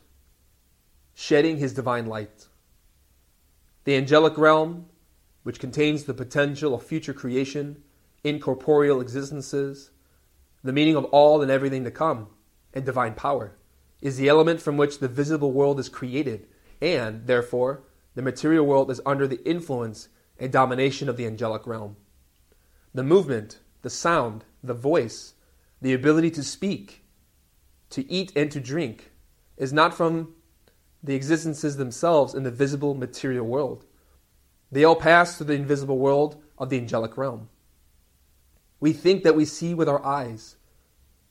shedding 1.15 1.59
his 1.59 1.75
divine 1.75 2.07
light. 2.07 2.47
The 3.85 3.97
angelic 3.97 4.39
realm, 4.39 4.87
which 5.43 5.61
contains 5.61 6.05
the 6.05 6.15
potential 6.15 6.75
of 6.75 6.83
future 6.83 7.13
creation, 7.13 7.83
incorporeal 8.23 9.01
existences, 9.01 9.91
the 10.65 10.73
meaning 10.73 10.97
of 10.97 11.05
all 11.07 11.43
and 11.43 11.51
everything 11.51 11.85
to 11.85 11.91
come, 11.91 12.29
and 12.73 12.85
divine 12.85 13.15
power, 13.15 13.57
is 14.01 14.17
the 14.17 14.29
element 14.29 14.61
from 14.61 14.77
which 14.77 14.99
the 14.99 15.09
visible 15.09 15.53
world 15.53 15.79
is 15.79 15.89
created, 15.89 16.49
and, 16.81 17.27
therefore, 17.27 17.85
the 18.15 18.23
material 18.23 18.67
world 18.67 18.91
is 18.91 19.01
under 19.07 19.29
the 19.29 19.47
influence 19.49 20.09
and 20.39 20.51
domination 20.51 21.09
of 21.09 21.17
the 21.17 21.27
angelic 21.27 21.67
realm. 21.67 21.97
The 22.93 23.05
movement, 23.05 23.61
the 23.83 23.91
sound, 23.91 24.45
the 24.63 24.75
voice, 24.75 25.35
the 25.81 25.93
ability 25.93 26.31
to 26.33 26.43
speak, 26.43 27.05
to 27.91 28.11
eat 28.11 28.33
and 28.35 28.51
to 28.51 28.61
drink 28.61 29.13
is 29.57 29.73
not 29.73 29.95
from 29.95 30.35
the 31.03 31.15
existences 31.15 31.77
themselves 31.77 32.35
in 32.35 32.43
the 32.43 32.51
visible 32.51 32.95
material 32.95 33.47
world. 33.47 33.85
They 34.73 34.85
all 34.85 34.97
pass 34.97 35.37
through 35.37 35.47
the 35.47 35.53
invisible 35.55 35.99
world 35.99 36.43
of 36.57 36.71
the 36.71 36.79
angelic 36.79 37.17
realm. 37.17 37.51
We 38.85 38.93
think 38.93 39.23
that 39.23 39.35
we 39.35 39.47
see 39.47 39.73
with 39.73 39.89
our 39.89 40.05
eyes. 40.05 40.57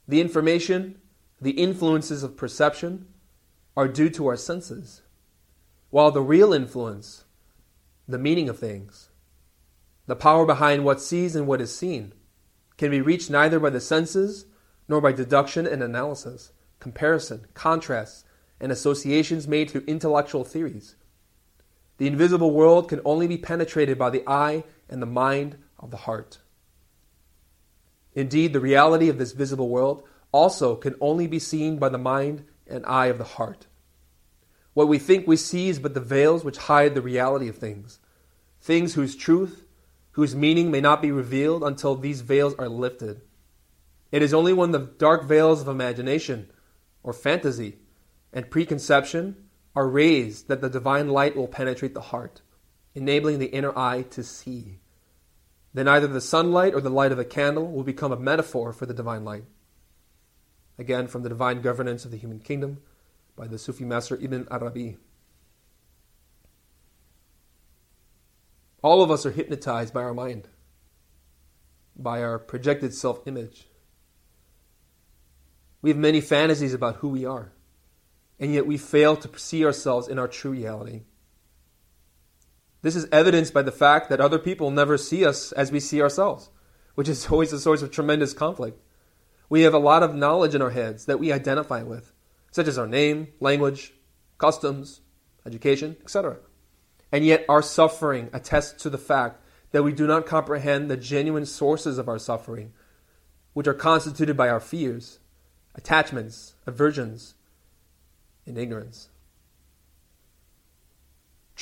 The 0.07 0.19
information, 0.19 0.99
the 1.39 1.51
influences 1.51 2.23
of 2.23 2.35
perception, 2.35 3.05
are 3.77 3.87
due 3.87 4.09
to 4.09 4.25
our 4.25 4.35
senses, 4.35 5.03
while 5.91 6.09
the 6.09 6.23
real 6.23 6.51
influence, 6.51 7.25
the 8.07 8.17
meaning 8.17 8.49
of 8.49 8.57
things, 8.57 9.11
the 10.07 10.15
power 10.15 10.47
behind 10.47 10.83
what 10.83 10.99
sees 10.99 11.35
and 11.35 11.45
what 11.45 11.61
is 11.61 11.71
seen, 11.77 12.15
can 12.77 12.89
be 12.89 13.01
reached 13.01 13.29
neither 13.29 13.59
by 13.59 13.69
the 13.69 13.79
senses 13.79 14.47
nor 14.87 14.99
by 14.99 15.11
deduction 15.11 15.67
and 15.67 15.83
analysis, 15.83 16.53
comparison, 16.79 17.45
contrasts, 17.53 18.25
and 18.59 18.71
associations 18.71 19.47
made 19.47 19.69
through 19.69 19.83
intellectual 19.85 20.43
theories. 20.43 20.95
The 21.97 22.07
invisible 22.07 22.49
world 22.49 22.89
can 22.89 22.99
only 23.05 23.27
be 23.27 23.37
penetrated 23.37 23.99
by 23.99 24.09
the 24.09 24.23
eye 24.25 24.63
and 24.89 25.03
the 25.03 25.05
mind 25.05 25.59
of 25.77 25.91
the 25.91 25.97
heart. 25.97 26.39
Indeed, 28.15 28.53
the 28.53 28.59
reality 28.59 29.09
of 29.09 29.17
this 29.17 29.31
visible 29.31 29.69
world 29.69 30.03
also 30.31 30.75
can 30.75 30.95
only 31.01 31.27
be 31.27 31.39
seen 31.39 31.77
by 31.77 31.89
the 31.89 31.97
mind 31.97 32.45
and 32.67 32.85
eye 32.85 33.07
of 33.07 33.17
the 33.17 33.23
heart. 33.23 33.67
What 34.73 34.87
we 34.87 34.97
think 34.97 35.27
we 35.27 35.35
see 35.35 35.69
is 35.69 35.79
but 35.79 35.93
the 35.93 35.99
veils 35.99 36.43
which 36.43 36.57
hide 36.57 36.95
the 36.95 37.01
reality 37.01 37.47
of 37.47 37.57
things, 37.57 37.99
things 38.61 38.95
whose 38.95 39.15
truth, 39.15 39.65
whose 40.11 40.35
meaning 40.35 40.71
may 40.71 40.81
not 40.81 41.01
be 41.01 41.11
revealed 41.11 41.63
until 41.63 41.95
these 41.95 42.21
veils 42.21 42.55
are 42.55 42.69
lifted. 42.69 43.21
It 44.11 44.21
is 44.21 44.33
only 44.33 44.53
when 44.53 44.71
the 44.71 44.79
dark 44.79 45.25
veils 45.25 45.61
of 45.61 45.67
imagination 45.67 46.51
or 47.03 47.13
fantasy 47.13 47.77
and 48.31 48.49
preconception 48.49 49.35
are 49.75 49.87
raised 49.87 50.47
that 50.47 50.61
the 50.61 50.69
divine 50.69 51.09
light 51.09 51.35
will 51.35 51.47
penetrate 51.47 51.93
the 51.93 52.01
heart, 52.01 52.41
enabling 52.93 53.39
the 53.39 53.47
inner 53.47 53.77
eye 53.77 54.03
to 54.11 54.23
see. 54.23 54.79
Then 55.73 55.87
either 55.87 56.07
the 56.07 56.21
sunlight 56.21 56.73
or 56.73 56.81
the 56.81 56.89
light 56.89 57.11
of 57.11 57.19
a 57.19 57.25
candle 57.25 57.71
will 57.71 57.83
become 57.83 58.11
a 58.11 58.19
metaphor 58.19 58.73
for 58.73 58.85
the 58.85 58.93
divine 58.93 59.25
light. 59.25 59.45
Again, 60.77 61.07
from 61.07 61.23
the 61.23 61.29
Divine 61.29 61.61
Governance 61.61 62.05
of 62.05 62.11
the 62.11 62.17
Human 62.17 62.39
Kingdom 62.39 62.79
by 63.35 63.47
the 63.47 63.57
Sufi 63.57 63.85
master 63.85 64.17
Ibn 64.19 64.47
Arabi. 64.49 64.97
All 68.81 69.01
of 69.01 69.09
us 69.09 69.25
are 69.25 69.31
hypnotized 69.31 69.93
by 69.93 70.03
our 70.03 70.13
mind, 70.13 70.49
by 71.95 72.21
our 72.21 72.37
projected 72.37 72.93
self 72.93 73.25
image. 73.27 73.67
We 75.81 75.89
have 75.89 75.97
many 75.97 76.21
fantasies 76.21 76.73
about 76.73 76.97
who 76.97 77.09
we 77.09 77.25
are, 77.25 77.51
and 78.39 78.53
yet 78.53 78.67
we 78.67 78.77
fail 78.77 79.15
to 79.17 79.39
see 79.39 79.65
ourselves 79.65 80.07
in 80.07 80.19
our 80.19 80.27
true 80.27 80.51
reality. 80.51 81.03
This 82.83 82.97
is 82.97 83.07
evidenced 83.13 83.53
by 83.53 83.61
the 83.61 83.71
fact 83.71 84.09
that 84.09 84.19
other 84.19 84.37
people 84.37 84.69
never 84.69 84.97
see 84.97 85.25
us 85.25 85.53
as 85.53 85.71
we 85.71 85.79
see 85.79 86.01
ourselves, 86.01 86.49
which 86.93 87.09
is 87.09 87.25
always 87.31 87.51
a 87.51 87.59
source 87.59 87.81
of 87.81 87.89
tremendous 87.89 88.33
conflict. 88.33 88.79
We 89.49 89.61
have 89.61 89.73
a 89.73 89.79
lot 89.79 90.03
of 90.03 90.13
knowledge 90.13 90.53
in 90.53 90.61
our 90.61 90.69
heads 90.69 91.05
that 91.05 91.19
we 91.19 91.31
identify 91.31 91.81
with, 91.81 92.13
such 92.51 92.67
as 92.67 92.77
our 92.77 92.87
name, 92.87 93.29
language, 93.39 93.93
customs, 94.37 95.01
education, 95.45 95.95
etc. 96.01 96.37
And 97.11 97.25
yet 97.25 97.45
our 97.47 97.61
suffering 97.61 98.29
attests 98.33 98.81
to 98.83 98.89
the 98.89 98.97
fact 98.97 99.41
that 99.71 99.83
we 99.83 99.93
do 99.93 100.05
not 100.05 100.25
comprehend 100.25 100.89
the 100.89 100.97
genuine 100.97 101.45
sources 101.45 101.97
of 101.97 102.09
our 102.09 102.19
suffering, 102.19 102.73
which 103.53 103.67
are 103.67 103.73
constituted 103.73 104.35
by 104.35 104.49
our 104.49 104.59
fears, 104.59 105.19
attachments, 105.73 106.55
aversions, 106.67 107.35
and 108.45 108.57
ignorance. 108.57 109.09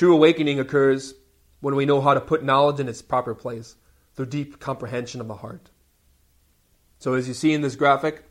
True 0.01 0.15
awakening 0.15 0.59
occurs 0.59 1.13
when 1.59 1.75
we 1.75 1.85
know 1.85 2.01
how 2.01 2.15
to 2.15 2.19
put 2.19 2.43
knowledge 2.43 2.79
in 2.79 2.89
its 2.89 3.03
proper 3.03 3.35
place 3.35 3.75
through 4.15 4.25
deep 4.25 4.59
comprehension 4.59 5.21
of 5.21 5.27
the 5.27 5.35
heart. 5.35 5.69
So, 6.97 7.13
as 7.13 7.27
you 7.27 7.35
see 7.35 7.53
in 7.53 7.61
this 7.61 7.75
graphic, 7.75 8.23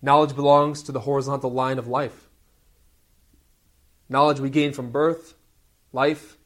knowledge 0.00 0.36
belongs 0.36 0.84
to 0.84 0.92
the 0.92 1.00
horizontal 1.00 1.50
line 1.50 1.80
of 1.80 1.88
life. 1.88 2.28
Knowledge 4.08 4.38
we 4.38 4.50
gain 4.50 4.72
from 4.72 4.92
birth, 4.92 5.34
life, 5.92 6.38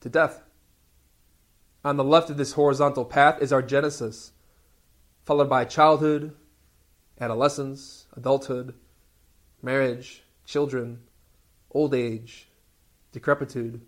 to 0.00 0.08
death. 0.08 0.42
On 1.84 1.96
the 1.96 2.02
left 2.02 2.28
of 2.28 2.38
this 2.38 2.54
horizontal 2.54 3.04
path 3.04 3.40
is 3.40 3.52
our 3.52 3.62
genesis, 3.62 4.32
followed 5.22 5.48
by 5.48 5.64
childhood, 5.64 6.34
adolescence, 7.20 8.06
adulthood, 8.16 8.74
marriage, 9.62 10.24
children, 10.44 11.02
old 11.70 11.94
age, 11.94 12.49
decrepitude, 13.12 13.80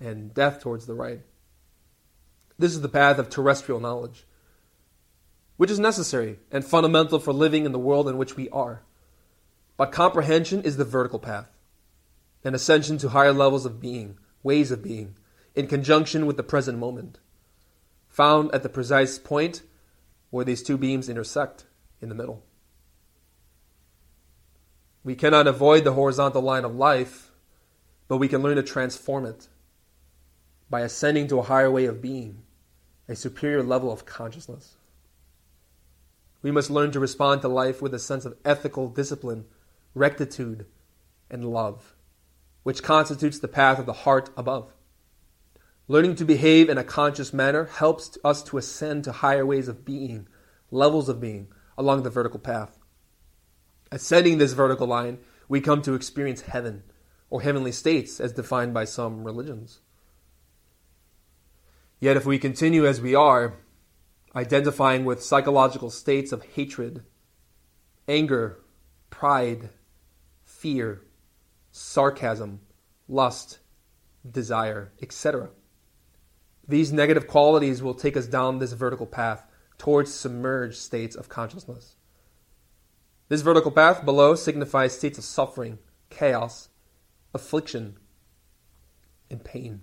and 0.00 0.34
death 0.34 0.60
towards 0.60 0.86
the 0.86 0.94
right. 0.94 1.20
This 2.58 2.72
is 2.72 2.80
the 2.80 2.88
path 2.88 3.18
of 3.18 3.28
terrestrial 3.28 3.80
knowledge, 3.80 4.24
which 5.56 5.70
is 5.70 5.78
necessary 5.78 6.38
and 6.50 6.64
fundamental 6.64 7.18
for 7.18 7.32
living 7.32 7.64
in 7.64 7.72
the 7.72 7.78
world 7.78 8.08
in 8.08 8.18
which 8.18 8.36
we 8.36 8.48
are. 8.50 8.82
But 9.76 9.92
comprehension 9.92 10.62
is 10.62 10.76
the 10.76 10.84
vertical 10.84 11.18
path, 11.18 11.50
an 12.44 12.54
ascension 12.54 12.98
to 12.98 13.10
higher 13.10 13.32
levels 13.32 13.66
of 13.66 13.80
being, 13.80 14.18
ways 14.42 14.70
of 14.70 14.82
being, 14.82 15.16
in 15.54 15.66
conjunction 15.66 16.26
with 16.26 16.36
the 16.36 16.42
present 16.42 16.78
moment, 16.78 17.18
found 18.08 18.54
at 18.54 18.62
the 18.62 18.68
precise 18.68 19.18
point 19.18 19.62
where 20.30 20.44
these 20.44 20.62
two 20.62 20.78
beams 20.78 21.08
intersect 21.08 21.66
in 22.00 22.08
the 22.08 22.14
middle. 22.14 22.42
We 25.04 25.14
cannot 25.14 25.46
avoid 25.46 25.84
the 25.84 25.92
horizontal 25.92 26.42
line 26.42 26.64
of 26.64 26.74
life, 26.74 27.30
but 28.08 28.18
we 28.18 28.28
can 28.28 28.42
learn 28.42 28.56
to 28.56 28.62
transform 28.62 29.26
it 29.26 29.48
by 30.68 30.80
ascending 30.80 31.28
to 31.28 31.38
a 31.38 31.44
higher 31.44 31.70
way 31.70 31.84
of 31.86 32.02
being, 32.02 32.42
a 33.08 33.16
superior 33.16 33.62
level 33.62 33.92
of 33.92 34.06
consciousness. 34.06 34.76
We 36.42 36.50
must 36.50 36.70
learn 36.70 36.92
to 36.92 37.00
respond 37.00 37.42
to 37.42 37.48
life 37.48 37.82
with 37.82 37.94
a 37.94 37.98
sense 37.98 38.24
of 38.24 38.36
ethical 38.44 38.88
discipline, 38.88 39.46
rectitude, 39.94 40.66
and 41.30 41.44
love, 41.44 41.94
which 42.62 42.82
constitutes 42.82 43.38
the 43.38 43.48
path 43.48 43.78
of 43.78 43.86
the 43.86 43.92
heart 43.92 44.30
above. 44.36 44.72
Learning 45.88 46.16
to 46.16 46.24
behave 46.24 46.68
in 46.68 46.78
a 46.78 46.84
conscious 46.84 47.32
manner 47.32 47.66
helps 47.66 48.18
us 48.24 48.42
to 48.42 48.58
ascend 48.58 49.04
to 49.04 49.12
higher 49.12 49.46
ways 49.46 49.68
of 49.68 49.84
being, 49.84 50.26
levels 50.70 51.08
of 51.08 51.20
being, 51.20 51.48
along 51.78 52.02
the 52.02 52.10
vertical 52.10 52.40
path. 52.40 52.78
Ascending 53.92 54.38
this 54.38 54.52
vertical 54.52 54.88
line, 54.88 55.18
we 55.48 55.60
come 55.60 55.82
to 55.82 55.94
experience 55.94 56.42
heaven, 56.42 56.82
or 57.30 57.42
heavenly 57.42 57.72
states 57.72 58.20
as 58.20 58.32
defined 58.32 58.72
by 58.72 58.84
some 58.84 59.24
religions. 59.24 59.80
Yet, 61.98 62.16
if 62.16 62.26
we 62.26 62.38
continue 62.38 62.86
as 62.86 63.00
we 63.00 63.14
are, 63.14 63.54
identifying 64.34 65.04
with 65.04 65.22
psychological 65.22 65.90
states 65.90 66.30
of 66.30 66.44
hatred, 66.44 67.02
anger, 68.06 68.58
pride, 69.08 69.70
fear, 70.44 71.02
sarcasm, 71.70 72.60
lust, 73.08 73.58
desire, 74.30 74.92
etc., 75.00 75.50
these 76.68 76.92
negative 76.92 77.28
qualities 77.28 77.82
will 77.82 77.94
take 77.94 78.16
us 78.16 78.26
down 78.26 78.58
this 78.58 78.72
vertical 78.72 79.06
path 79.06 79.46
towards 79.78 80.12
submerged 80.12 80.76
states 80.76 81.14
of 81.14 81.28
consciousness. 81.28 81.96
This 83.28 83.42
vertical 83.42 83.70
path 83.70 84.04
below 84.04 84.34
signifies 84.34 84.96
states 84.96 85.18
of 85.18 85.24
suffering, 85.24 85.78
chaos, 86.10 86.68
affliction, 87.36 87.96
and 89.30 89.44
pain. 89.44 89.82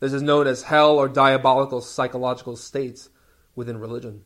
This 0.00 0.12
is 0.12 0.22
known 0.22 0.48
as 0.48 0.64
hell 0.64 0.98
or 0.98 1.08
diabolical 1.08 1.80
psychological 1.80 2.56
states 2.56 3.08
within 3.54 3.78
religion. 3.78 4.24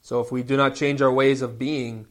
So, 0.00 0.20
if 0.20 0.32
we 0.32 0.42
do 0.42 0.56
not 0.56 0.74
change 0.74 1.02
our 1.02 1.12
ways 1.12 1.42
of 1.42 1.58
being, 1.58 2.06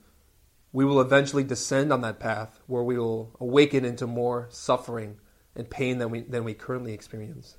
we 0.72 0.86
will 0.86 1.02
eventually 1.02 1.44
descend 1.44 1.92
on 1.92 2.02
that 2.02 2.20
path 2.20 2.60
where 2.68 2.84
we 2.84 2.98
will 2.98 3.36
awaken 3.40 3.84
into 3.84 4.06
more 4.06 4.48
suffering 4.52 5.18
and 5.56 5.70
pain 5.70 5.98
than 5.98 6.12
we, 6.12 6.22
than 6.22 6.44
we 6.44 6.54
currently 6.54 6.94
experience. 6.94 7.58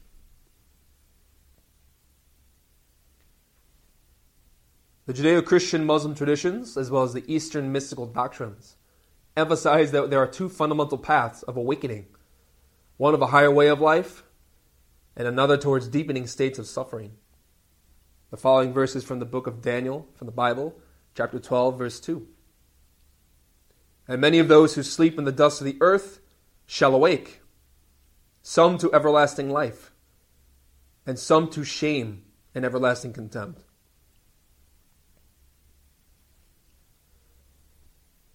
The 5.07 5.13
Judeo 5.13 5.45
Christian 5.45 5.85
Muslim 5.85 6.15
traditions, 6.15 6.77
as 6.77 6.91
well 6.91 7.03
as 7.03 7.13
the 7.13 7.25
Eastern 7.27 7.73
mystical 7.73 8.07
doctrines, 8.07 8.77
emphasize 9.37 9.91
that 9.93 10.11
there 10.11 10.21
are 10.21 10.27
two 10.27 10.49
fundamental 10.49 10.99
paths 10.99 11.43
of 11.43 11.57
awakening 11.57 12.07
one 12.97 13.15
of 13.15 13.23
a 13.23 13.27
higher 13.27 13.51
way 13.51 13.67
of 13.67 13.81
life, 13.81 14.23
and 15.17 15.27
another 15.27 15.57
towards 15.57 15.89
deepening 15.89 16.25
states 16.27 16.57
of 16.57 16.69
suffering. 16.69 17.11
The 18.31 18.37
following 18.37 18.73
verses 18.73 19.03
from 19.03 19.19
the 19.19 19.25
book 19.25 19.49
of 19.49 19.61
Daniel, 19.61 20.07
from 20.15 20.27
the 20.27 20.33
Bible, 20.33 20.79
chapter 21.13 21.41
12, 21.41 21.77
verse 21.77 21.99
2. 21.99 22.27
And 24.07 24.21
many 24.21 24.39
of 24.39 24.47
those 24.47 24.75
who 24.75 24.85
sleep 24.85 25.19
in 25.19 25.25
the 25.25 25.33
dust 25.33 25.61
of 25.61 25.65
the 25.65 25.79
earth 25.81 26.21
shall 26.65 26.95
awake, 26.95 27.41
some 28.41 28.79
to 28.79 28.95
everlasting 28.95 29.51
life, 29.51 29.91
and 31.05 31.19
some 31.19 31.49
to 31.51 31.65
shame 31.65 32.23
and 32.55 32.65
everlasting 32.65 33.13
contempt. 33.13 33.65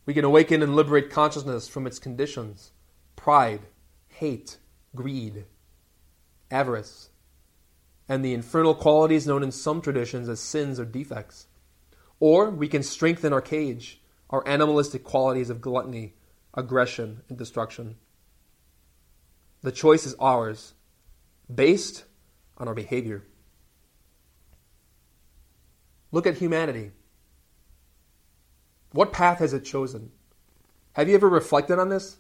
We 0.07 0.13
can 0.13 0.23
awaken 0.23 0.63
and 0.63 0.73
liberate 0.73 1.09
consciousness 1.09 1.67
from 1.67 1.85
its 1.85 1.99
conditions 1.99 2.71
pride, 3.17 3.67
hate, 4.07 4.57
greed, 4.95 5.45
avarice, 6.49 7.09
and 8.07 8.23
the 8.23 8.33
infernal 8.33 8.73
qualities 8.73 9.27
known 9.27 9.43
in 9.43 9.51
some 9.51 9.81
traditions 9.81 10.29
as 10.29 10.39
sins 10.39 10.79
or 10.79 10.85
defects. 10.85 11.47
Or 12.21 12.49
we 12.49 12.69
can 12.69 12.83
strengthen 12.83 13.33
our 13.33 13.41
cage, 13.41 14.01
our 14.29 14.47
animalistic 14.47 15.03
qualities 15.03 15.49
of 15.49 15.59
gluttony, 15.59 16.13
aggression, 16.53 17.21
and 17.27 17.37
destruction. 17.37 17.97
The 19.61 19.73
choice 19.73 20.05
is 20.05 20.15
ours, 20.21 20.73
based 21.53 22.05
on 22.57 22.69
our 22.69 22.73
behavior. 22.73 23.23
Look 26.13 26.25
at 26.25 26.37
humanity. 26.37 26.91
What 28.97 29.13
path 29.13 29.37
has 29.37 29.53
it 29.53 29.63
chosen? 29.63 30.09
Have 30.93 31.07
you 31.07 31.13
ever 31.13 31.29
reflected 31.29 31.77
on 31.77 31.89
this? 31.89 32.17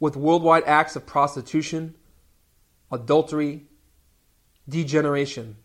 With 0.00 0.16
worldwide 0.16 0.64
acts 0.64 0.96
of 0.96 1.06
prostitution, 1.06 1.94
adultery, 2.90 3.68
degeneration, 4.68 5.58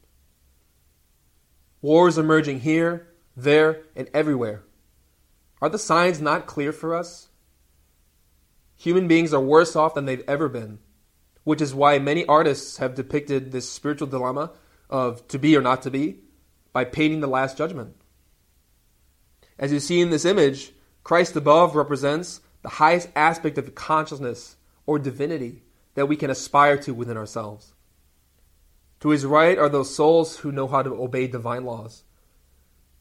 wars 1.81 2.19
emerging 2.19 2.59
here, 2.59 3.07
there, 3.35 3.81
and 3.95 4.11
everywhere. 4.13 4.61
Are 5.59 5.69
the 5.69 5.79
signs 5.79 6.21
not 6.21 6.45
clear 6.45 6.71
for 6.71 6.93
us? 6.93 7.29
Human 8.75 9.07
beings 9.07 9.33
are 9.33 9.41
worse 9.41 9.75
off 9.75 9.95
than 9.95 10.05
they've 10.05 10.23
ever 10.27 10.47
been, 10.47 10.77
which 11.43 11.63
is 11.63 11.73
why 11.73 11.97
many 11.97 12.27
artists 12.27 12.77
have 12.77 12.93
depicted 12.93 13.51
this 13.51 13.67
spiritual 13.67 14.07
dilemma 14.07 14.51
of 14.87 15.27
to 15.29 15.39
be 15.39 15.57
or 15.57 15.63
not 15.63 15.81
to 15.81 15.89
be 15.89 16.19
by 16.71 16.83
painting 16.83 17.21
the 17.21 17.27
Last 17.27 17.57
Judgment. 17.57 17.95
As 19.57 19.71
you 19.71 19.79
see 19.79 20.01
in 20.01 20.09
this 20.09 20.25
image, 20.25 20.73
Christ 21.03 21.35
above 21.35 21.75
represents 21.75 22.41
the 22.61 22.69
highest 22.69 23.09
aspect 23.15 23.57
of 23.57 23.75
consciousness 23.75 24.57
or 24.85 24.99
divinity 24.99 25.63
that 25.93 26.07
we 26.07 26.15
can 26.15 26.29
aspire 26.29 26.77
to 26.77 26.93
within 26.93 27.17
ourselves. 27.17 27.73
To 29.01 29.09
his 29.09 29.25
right 29.25 29.57
are 29.57 29.69
those 29.69 29.95
souls 29.95 30.37
who 30.37 30.51
know 30.51 30.67
how 30.67 30.81
to 30.81 31.01
obey 31.01 31.27
divine 31.27 31.63
laws, 31.63 32.03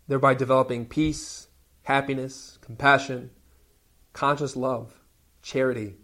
thereby 0.07 0.35
developing 0.35 0.87
peace, 0.87 1.49
happiness, 1.85 2.59
compassion, 2.61 3.31
conscious 4.13 4.55
love, 4.55 5.01
charity, 5.43 5.97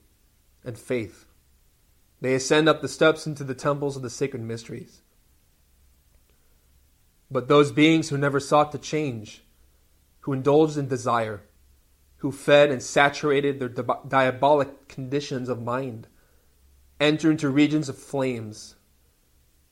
and 0.64 0.78
faith. 0.78 1.26
They 2.20 2.34
ascend 2.34 2.68
up 2.68 2.82
the 2.82 2.88
steps 2.88 3.26
into 3.26 3.44
the 3.44 3.54
temples 3.54 3.96
of 3.96 4.02
the 4.02 4.10
sacred 4.10 4.42
mysteries. 4.42 5.02
But 7.30 7.48
those 7.48 7.72
beings 7.72 8.08
who 8.08 8.18
never 8.18 8.40
sought 8.40 8.72
to 8.72 8.78
change, 8.78 9.42
who 10.20 10.32
indulged 10.32 10.76
in 10.76 10.88
desire, 10.88 11.42
who 12.18 12.30
fed 12.30 12.70
and 12.70 12.82
saturated 12.82 13.58
their 13.58 13.68
di- 13.68 14.00
diabolic 14.06 14.88
conditions 14.88 15.48
of 15.48 15.62
mind, 15.62 16.06
enter 16.98 17.30
into 17.30 17.48
regions 17.48 17.88
of 17.88 17.96
flames, 17.96 18.76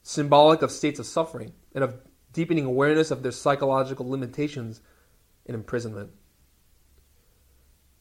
symbolic 0.02 0.62
of 0.62 0.70
states 0.70 0.98
of 0.98 1.06
suffering 1.06 1.52
and 1.74 1.84
of 1.84 2.00
deepening 2.32 2.64
awareness 2.64 3.10
of 3.10 3.22
their 3.22 3.32
psychological 3.32 4.08
limitations 4.08 4.80
and 5.46 5.54
imprisonment. 5.54 6.10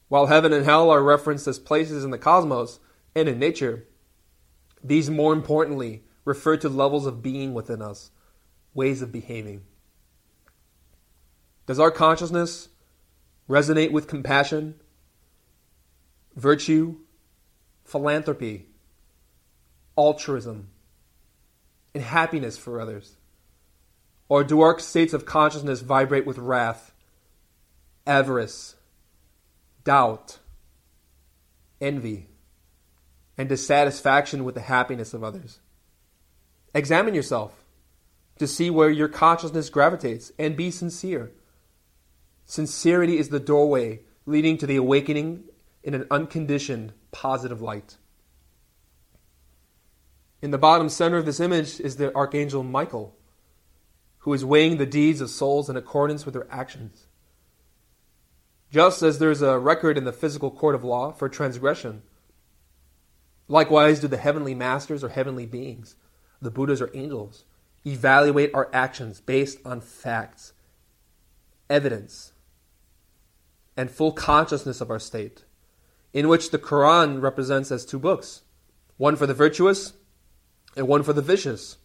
While 0.08 0.26
heaven 0.26 0.52
and 0.54 0.64
hell 0.64 0.90
are 0.90 1.02
referenced 1.02 1.46
as 1.46 1.58
places 1.58 2.02
in 2.02 2.10
the 2.10 2.18
cosmos 2.18 2.80
and 3.14 3.28
in 3.28 3.38
nature, 3.38 3.86
these 4.82 5.10
more 5.10 5.32
importantly 5.32 6.04
refer 6.24 6.56
to 6.58 6.68
levels 6.68 7.04
of 7.04 7.22
being 7.22 7.52
within 7.52 7.82
us, 7.82 8.10
ways 8.72 9.02
of 9.02 9.12
behaving. 9.12 9.62
Does 11.68 11.78
our 11.78 11.90
consciousness 11.90 12.70
resonate 13.46 13.92
with 13.92 14.08
compassion, 14.08 14.76
virtue, 16.34 16.96
philanthropy, 17.84 18.68
altruism, 19.94 20.70
and 21.94 22.02
happiness 22.02 22.56
for 22.56 22.80
others? 22.80 23.18
Or 24.30 24.44
do 24.44 24.62
our 24.62 24.78
states 24.78 25.12
of 25.12 25.26
consciousness 25.26 25.82
vibrate 25.82 26.24
with 26.24 26.38
wrath, 26.38 26.94
avarice, 28.06 28.74
doubt, 29.84 30.38
envy, 31.82 32.28
and 33.36 33.46
dissatisfaction 33.46 34.42
with 34.42 34.54
the 34.54 34.62
happiness 34.62 35.12
of 35.12 35.22
others? 35.22 35.58
Examine 36.72 37.14
yourself 37.14 37.62
to 38.38 38.46
see 38.46 38.70
where 38.70 38.88
your 38.88 39.08
consciousness 39.08 39.68
gravitates 39.68 40.32
and 40.38 40.56
be 40.56 40.70
sincere. 40.70 41.30
Sincerity 42.48 43.18
is 43.18 43.28
the 43.28 43.38
doorway 43.38 44.00
leading 44.24 44.56
to 44.56 44.66
the 44.66 44.76
awakening 44.76 45.44
in 45.82 45.92
an 45.92 46.06
unconditioned, 46.10 46.94
positive 47.12 47.60
light. 47.60 47.98
In 50.40 50.50
the 50.50 50.56
bottom 50.56 50.88
center 50.88 51.18
of 51.18 51.26
this 51.26 51.40
image 51.40 51.78
is 51.78 51.96
the 51.96 52.12
archangel 52.16 52.62
Michael, 52.62 53.14
who 54.20 54.32
is 54.32 54.46
weighing 54.46 54.78
the 54.78 54.86
deeds 54.86 55.20
of 55.20 55.28
souls 55.28 55.68
in 55.68 55.76
accordance 55.76 56.24
with 56.24 56.32
their 56.32 56.50
actions. 56.50 57.06
Just 58.70 59.02
as 59.02 59.18
there's 59.18 59.42
a 59.42 59.58
record 59.58 59.98
in 59.98 60.04
the 60.04 60.12
physical 60.12 60.50
court 60.50 60.74
of 60.74 60.82
law 60.82 61.12
for 61.12 61.28
transgression, 61.28 62.02
likewise 63.46 64.00
do 64.00 64.08
the 64.08 64.16
heavenly 64.16 64.54
masters 64.54 65.04
or 65.04 65.10
heavenly 65.10 65.44
beings, 65.44 65.96
the 66.40 66.50
Buddhas 66.50 66.80
or 66.80 66.90
angels, 66.94 67.44
evaluate 67.86 68.54
our 68.54 68.70
actions 68.72 69.20
based 69.20 69.58
on 69.66 69.82
facts, 69.82 70.54
evidence, 71.68 72.32
and 73.78 73.92
full 73.92 74.10
consciousness 74.10 74.80
of 74.80 74.90
our 74.90 74.98
state, 74.98 75.44
in 76.12 76.26
which 76.26 76.50
the 76.50 76.58
Quran 76.58 77.22
represents 77.22 77.70
as 77.70 77.86
two 77.86 77.98
books 77.98 78.42
one 78.96 79.14
for 79.14 79.28
the 79.28 79.34
virtuous 79.34 79.92
and 80.76 80.88
one 80.88 81.04
for 81.04 81.12
the 81.12 81.22
vicious, 81.22 81.76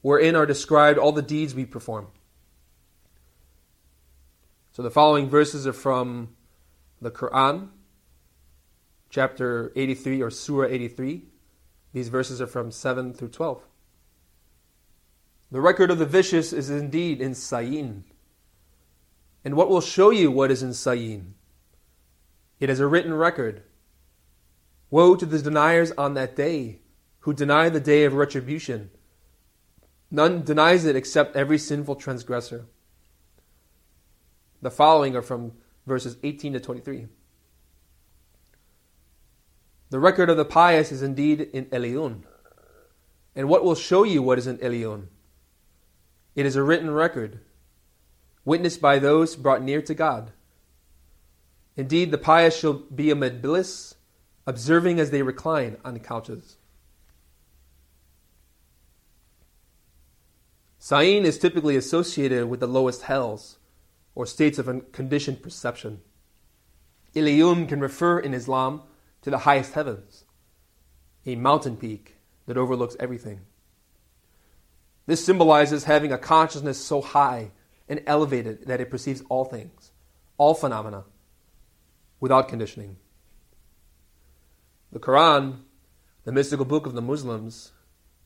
wherein 0.00 0.34
are 0.34 0.46
described 0.46 0.98
all 0.98 1.12
the 1.12 1.20
deeds 1.20 1.54
we 1.54 1.66
perform. 1.66 2.06
So 4.72 4.82
the 4.82 4.90
following 4.90 5.28
verses 5.28 5.66
are 5.66 5.74
from 5.74 6.34
the 7.02 7.10
Quran, 7.10 7.68
chapter 9.10 9.72
83 9.76 10.22
or 10.22 10.30
Surah 10.30 10.68
83. 10.68 11.26
These 11.92 12.08
verses 12.08 12.40
are 12.40 12.46
from 12.46 12.70
7 12.70 13.12
through 13.12 13.28
12. 13.28 13.62
The 15.50 15.60
record 15.60 15.90
of 15.90 15.98
the 15.98 16.06
vicious 16.06 16.54
is 16.54 16.70
indeed 16.70 17.20
in 17.20 17.34
Sayin, 17.34 18.04
and 19.44 19.54
what 19.54 19.68
will 19.68 19.80
show 19.80 20.10
you 20.10 20.30
what 20.30 20.50
is 20.50 20.62
in 20.62 20.70
Sayin? 20.70 21.34
It 22.58 22.70
is 22.70 22.80
a 22.80 22.86
written 22.86 23.12
record. 23.12 23.62
Woe 24.90 25.16
to 25.16 25.26
the 25.26 25.42
deniers 25.42 25.92
on 25.98 26.14
that 26.14 26.34
day 26.34 26.80
who 27.20 27.34
deny 27.34 27.68
the 27.68 27.80
day 27.80 28.04
of 28.04 28.14
retribution. 28.14 28.90
None 30.10 30.42
denies 30.42 30.84
it 30.84 30.96
except 30.96 31.36
every 31.36 31.58
sinful 31.58 31.96
transgressor. 31.96 32.66
The 34.62 34.70
following 34.70 35.14
are 35.16 35.22
from 35.22 35.52
verses 35.86 36.16
18 36.22 36.54
to 36.54 36.60
23. 36.60 37.06
The 39.90 39.98
record 39.98 40.30
of 40.30 40.36
the 40.36 40.44
pious 40.44 40.90
is 40.90 41.02
indeed 41.02 41.40
in 41.40 41.66
Iliyun. 41.66 42.22
And 43.36 43.48
what 43.48 43.64
will 43.64 43.74
show 43.74 44.04
you 44.04 44.22
what 44.22 44.38
is 44.38 44.46
in 44.46 44.58
Iliyun? 44.58 45.08
It 46.34 46.46
is 46.46 46.56
a 46.56 46.62
written 46.62 46.90
record, 46.90 47.40
witnessed 48.44 48.80
by 48.80 48.98
those 48.98 49.36
brought 49.36 49.62
near 49.62 49.80
to 49.82 49.94
God. 49.94 50.32
Indeed, 51.76 52.10
the 52.10 52.18
pious 52.18 52.56
shall 52.56 52.74
be 52.74 53.10
amid 53.10 53.42
bliss, 53.42 53.94
observing 54.46 55.00
as 55.00 55.10
they 55.10 55.22
recline 55.22 55.76
on 55.84 55.94
the 55.94 56.00
couches. 56.00 56.56
Sa'in 60.78 61.24
is 61.24 61.38
typically 61.38 61.76
associated 61.76 62.48
with 62.48 62.60
the 62.60 62.66
lowest 62.66 63.02
hells, 63.02 63.58
or 64.14 64.26
states 64.26 64.58
of 64.58 64.68
unconditioned 64.68 65.42
perception. 65.42 66.02
Iliyun 67.14 67.68
can 67.68 67.80
refer 67.80 68.18
in 68.18 68.34
Islam 68.34 68.82
to 69.22 69.30
the 69.30 69.38
highest 69.38 69.72
heavens, 69.72 70.24
a 71.24 71.36
mountain 71.36 71.76
peak 71.76 72.16
that 72.46 72.58
overlooks 72.58 72.96
everything. 73.00 73.40
This 75.06 75.24
symbolizes 75.24 75.84
having 75.84 76.12
a 76.12 76.18
consciousness 76.18 76.78
so 76.78 77.00
high 77.00 77.50
and 77.88 78.02
elevated 78.06 78.66
that 78.66 78.80
it 78.80 78.90
perceives 78.90 79.22
all 79.28 79.44
things, 79.44 79.92
all 80.38 80.54
phenomena, 80.54 81.04
without 82.20 82.48
conditioning. 82.48 82.96
The 84.92 85.00
Quran, 85.00 85.58
the 86.24 86.32
mystical 86.32 86.64
book 86.64 86.86
of 86.86 86.94
the 86.94 87.02
Muslims, 87.02 87.72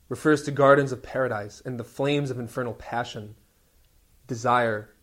refers 0.09 0.43
to 0.43 0.51
gardens 0.51 0.93
of 0.93 1.03
paradise 1.03 1.61
and 1.65 1.79
the 1.79 1.85
flames 1.85 2.31
of 2.31 2.39
infernal 2.39 2.75
passion, 2.75 3.35
desire, 4.27 4.95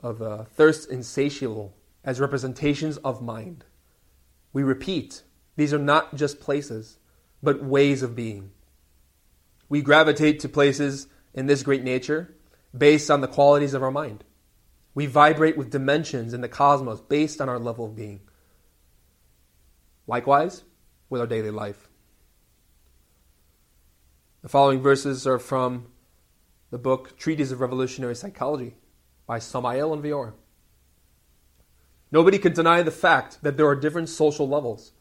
of 0.00 0.20
uh, 0.20 0.44
thirst 0.44 0.90
insatiable 0.90 1.74
as 2.04 2.20
representations 2.20 2.96
of 2.98 3.22
mind. 3.22 3.64
We 4.52 4.62
repeat, 4.62 5.22
these 5.56 5.72
are 5.72 5.78
not 5.78 6.14
just 6.14 6.40
places, 6.40 6.98
but 7.42 7.62
ways 7.62 8.02
of 8.02 8.14
being. 8.14 8.50
We 9.68 9.82
gravitate 9.82 10.40
to 10.40 10.48
places 10.48 11.08
in 11.34 11.46
this 11.46 11.62
great 11.62 11.82
nature 11.82 12.35
based 12.76 13.10
on 13.10 13.20
the 13.20 13.28
qualities 13.28 13.74
of 13.74 13.82
our 13.82 13.90
mind. 13.90 14.24
We 14.94 15.06
vibrate 15.06 15.58
with 15.58 15.70
dimensions 15.70 16.32
in 16.32 16.40
the 16.40 16.48
cosmos 16.48 17.00
based 17.00 17.40
on 17.40 17.48
our 17.48 17.58
level 17.58 17.84
of 17.84 17.96
being. 17.96 18.20
Likewise, 20.06 20.62
with 21.10 21.20
our 21.20 21.26
daily 21.26 21.50
life. 21.50 21.88
The 24.42 24.48
following 24.48 24.80
verses 24.80 25.26
are 25.26 25.38
from 25.38 25.88
the 26.70 26.78
book 26.78 27.18
Treatise 27.18 27.52
of 27.52 27.60
Revolutionary 27.60 28.14
Psychology 28.14 28.76
by 29.26 29.38
Samael 29.38 29.92
Aun 29.92 30.02
Weor. 30.02 30.34
Nobody 32.12 32.38
can 32.38 32.52
deny 32.52 32.82
the 32.82 32.90
fact 32.90 33.42
that 33.42 33.56
there 33.56 33.66
are 33.66 33.76
different 33.76 34.08
social 34.08 34.48
levels. 34.48 34.92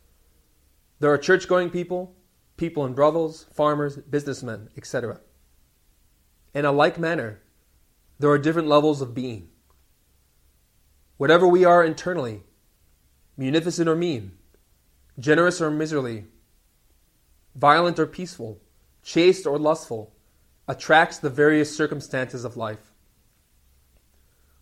There 0.99 1.11
are 1.11 1.17
church 1.17 1.47
going 1.47 1.69
people, 1.69 2.15
people 2.57 2.85
in 2.85 2.93
brothels, 2.93 3.45
farmers, 3.53 3.97
businessmen, 3.97 4.69
etc. 4.75 5.19
In 6.53 6.65
a 6.65 6.71
like 6.71 6.97
manner, 6.97 7.41
there 8.19 8.29
are 8.29 8.37
different 8.37 8.67
levels 8.67 9.01
of 9.01 9.13
being. 9.13 9.49
Whatever 11.17 11.47
we 11.47 11.65
are 11.65 11.83
internally, 11.83 12.43
munificent 13.37 13.89
or 13.89 13.95
mean, 13.95 14.37
generous 15.19 15.61
or 15.61 15.71
miserly, 15.71 16.25
violent 17.55 17.99
or 17.99 18.05
peaceful, 18.05 18.59
chaste 19.03 19.45
or 19.45 19.57
lustful, 19.57 20.13
attracts 20.67 21.19
the 21.19 21.29
various 21.29 21.75
circumstances 21.75 22.43
of 22.43 22.57
life. 22.57 22.91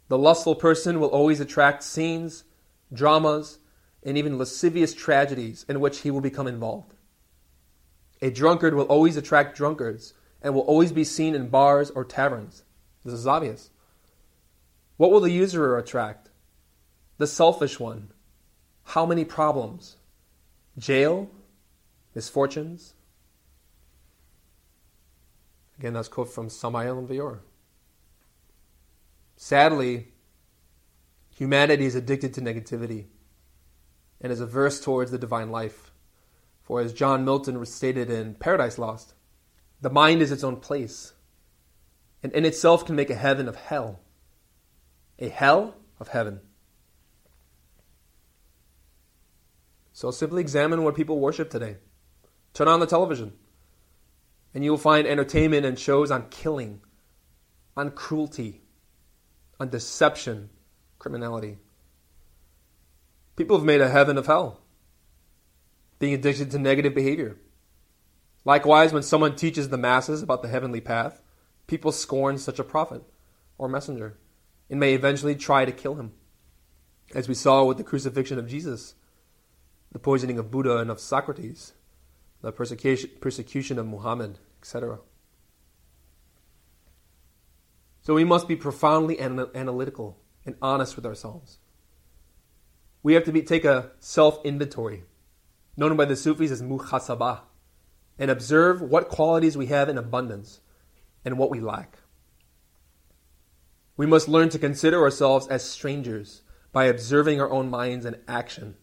The 0.09 0.17
lustful 0.17 0.55
person 0.55 0.99
will 0.99 1.09
always 1.09 1.39
attract 1.39 1.83
scenes, 1.83 2.43
dramas, 2.91 3.59
and 4.03 4.17
even 4.17 4.37
lascivious 4.37 4.93
tragedies 4.93 5.65
in 5.69 5.79
which 5.79 6.01
he 6.01 6.11
will 6.11 6.21
become 6.21 6.47
involved. 6.47 6.93
A 8.21 8.29
drunkard 8.29 8.73
will 8.73 8.85
always 8.85 9.17
attract 9.17 9.55
drunkards 9.55 10.13
and 10.41 10.53
will 10.53 10.61
always 10.61 10.91
be 10.91 11.03
seen 11.03 11.35
in 11.35 11.49
bars 11.49 11.89
or 11.89 12.03
taverns. 12.03 12.63
This 13.03 13.13
is 13.13 13.27
obvious. 13.27 13.69
What 14.97 15.11
will 15.11 15.19
the 15.19 15.31
usurer 15.31 15.77
attract? 15.77 16.29
The 17.17 17.27
selfish 17.27 17.79
one. 17.79 18.11
How 18.83 19.05
many 19.05 19.25
problems? 19.25 19.97
Jail? 20.77 21.29
Misfortunes? 22.15 22.93
Again, 25.77 25.93
that's 25.93 26.07
quote 26.07 26.33
from 26.33 26.49
Samael 26.49 26.97
Aun 26.97 27.07
Weor. 27.07 27.39
Sadly, 29.35 30.09
humanity 31.35 31.85
is 31.85 31.95
addicted 31.95 32.33
to 32.35 32.41
negativity 32.41 33.05
and 34.21 34.31
is 34.31 34.39
averse 34.39 34.79
towards 34.79 35.11
the 35.11 35.17
divine 35.17 35.51
life. 35.51 35.91
For 36.61 36.79
as 36.79 36.93
John 36.93 37.25
Milton 37.25 37.65
stated 37.65 38.09
in 38.09 38.35
Paradise 38.35 38.77
Lost, 38.77 39.13
the 39.81 39.89
mind 39.89 40.21
is 40.21 40.31
its 40.31 40.43
own 40.43 40.57
place, 40.57 41.12
and 42.23 42.31
in 42.31 42.45
itself 42.45 42.85
can 42.85 42.95
make 42.95 43.09
a 43.09 43.15
heaven 43.15 43.49
of 43.49 43.57
hell, 43.57 43.99
a 45.19 45.27
hell 45.27 45.75
of 45.99 46.07
heaven. 46.07 46.39
So 49.91 50.09
simply 50.09 50.41
examine 50.41 50.83
what 50.83 50.95
people 50.95 51.19
worship 51.19 51.49
today. 51.49 51.77
Turn 52.53 52.67
on 52.67 52.79
the 52.79 52.87
television, 52.87 53.33
and 54.53 54.63
you 54.63 54.71
will 54.71 54.77
find 54.77 55.05
entertainment 55.05 55.65
and 55.65 55.77
shows 55.77 56.11
on 56.11 56.29
killing, 56.29 56.81
on 57.75 57.91
cruelty, 57.91 58.61
on 59.59 59.69
deception, 59.69 60.49
criminality. 60.99 61.57
People 63.35 63.57
have 63.57 63.65
made 63.65 63.81
a 63.81 63.89
heaven 63.89 64.17
of 64.17 64.27
hell, 64.27 64.61
being 65.99 66.13
addicted 66.13 66.51
to 66.51 66.59
negative 66.59 66.93
behavior. 66.93 67.37
Likewise, 68.45 68.93
when 68.93 69.03
someone 69.03 69.35
teaches 69.35 69.69
the 69.69 69.77
masses 69.77 70.21
about 70.21 70.41
the 70.41 70.49
heavenly 70.49 70.81
path, 70.81 71.22
people 71.67 71.91
scorn 71.91 72.37
such 72.37 72.59
a 72.59 72.63
prophet 72.63 73.03
or 73.57 73.67
messenger 73.67 74.17
and 74.69 74.79
may 74.79 74.93
eventually 74.93 75.35
try 75.35 75.65
to 75.65 75.71
kill 75.71 75.95
him. 75.95 76.13
As 77.13 77.27
we 77.27 77.35
saw 77.35 77.63
with 77.63 77.77
the 77.77 77.83
crucifixion 77.83 78.39
of 78.39 78.47
Jesus, 78.47 78.95
the 79.91 79.99
poisoning 79.99 80.39
of 80.39 80.51
Buddha 80.51 80.77
and 80.77 80.89
of 80.89 80.99
Socrates, 80.99 81.73
the 82.41 82.51
persecution, 82.51 83.11
persecution 83.21 83.77
of 83.77 83.85
Muhammad, 83.85 84.39
etc. 84.59 84.99
So 88.01 88.13
we 88.13 88.23
must 88.23 88.47
be 88.47 88.55
profoundly 88.55 89.19
analytical 89.19 90.17
and 90.45 90.55
honest 90.61 90.95
with 90.95 91.05
ourselves. 91.05 91.59
We 93.01 93.13
have 93.13 93.23
to 93.25 93.31
be, 93.31 93.41
take 93.41 93.65
a 93.65 93.91
self 93.99 94.43
inventory, 94.45 95.03
known 95.77 95.95
by 95.95 96.05
the 96.05 96.15
Sufis 96.15 96.51
as 96.51 96.61
muhasabah, 96.61 97.41
and 98.17 98.29
observe 98.29 98.81
what 98.81 99.09
qualities 99.09 99.57
we 99.57 99.67
have 99.67 99.87
in 99.87 99.97
abundance 99.97 100.61
and 101.25 101.37
what 101.37 101.49
we 101.49 101.59
lack. 101.59 101.97
We 103.95 104.05
must 104.05 104.27
learn 104.27 104.49
to 104.49 104.59
consider 104.59 105.01
ourselves 105.01 105.47
as 105.47 105.63
strangers 105.63 106.41
by 106.71 106.85
observing 106.85 107.39
our 107.39 107.51
own 107.51 107.69
minds 107.69 108.05
and 108.05 108.17
action, 108.27 108.75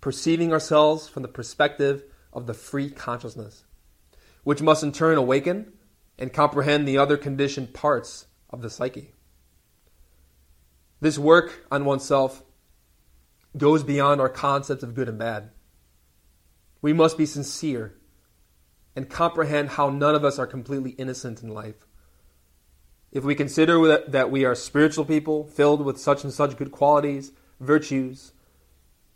perceiving 0.00 0.52
ourselves 0.52 1.08
from 1.08 1.22
the 1.22 1.28
perspective 1.28 2.04
of 2.32 2.46
the 2.46 2.54
free 2.54 2.90
consciousness, 2.90 3.64
which 4.44 4.62
must 4.62 4.82
in 4.82 4.92
turn 4.92 5.18
awaken 5.18 5.72
and 6.18 6.32
comprehend 6.32 6.88
the 6.88 6.98
other 6.98 7.16
conditioned 7.16 7.74
parts 7.74 8.26
of 8.48 8.62
the 8.62 8.70
psyche. 8.70 9.12
This 11.00 11.18
work 11.18 11.66
on 11.70 11.84
oneself 11.84 12.42
goes 13.56 13.82
beyond 13.82 14.20
our 14.20 14.28
concepts 14.28 14.82
of 14.82 14.94
good 14.94 15.08
and 15.08 15.18
bad. 15.18 15.50
We 16.82 16.92
must 16.92 17.18
be 17.18 17.26
sincere 17.26 17.99
and 18.96 19.08
comprehend 19.08 19.70
how 19.70 19.88
none 19.88 20.14
of 20.14 20.24
us 20.24 20.38
are 20.38 20.46
completely 20.46 20.90
innocent 20.92 21.42
in 21.42 21.48
life. 21.48 21.86
If 23.12 23.24
we 23.24 23.34
consider 23.34 23.98
that 24.06 24.30
we 24.30 24.44
are 24.44 24.54
spiritual 24.54 25.04
people 25.04 25.44
filled 25.44 25.84
with 25.84 25.98
such 25.98 26.22
and 26.24 26.32
such 26.32 26.56
good 26.56 26.70
qualities, 26.70 27.32
virtues, 27.58 28.32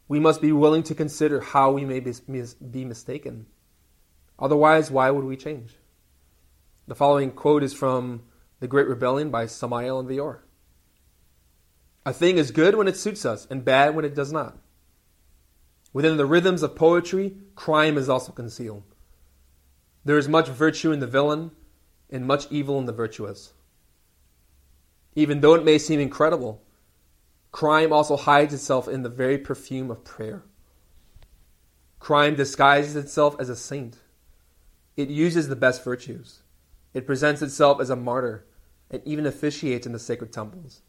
we 0.08 0.20
must 0.20 0.40
be 0.40 0.52
willing 0.52 0.82
to 0.84 0.94
consider 0.94 1.40
how 1.40 1.72
we 1.72 1.84
may 1.84 2.00
be 2.00 2.84
mistaken. 2.84 3.46
Otherwise, 4.38 4.90
why 4.90 5.10
would 5.10 5.24
we 5.24 5.36
change? 5.36 5.76
The 6.86 6.94
following 6.94 7.30
quote 7.30 7.62
is 7.62 7.72
from 7.72 8.22
the 8.60 8.68
Great 8.68 8.88
Rebellion 8.88 9.30
by 9.30 9.46
Samael 9.46 9.98
Aun 9.98 10.06
Weor. 10.06 10.40
A 12.04 12.12
thing 12.12 12.36
is 12.36 12.50
good 12.50 12.74
when 12.74 12.88
it 12.88 12.96
suits 12.96 13.24
us 13.24 13.46
and 13.48 13.64
bad 13.64 13.94
when 13.94 14.04
it 14.04 14.14
does 14.14 14.32
not. 14.32 14.58
Within 15.92 16.16
the 16.16 16.26
rhythms 16.26 16.62
of 16.62 16.76
poetry, 16.76 17.36
crime 17.54 17.96
is 17.96 18.08
also 18.08 18.32
concealed. 18.32 18.93
There 20.04 20.18
is 20.18 20.28
much 20.28 20.48
virtue 20.48 20.92
in 20.92 21.00
the 21.00 21.06
villain 21.06 21.50
and 22.10 22.26
much 22.26 22.46
evil 22.50 22.78
in 22.78 22.84
the 22.84 22.92
virtuous. 22.92 23.54
Even 25.14 25.40
though 25.40 25.54
it 25.54 25.64
may 25.64 25.78
seem 25.78 26.00
incredible, 26.00 26.62
crime 27.52 27.92
also 27.92 28.16
hides 28.16 28.52
itself 28.52 28.88
in 28.88 29.02
the 29.02 29.08
very 29.08 29.38
perfume 29.38 29.90
of 29.90 30.04
prayer. 30.04 30.42
Crime 32.00 32.34
disguises 32.34 32.96
itself 32.96 33.34
as 33.38 33.48
a 33.48 33.56
saint. 33.56 33.96
It 34.96 35.08
uses 35.08 35.48
the 35.48 35.56
best 35.56 35.82
virtues. 35.82 36.42
It 36.92 37.06
presents 37.06 37.40
itself 37.40 37.80
as 37.80 37.90
a 37.90 37.96
martyr 37.96 38.44
and 38.90 39.00
even 39.06 39.24
officiates 39.24 39.86
in 39.86 39.92
the 39.92 39.98
sacred 39.98 40.32
temples. 40.32 40.82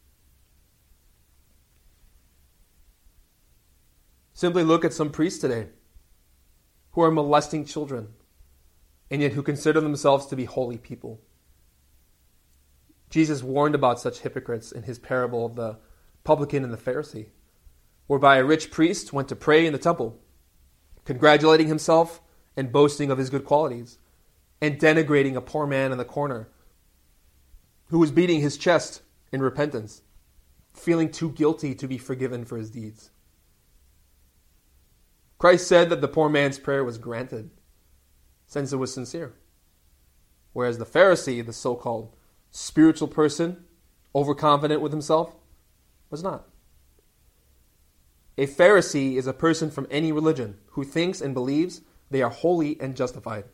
Simply 4.34 4.64
look 4.64 4.84
at 4.84 4.94
some 4.94 5.10
priests 5.10 5.40
today 5.40 5.68
who 6.92 7.02
are 7.02 7.12
molesting 7.12 7.64
children 7.64 8.10
and 9.10 9.22
yet 9.22 9.34
who 9.34 9.44
consider 9.44 9.82
themselves 9.82 10.26
to 10.28 10.36
be 10.36 10.46
holy 10.46 10.78
people. 10.78 11.22
Jesus 13.10 13.44
warned 13.44 13.76
about 13.76 14.00
such 14.00 14.22
hypocrites 14.22 14.72
in 14.72 14.84
his 14.84 15.00
parable 15.00 15.46
of 15.46 15.56
the 15.56 15.78
publican 16.24 16.64
and 16.64 16.74
the 16.74 16.78
Pharisee, 16.78 17.28
whereby 18.08 18.38
a 18.38 18.44
rich 18.44 18.72
priest 18.72 19.14
went 19.14 19.30
to 19.30 19.36
pray 19.36 19.66
in 19.66 19.74
the 19.74 19.80
temple, 19.80 20.20
congratulating 21.06 21.68
himself 21.68 22.22
and 22.58 22.72
boasting 22.72 23.12
of 23.12 23.18
his 23.18 23.30
good 23.30 23.46
qualities, 23.46 24.00
and 24.62 24.80
denigrating 24.80 25.36
a 25.36 25.42
poor 25.42 25.68
man 25.68 25.92
in 25.92 25.98
the 25.98 26.06
corner 26.06 26.50
who 27.88 28.00
was 28.00 28.12
beating 28.12 28.42
his 28.42 28.58
chest 28.58 29.02
in 29.32 29.42
repentance, 29.42 30.02
feeling 30.74 31.12
too 31.12 31.30
guilty 31.32 31.76
to 31.76 31.88
be 31.88 31.98
forgiven 31.98 32.44
for 32.44 32.58
his 32.58 32.72
deeds. 32.72 33.12
Christ 35.38 35.68
said 35.68 35.90
that 35.90 36.02
the 36.02 36.08
poor 36.08 36.30
man's 36.30 36.58
prayer 36.58 36.84
was 36.84 36.98
granted 36.98 37.52
since 38.48 38.72
it 38.72 38.78
was 38.78 38.94
sincere. 38.94 39.34
Whereas 40.54 40.78
the 40.78 40.86
Pharisee, 40.86 41.46
the 41.46 41.54
so 41.54 41.76
called 41.76 42.16
spiritual 42.52 43.08
person, 43.08 43.66
overconfident 44.14 44.82
with 44.82 44.92
himself, 44.92 45.36
was 46.10 46.24
not. 46.24 46.48
A 48.38 48.48
Pharisee 48.48 49.16
is 49.16 49.28
a 49.28 49.34
person 49.34 49.70
from 49.70 49.88
any 49.90 50.12
religion 50.12 50.58
who 50.72 50.84
thinks 50.84 51.22
and 51.22 51.34
believes 51.34 51.82
they 52.10 52.22
are 52.22 52.30
holy 52.30 52.80
and 52.80 52.96
justified, 52.96 53.46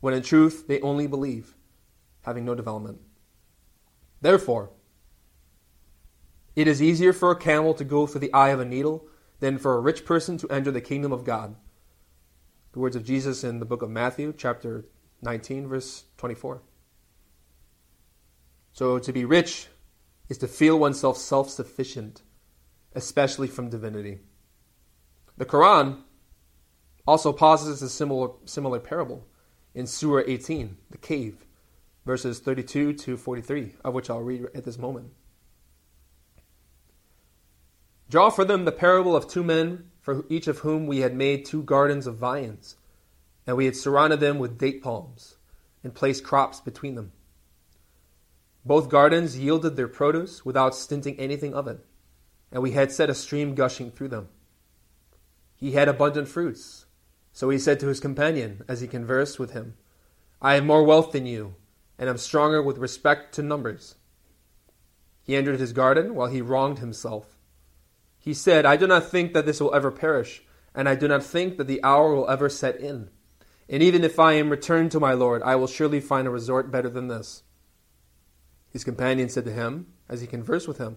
when 0.00 0.14
in 0.14 0.22
truth 0.22 0.66
they 0.66 0.80
only 0.80 1.06
believe, 1.06 1.54
having 2.22 2.44
no 2.44 2.54
development. 2.54 3.00
Therefore, 4.20 4.70
it 6.56 6.68
is 6.68 6.80
easier 6.80 7.12
for 7.12 7.30
a 7.30 7.36
camel 7.36 7.74
to 7.74 7.84
go 7.84 8.06
through 8.06 8.20
the 8.20 8.32
eye 8.32 8.50
of 8.50 8.60
a 8.60 8.64
needle 8.64 9.06
than 9.40 9.58
for 9.58 9.76
a 9.76 9.80
rich 9.80 10.04
person 10.04 10.38
to 10.38 10.48
enter 10.48 10.70
the 10.70 10.80
kingdom 10.80 11.12
of 11.12 11.24
God. 11.24 11.56
The 12.74 12.80
words 12.80 12.96
of 12.96 13.04
Jesus 13.04 13.44
in 13.44 13.60
the 13.60 13.64
book 13.64 13.82
of 13.82 13.88
Matthew, 13.90 14.34
chapter 14.36 14.84
19, 15.22 15.68
verse 15.68 16.06
24. 16.16 16.60
So 18.72 18.98
to 18.98 19.12
be 19.12 19.24
rich 19.24 19.68
is 20.28 20.38
to 20.38 20.48
feel 20.48 20.76
oneself 20.76 21.16
self 21.16 21.48
sufficient, 21.50 22.22
especially 22.92 23.46
from 23.46 23.70
divinity. 23.70 24.18
The 25.36 25.44
Quran 25.46 26.00
also 27.06 27.32
posits 27.32 27.80
a 27.80 27.88
similar, 27.88 28.30
similar 28.44 28.80
parable 28.80 29.24
in 29.72 29.86
Surah 29.86 30.24
18, 30.26 30.76
the 30.90 30.98
cave, 30.98 31.46
verses 32.04 32.40
32 32.40 32.94
to 32.94 33.16
43, 33.16 33.76
of 33.84 33.94
which 33.94 34.10
I'll 34.10 34.20
read 34.20 34.46
at 34.52 34.64
this 34.64 34.78
moment. 34.78 35.12
Draw 38.10 38.30
for 38.30 38.44
them 38.44 38.64
the 38.64 38.72
parable 38.72 39.14
of 39.14 39.28
two 39.28 39.44
men, 39.44 39.92
for 40.04 40.22
each 40.28 40.46
of 40.46 40.58
whom 40.58 40.86
we 40.86 40.98
had 40.98 41.16
made 41.16 41.46
two 41.46 41.62
gardens 41.62 42.06
of 42.06 42.18
vines, 42.18 42.76
and 43.46 43.56
we 43.56 43.64
had 43.64 43.74
surrounded 43.74 44.20
them 44.20 44.38
with 44.38 44.58
date 44.58 44.82
palms, 44.82 45.36
and 45.82 45.94
placed 45.94 46.22
crops 46.22 46.60
between 46.60 46.94
them. 46.94 47.10
Both 48.66 48.90
gardens 48.90 49.38
yielded 49.38 49.76
their 49.76 49.88
produce 49.88 50.44
without 50.44 50.74
stinting 50.74 51.18
anything 51.18 51.54
of 51.54 51.66
it, 51.66 51.82
and 52.52 52.62
we 52.62 52.72
had 52.72 52.92
set 52.92 53.08
a 53.08 53.14
stream 53.14 53.54
gushing 53.54 53.90
through 53.90 54.08
them. 54.08 54.28
He 55.56 55.72
had 55.72 55.88
abundant 55.88 56.28
fruits, 56.28 56.84
so 57.32 57.48
he 57.48 57.58
said 57.58 57.80
to 57.80 57.88
his 57.88 57.98
companion 57.98 58.62
as 58.68 58.82
he 58.82 58.86
conversed 58.86 59.38
with 59.38 59.52
him, 59.52 59.74
I 60.42 60.54
have 60.54 60.66
more 60.66 60.84
wealth 60.84 61.12
than 61.12 61.24
you, 61.24 61.54
and 61.98 62.10
am 62.10 62.18
stronger 62.18 62.62
with 62.62 62.76
respect 62.76 63.34
to 63.36 63.42
numbers. 63.42 63.94
He 65.22 65.34
entered 65.34 65.60
his 65.60 65.72
garden 65.72 66.14
while 66.14 66.28
he 66.28 66.42
wronged 66.42 66.80
himself 66.80 67.33
he 68.24 68.32
said, 68.32 68.64
I 68.64 68.78
do 68.78 68.86
not 68.86 69.10
think 69.10 69.34
that 69.34 69.44
this 69.44 69.60
will 69.60 69.74
ever 69.74 69.90
perish, 69.90 70.42
and 70.74 70.88
I 70.88 70.94
do 70.94 71.06
not 71.06 71.22
think 71.22 71.58
that 71.58 71.66
the 71.66 71.84
hour 71.84 72.14
will 72.14 72.30
ever 72.30 72.48
set 72.48 72.80
in. 72.80 73.10
And 73.68 73.82
even 73.82 74.02
if 74.02 74.18
I 74.18 74.32
am 74.32 74.48
returned 74.48 74.92
to 74.92 74.98
my 75.00 75.12
Lord, 75.12 75.42
I 75.42 75.56
will 75.56 75.66
surely 75.66 76.00
find 76.00 76.26
a 76.26 76.30
resort 76.30 76.70
better 76.70 76.88
than 76.88 77.08
this. 77.08 77.42
His 78.70 78.82
companion 78.82 79.28
said 79.28 79.44
to 79.44 79.52
him, 79.52 79.88
as 80.08 80.22
he 80.22 80.26
conversed 80.26 80.66
with 80.66 80.78
him, 80.78 80.96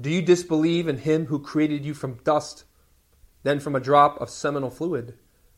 Do 0.00 0.10
you 0.10 0.20
disbelieve 0.20 0.88
in 0.88 0.98
him 0.98 1.26
who 1.26 1.38
created 1.38 1.84
you 1.84 1.94
from 1.94 2.18
dust, 2.24 2.64
then 3.44 3.60
from 3.60 3.76
a 3.76 3.80
drop 3.80 4.20
of 4.20 4.28
seminal 4.28 4.70
fluid, 4.70 5.14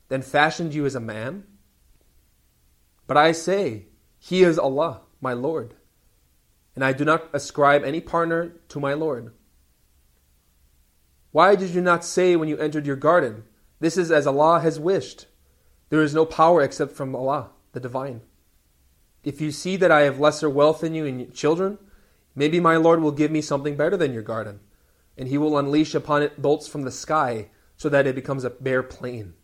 then 0.09 0.20
fashioned 0.20 0.74
you 0.74 0.85
as 0.85 0.95
a 0.95 1.01
man? 1.01 1.45
But 3.07 3.16
I 3.16 3.32
say, 3.32 3.87
He 4.18 4.43
is 4.43 4.59
Allah, 4.59 5.01
my 5.22 5.32
Lord, 5.32 5.76
and 6.74 6.85
I 6.85 6.93
do 6.93 7.07
not 7.07 7.30
ascribe 7.32 7.85
any 7.85 8.03
partner 8.03 8.57
to 8.68 8.78
my 8.78 8.93
Lord. 8.93 9.32
Why 11.35 11.57
did 11.57 11.70
you 11.70 11.80
not 11.80 12.05
say 12.05 12.37
when 12.37 12.49
you 12.49 12.57
entered 12.59 12.87
your 12.87 12.95
garden, 12.95 13.43
This 13.80 13.97
is 13.97 14.12
as 14.12 14.24
Allah 14.24 14.61
has 14.61 14.78
wished? 14.78 15.26
There 15.89 16.01
is 16.01 16.14
no 16.14 16.24
power 16.24 16.62
except 16.62 16.93
from 16.93 17.12
Allah, 17.16 17.51
the 17.72 17.80
Divine. 17.80 18.20
If 19.24 19.41
you 19.41 19.51
see 19.51 19.74
that 19.78 19.91
I 19.91 20.03
have 20.03 20.20
lesser 20.20 20.49
wealth 20.49 20.82
than 20.82 20.95
you 20.95 21.07
and 21.07 21.20
your 21.20 21.30
children, 21.30 21.78
maybe 22.37 22.61
my 22.61 22.76
Lord 22.76 23.01
will 23.01 23.11
give 23.11 23.32
me 23.32 23.41
something 23.41 23.74
better 23.74 23.97
than 23.97 24.12
your 24.12 24.22
garden, 24.22 24.61
and 25.18 25.26
He 25.26 25.37
will 25.37 25.59
unleash 25.59 25.93
upon 25.93 26.22
it 26.22 26.41
bolts 26.41 26.68
from 26.68 26.82
the 26.82 26.93
sky 26.93 27.51
so 27.76 27.89
that 27.89 28.07
it 28.07 28.14
becomes 28.14 28.45
a 28.45 28.51
bare 28.51 28.85
plain, 28.85 29.35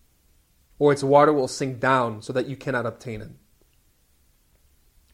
or 0.79 0.93
its 0.93 1.03
water 1.03 1.33
will 1.33 1.49
sink 1.49 1.81
down 1.81 2.23
so 2.23 2.33
that 2.33 2.47
you 2.47 2.55
cannot 2.55 2.87
obtain 2.87 3.21
it. 3.21 3.33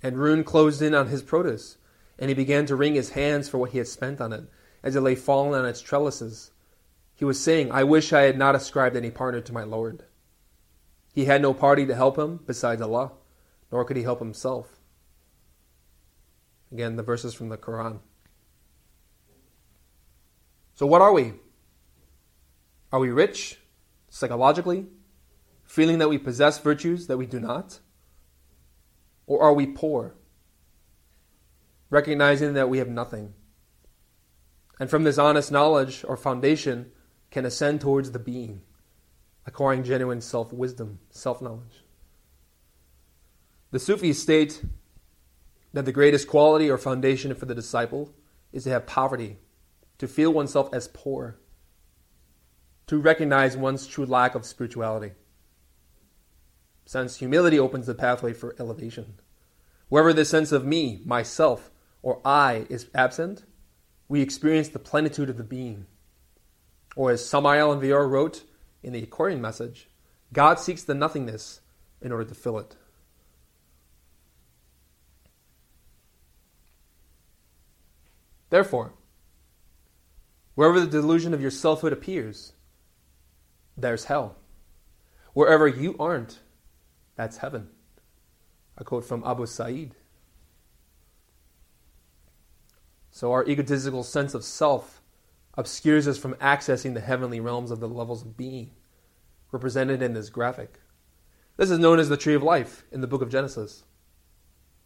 And 0.02 0.18
ruin 0.18 0.44
closed 0.44 0.82
in 0.82 0.94
on 0.94 1.08
his 1.08 1.22
produce, 1.22 1.78
and 2.18 2.28
he 2.28 2.34
began 2.34 2.66
to 2.66 2.76
wring 2.76 2.96
his 2.96 3.12
hands 3.12 3.48
for 3.48 3.56
what 3.56 3.70
he 3.70 3.78
had 3.78 3.88
spent 3.88 4.20
on 4.20 4.34
it, 4.34 4.44
as 4.82 4.94
it 4.94 5.00
lay 5.00 5.14
fallen 5.14 5.58
on 5.58 5.64
its 5.64 5.80
trellises. 5.80 6.50
He 7.16 7.24
was 7.24 7.42
saying, 7.42 7.72
I 7.72 7.82
wish 7.82 8.12
I 8.12 8.22
had 8.22 8.36
not 8.36 8.54
ascribed 8.54 8.94
any 8.94 9.10
partner 9.10 9.40
to 9.40 9.52
my 9.52 9.64
Lord. 9.64 10.04
He 11.14 11.24
had 11.24 11.40
no 11.40 11.54
party 11.54 11.86
to 11.86 11.94
help 11.94 12.18
him 12.18 12.40
besides 12.46 12.82
Allah, 12.82 13.12
nor 13.72 13.86
could 13.86 13.96
he 13.96 14.02
help 14.02 14.18
himself. 14.18 14.78
Again, 16.70 16.96
the 16.96 17.02
verses 17.02 17.32
from 17.32 17.48
the 17.48 17.56
Quran. 17.56 18.00
So, 20.74 20.84
what 20.84 21.00
are 21.00 21.12
we? 21.12 21.32
Are 22.92 23.00
we 23.00 23.08
rich, 23.08 23.60
psychologically, 24.10 24.86
feeling 25.64 25.98
that 25.98 26.10
we 26.10 26.18
possess 26.18 26.58
virtues 26.58 27.06
that 27.06 27.16
we 27.16 27.24
do 27.24 27.40
not? 27.40 27.80
Or 29.26 29.42
are 29.42 29.54
we 29.54 29.66
poor, 29.66 30.16
recognizing 31.88 32.52
that 32.54 32.68
we 32.68 32.76
have 32.76 32.88
nothing? 32.88 33.32
And 34.78 34.90
from 34.90 35.04
this 35.04 35.16
honest 35.16 35.50
knowledge 35.50 36.04
or 36.06 36.18
foundation, 36.18 36.92
can 37.36 37.44
ascend 37.44 37.82
towards 37.82 38.12
the 38.12 38.18
being, 38.18 38.62
acquiring 39.44 39.84
genuine 39.84 40.22
self 40.22 40.54
wisdom, 40.54 41.00
self 41.10 41.42
knowledge. 41.42 41.84
The 43.72 43.78
Sufis 43.78 44.22
state 44.22 44.64
that 45.74 45.84
the 45.84 45.92
greatest 45.92 46.28
quality 46.28 46.70
or 46.70 46.78
foundation 46.78 47.34
for 47.34 47.44
the 47.44 47.54
disciple 47.54 48.14
is 48.54 48.64
to 48.64 48.70
have 48.70 48.86
poverty, 48.86 49.36
to 49.98 50.08
feel 50.08 50.32
oneself 50.32 50.70
as 50.72 50.88
poor, 50.88 51.38
to 52.86 52.96
recognize 52.96 53.54
one's 53.54 53.86
true 53.86 54.06
lack 54.06 54.34
of 54.34 54.46
spirituality. 54.46 55.12
Since 56.86 57.16
humility 57.16 57.58
opens 57.58 57.84
the 57.84 57.94
pathway 57.94 58.32
for 58.32 58.56
elevation. 58.58 59.20
Wherever 59.90 60.14
the 60.14 60.24
sense 60.24 60.52
of 60.52 60.64
me, 60.64 61.02
myself, 61.04 61.70
or 62.00 62.18
I 62.24 62.64
is 62.70 62.88
absent, 62.94 63.44
we 64.08 64.22
experience 64.22 64.70
the 64.70 64.78
plenitude 64.78 65.28
of 65.28 65.36
the 65.36 65.44
being. 65.44 65.84
Or 66.96 67.10
as 67.12 67.24
Samael 67.24 67.70
Aun 67.70 67.80
Weor 67.80 68.08
wrote 68.08 68.42
in 68.82 68.92
the 68.92 69.02
Aquarian 69.02 69.40
message, 69.40 69.88
God 70.32 70.58
seeks 70.58 70.82
the 70.82 70.94
nothingness 70.94 71.60
in 72.00 72.10
order 72.10 72.24
to 72.24 72.34
fill 72.34 72.58
it. 72.58 72.74
Therefore, 78.48 78.94
wherever 80.54 80.80
the 80.80 80.86
delusion 80.86 81.34
of 81.34 81.42
your 81.42 81.50
selfhood 81.50 81.92
appears, 81.92 82.54
there's 83.76 84.04
hell. 84.04 84.36
Wherever 85.34 85.68
you 85.68 85.96
aren't, 85.98 86.38
that's 87.16 87.38
heaven. 87.38 87.68
A 88.78 88.84
quote 88.84 89.04
from 89.04 89.22
Abu 89.26 89.44
Sa'id. 89.46 89.94
So, 93.10 93.32
our 93.32 93.44
egotistical 93.46 94.02
sense 94.02 94.32
of 94.32 94.44
self 94.44 94.95
obscures 95.56 96.06
us 96.06 96.18
from 96.18 96.34
accessing 96.34 96.94
the 96.94 97.00
heavenly 97.00 97.40
realms 97.40 97.70
of 97.70 97.80
the 97.80 97.88
levels 97.88 98.22
of 98.22 98.36
being, 98.36 98.72
represented 99.52 100.02
in 100.02 100.12
this 100.12 100.28
graphic. 100.28 100.80
This 101.56 101.70
is 101.70 101.78
known 101.78 101.98
as 101.98 102.08
the 102.08 102.16
tree 102.16 102.34
of 102.34 102.42
life 102.42 102.84
in 102.92 103.00
the 103.00 103.06
book 103.06 103.22
of 103.22 103.30
Genesis, 103.30 103.84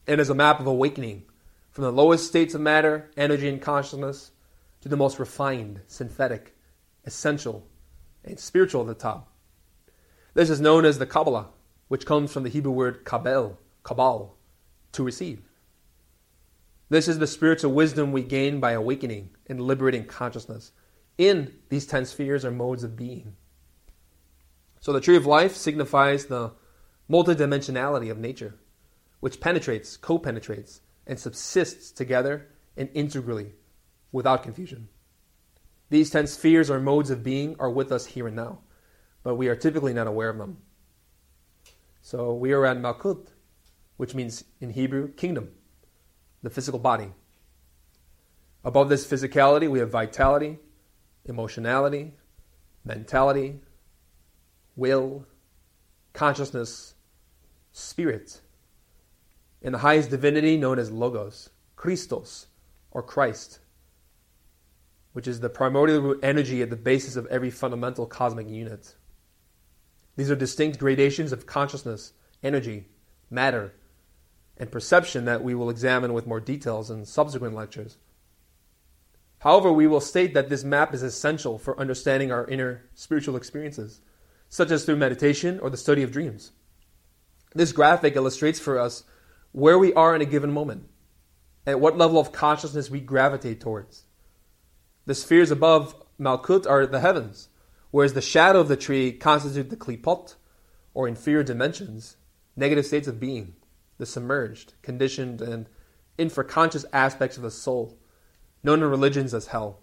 and 0.07 0.21
is 0.21 0.31
a 0.31 0.35
map 0.35 0.61
of 0.61 0.67
awakening 0.67 1.25
from 1.71 1.85
the 1.85 1.93
lowest 1.93 2.27
states 2.27 2.55
of 2.55 2.61
matter, 2.61 3.11
energy, 3.17 3.49
and 3.49 3.61
consciousness 3.61 4.33
to 4.81 4.89
the 4.89 4.97
most 4.97 5.19
refined, 5.19 5.81
synthetic, 5.87 6.57
essential, 7.05 7.67
and 8.25 8.39
spiritual 8.39 8.83
at 8.83 8.87
the 8.87 8.95
top. 8.95 9.33
This 10.35 10.51
is 10.51 10.61
known 10.61 10.85
as 10.85 10.99
the 10.99 11.07
Kabbalah, 11.07 11.49
which 11.89 12.07
comes 12.07 12.33
from 12.33 12.45
the 12.45 12.49
Hebrew 12.49 12.73
word 12.73 13.05
kabel, 13.05 13.59
kabal, 13.83 14.37
to 14.93 15.03
receive. 15.03 15.50
This 16.91 17.07
is 17.07 17.21
the 17.21 17.29
spiritual 17.29 17.73
wisdom 17.73 18.11
we 18.11 18.25
gain 18.25 18.59
by 18.59 18.73
awakening 18.73 19.31
and 19.47 19.61
liberating 19.61 20.05
consciousness 20.07 20.73
in 21.17 21.55
these 21.69 21.87
ten 21.87 22.05
spheres 22.05 22.45
or 22.45 22.51
modes 22.51 22.83
of 22.83 22.97
being. 22.97 23.37
So 24.81 24.93
the 24.93 25.01
tree 25.01 25.17
of 25.17 25.25
life 25.25 25.55
signifies 25.55 26.27
the 26.27 26.53
multidimensionality 27.09 28.11
of 28.11 28.19
nature, 28.19 28.57
which 29.21 29.41
penetrates, 29.41 29.97
co 29.97 30.19
penetrates, 30.19 30.81
and 31.07 31.17
subsists 31.19 31.93
together 31.93 32.49
and 32.77 32.91
integrally 32.93 33.53
without 34.11 34.43
confusion. 34.43 34.89
These 35.91 36.11
ten 36.11 36.27
spheres 36.27 36.71
or 36.71 36.81
modes 36.81 37.11
of 37.11 37.23
being 37.23 37.55
are 37.61 37.71
with 37.71 37.93
us 37.93 38.07
here 38.07 38.27
and 38.27 38.35
now, 38.35 38.63
but 39.23 39.37
we 39.37 39.47
are 39.47 39.57
typically 39.57 39.93
not 39.93 40.09
aware 40.09 40.31
of 40.31 40.39
them. 40.39 40.59
So 42.03 42.35
we 42.35 42.51
are 42.51 42.67
at 42.67 42.79
Malkut, 42.79 43.29
which 43.97 44.15
means 44.17 44.43
in 44.61 44.71
Hebrew, 44.71 45.13
kingdom, 45.13 45.51
the 46.43 46.51
physical 46.51 46.79
body. 46.79 47.13
Above 48.65 48.89
this 48.89 49.07
physicality, 49.07 49.69
we 49.69 49.79
have 49.79 49.91
vitality, 49.91 50.59
emotionality, 51.25 52.13
mentality, 52.85 53.61
will, 54.77 55.27
consciousness, 56.13 56.95
spirit. 57.73 58.41
and 59.63 59.75
the 59.75 59.79
highest 59.79 60.09
divinity 60.09 60.57
known 60.57 60.79
as 60.79 60.91
Logos, 60.91 61.51
Christos, 61.77 62.47
or 62.91 63.03
Christ, 63.03 63.61
which 65.13 65.29
is 65.29 65.41
the 65.41 65.51
primordial 65.51 66.01
root 66.01 66.21
energy 66.23 66.63
at 66.63 66.71
the 66.71 66.77
basis 66.77 67.17
of 67.17 67.27
every 67.27 67.51
fundamental 67.51 68.07
cosmic 68.07 68.49
unit. 68.49 68.95
These 70.17 70.31
are 70.31 70.37
distinct 70.37 70.79
gradations 70.79 71.31
of 71.33 71.47
consciousness, 71.47 72.15
energy, 72.43 72.89
matter, 73.29 73.75
and 74.61 74.71
perception 74.71 75.25
that 75.25 75.43
we 75.43 75.55
will 75.55 75.71
examine 75.71 76.13
with 76.13 76.27
more 76.27 76.39
details 76.39 76.91
in 76.91 77.07
subsequent 77.07 77.55
lectures. 77.55 77.97
However, 79.39 79.73
we 79.73 79.87
will 79.87 80.03
state 80.03 80.35
that 80.35 80.51
this 80.51 80.63
map 80.63 80.93
is 80.93 81.03
essential 81.03 81.59
for 81.59 81.81
understanding 81.81 82.31
our 82.31 82.47
inner 82.47 82.85
spiritual 82.95 83.37
experiences, 83.37 84.03
such 84.51 84.71
as 84.71 84.85
through 84.85 84.97
meditation 84.97 85.59
or 85.61 85.71
the 85.71 85.79
study 85.79 86.03
of 86.03 86.13
dreams. 86.13 86.53
This 87.55 87.73
graphic 87.73 88.15
illustrates 88.17 88.61
for 88.61 88.79
us 88.79 89.05
where 89.53 89.79
we 89.79 89.95
are 89.95 90.15
in 90.15 90.21
a 90.21 90.27
given 90.27 90.53
moment, 90.53 90.91
at 91.67 91.81
what 91.81 91.97
level 91.97 92.21
of 92.21 92.31
consciousness 92.31 92.91
we 92.91 93.01
gravitate 93.01 93.63
towards. 93.63 94.05
The 95.07 95.15
spheres 95.15 95.51
above 95.51 95.95
Malkut 96.21 96.69
are 96.69 96.85
the 96.85 97.01
heavens, 97.01 97.49
whereas 97.91 98.13
the 98.13 98.21
shadow 98.21 98.61
of 98.61 98.69
the 98.69 98.77
tree 98.77 99.11
constitute 99.11 99.71
the 99.71 99.77
klipot, 99.77 100.35
or 100.93 101.09
inferior 101.09 101.43
dimensions, 101.43 102.17
negative 102.57 102.85
states 102.85 103.09
of 103.09 103.19
being, 103.19 103.55
the 104.01 104.07
submerged, 104.07 104.73
conditioned, 104.83 105.41
and 105.41 105.69
infraconscious 106.19 106.85
aspects 106.93 107.37
of 107.37 107.45
the 107.45 107.51
soul, 107.51 107.99
known 108.65 108.83
in 108.83 108.89
religions 108.89 109.33
as 109.33 109.49
hell. 109.49 109.81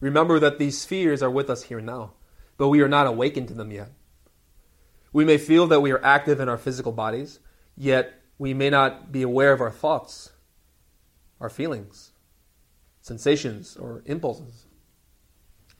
Remember 0.00 0.40
that 0.40 0.58
these 0.58 0.80
spheres 0.80 1.22
are 1.22 1.30
with 1.30 1.48
us 1.48 1.64
here 1.64 1.80
now, 1.80 2.14
but 2.56 2.68
we 2.68 2.80
are 2.80 2.88
not 2.88 3.06
awakened 3.06 3.48
to 3.48 3.54
them 3.54 3.70
yet. 3.70 3.92
We 5.12 5.24
may 5.24 5.38
feel 5.38 5.66
that 5.68 5.80
we 5.80 5.92
are 5.92 6.04
active 6.04 6.40
in 6.40 6.48
our 6.48 6.58
physical 6.58 6.90
bodies, 6.90 7.38
yet 7.76 8.20
we 8.36 8.52
may 8.52 8.70
not 8.70 9.12
be 9.12 9.22
aware 9.22 9.52
of 9.52 9.60
our 9.60 9.70
thoughts, 9.70 10.32
our 11.40 11.48
feelings, 11.48 12.12
sensations, 13.00 13.76
or 13.76 14.02
impulses. 14.06 14.66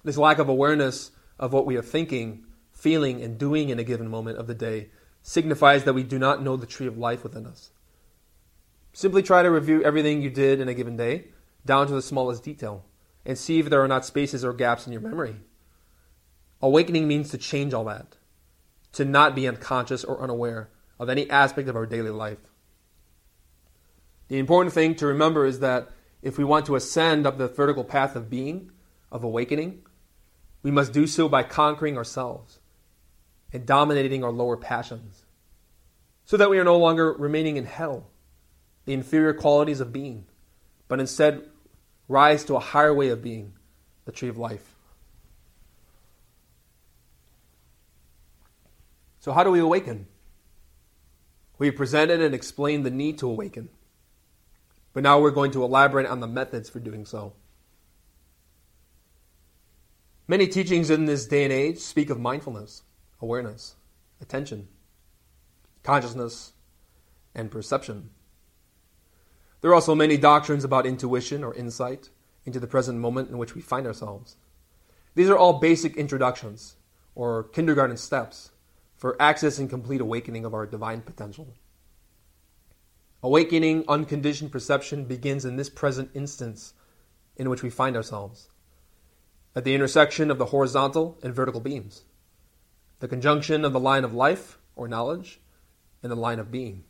This 0.05 0.18
lack 0.18 0.39
of 0.39 0.49
awareness 0.49 1.11
of 1.39 1.53
what 1.53 1.66
we 1.66 1.76
are 1.76 1.82
thinking, 1.82 2.45
feeling, 2.72 3.22
and 3.22 3.39
doing 3.39 3.70
in 3.70 3.78
a 3.78 3.85
given 3.85 4.09
moment 4.09 4.39
of 4.39 4.47
the 4.47 4.55
day 4.55 4.91
signifies 5.26 5.84
that 5.84 5.94
we 5.94 6.02
do 6.02 6.18
not 6.18 6.42
know 6.42 6.54
the 6.54 6.66
tree 6.66 6.86
of 6.86 6.98
life 6.98 7.24
within 7.24 7.46
us. 7.46 7.70
Simply 8.92 9.22
try 9.22 9.42
to 9.42 9.50
review 9.50 9.82
everything 9.82 10.20
you 10.20 10.28
did 10.28 10.60
in 10.60 10.68
a 10.68 10.74
given 10.74 10.98
day, 10.98 11.28
down 11.64 11.86
to 11.86 11.94
the 11.94 12.02
smallest 12.02 12.44
detail, 12.44 12.84
and 13.24 13.38
see 13.38 13.58
if 13.58 13.70
there 13.70 13.82
are 13.82 13.88
not 13.88 14.04
spaces 14.04 14.44
or 14.44 14.52
gaps 14.52 14.86
in 14.86 14.92
your 14.92 15.00
memory. 15.00 15.36
Awakening 16.60 17.08
means 17.08 17.30
to 17.30 17.38
change 17.38 17.72
all 17.72 17.84
that 17.84 18.16
to 18.92 19.04
not 19.04 19.34
be 19.34 19.48
unconscious 19.48 20.04
or 20.04 20.20
unaware 20.20 20.68
of 21.00 21.08
any 21.08 21.28
aspect 21.28 21.68
of 21.68 21.74
our 21.74 21.86
daily 21.86 22.10
life. 22.10 22.38
The 24.28 24.38
important 24.38 24.74
thing 24.74 24.94
to 24.96 25.06
remember 25.06 25.46
is 25.46 25.60
that 25.60 25.90
if 26.22 26.36
we 26.38 26.44
want 26.44 26.66
to 26.66 26.76
ascend 26.76 27.26
up 27.26 27.38
the 27.38 27.48
vertical 27.48 27.82
path 27.82 28.14
of 28.14 28.30
being, 28.30 28.70
of 29.10 29.24
awakening, 29.24 29.82
we 30.62 30.70
must 30.70 30.92
do 30.92 31.06
so 31.06 31.28
by 31.28 31.42
conquering 31.42 31.96
ourselves 31.96 32.60
and 33.55 33.64
dominating 33.64 34.22
our 34.24 34.32
lower 34.32 34.57
passions, 34.57 35.24
so 36.26 36.36
that 36.36 36.50
we 36.50 36.59
are 36.59 36.64
no 36.64 36.76
longer 36.76 37.12
remaining 37.12 37.57
in 37.57 37.64
hell, 37.64 38.09
the 38.84 38.92
inferior 38.92 39.32
qualities 39.32 39.80
of 39.80 39.92
being, 39.92 40.26
but 40.88 41.00
instead 41.00 41.42
rise 42.09 42.44
to 42.44 42.57
a 42.57 42.61
higher 42.61 42.92
way 42.92 43.09
of 43.09 43.22
being, 43.22 43.55
the 44.05 44.12
tree 44.12 44.28
of 44.28 44.36
life. 44.36 44.74
So, 49.20 49.32
how 49.32 49.44
do 49.44 49.50
we 49.50 49.61
awaken? 49.61 50.07
We 51.57 51.70
presented 51.70 52.20
and 52.20 52.34
explained 52.34 52.84
the 52.84 52.90
need 52.90 53.18
to 53.18 53.30
awaken. 53.30 53.70
But 54.92 55.02
now 55.02 55.20
we're 55.20 55.30
going 55.30 55.52
to 55.52 55.64
elaborate 55.64 56.07
on 56.07 56.20
the 56.20 56.26
methods 56.26 56.68
for 56.68 56.80
doing 56.80 57.07
so. 57.07 57.32
Many 60.26 60.46
teachings 60.46 60.90
in 60.90 61.05
this 61.05 61.26
day 61.26 61.44
and 61.44 61.52
age 61.52 61.78
speak 61.78 62.11
of 62.11 62.18
mindfulness, 62.18 62.82
awareness, 63.20 63.76
attention, 64.20 64.68
consciousness, 65.82 66.52
and 67.34 67.50
perception. 67.50 68.10
There 69.60 69.70
are 69.70 69.74
also 69.74 69.94
many 69.94 70.16
doctrines 70.16 70.64
about 70.64 70.86
intuition 70.86 71.42
or 71.42 71.54
insight 71.54 72.10
into 72.44 72.60
the 72.60 72.66
present 72.66 72.98
moment 72.98 73.30
in 73.30 73.38
which 73.38 73.54
we 73.54 73.62
find 73.62 73.86
ourselves. 73.86 74.36
These 75.14 75.30
are 75.30 75.38
all 75.38 75.54
basic 75.54 75.96
introductions 75.96 76.76
or 77.14 77.44
kindergarten 77.44 77.96
steps 77.96 78.50
for 78.96 79.16
accessing 79.18 79.70
complete 79.70 80.00
awakening 80.00 80.44
of 80.44 80.54
our 80.54 80.66
divine 80.66 81.00
potential. 81.00 81.54
Awakening 83.22 83.84
unconditioned 83.88 84.52
perception 84.52 85.04
begins 85.04 85.44
in 85.44 85.56
this 85.56 85.70
present 85.70 86.10
instance 86.14 86.74
in 87.36 87.48
which 87.48 87.62
we 87.62 87.70
find 87.70 87.96
ourselves, 87.96 88.48
at 89.56 89.64
the 89.64 89.74
intersection 89.74 90.30
of 90.30 90.38
the 90.38 90.46
horizontal 90.46 91.18
and 91.22 91.34
vertical 91.34 91.60
beams, 91.60 92.04
the 93.05 93.09
conjunction 93.09 93.66
of 93.66 93.74
the 93.74 93.78
line 93.78 94.02
of 94.02 94.14
life 94.14 94.57
or 94.76 94.88
knowledge 94.88 95.38
and 96.02 96.11
the 96.11 96.16
line 96.16 96.38
of 96.38 96.50
being. 96.50 96.84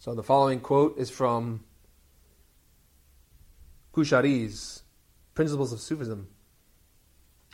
So 0.00 0.12
the 0.12 0.24
following 0.24 0.58
quote 0.58 0.98
is 0.98 1.08
from 1.08 1.62
Qushayri's 3.94 4.82
Principles 5.36 5.72
of 5.72 5.78
Sufism. 5.78 6.26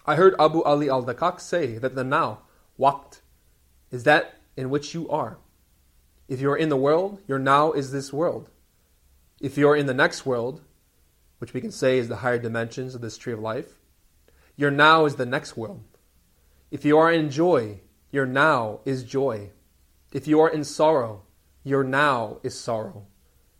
I 0.07 0.15
heard 0.15 0.35
Abu 0.41 0.63
Ali 0.63 0.89
al 0.89 1.05
Daqqaq 1.05 1.39
say 1.39 1.77
that 1.77 1.95
the 1.95 2.03
now 2.03 2.45
Waqt 2.79 3.21
is 3.91 4.05
that 4.05 4.37
in 4.57 4.71
which 4.71 4.95
you 4.95 5.07
are. 5.11 5.37
If 6.29 6.41
you 6.41 6.51
are 6.51 6.57
in 6.57 6.71
the 6.71 6.79
world, 6.79 7.21
your 7.29 7.39
now 7.39 7.73
is 7.73 7.93
this 7.93 8.11
world. 8.11 8.49
If 9.39 9.59
you 9.59 9.69
are 9.69 9.77
in 9.77 9.85
the 9.85 9.93
next 9.93 10.25
world, 10.25 10.63
which 11.41 11.53
we 11.53 11.61
can 11.61 11.73
say 11.73 11.99
is 11.99 12.09
the 12.09 12.23
higher 12.25 12.39
dimensions 12.39 12.95
of 12.95 13.03
this 13.03 13.19
tree 13.19 13.35
of 13.35 13.41
life, 13.41 13.75
your 14.57 14.71
now 14.71 15.05
is 15.05 15.17
the 15.17 15.27
next 15.27 15.59
world. 15.59 15.85
If 16.71 16.85
you 16.85 16.99
are 16.99 17.13
in 17.13 17.31
joy, 17.31 17.81
your 18.11 18.27
now 18.27 18.81
is 18.85 19.03
joy. 19.03 19.51
If 20.13 20.27
you 20.27 20.41
are 20.41 20.49
in 20.49 20.65
sorrow, 20.65 21.23
your 21.65 21.85
now 21.85 22.39
is 22.43 22.59
sorrow. 22.59 23.07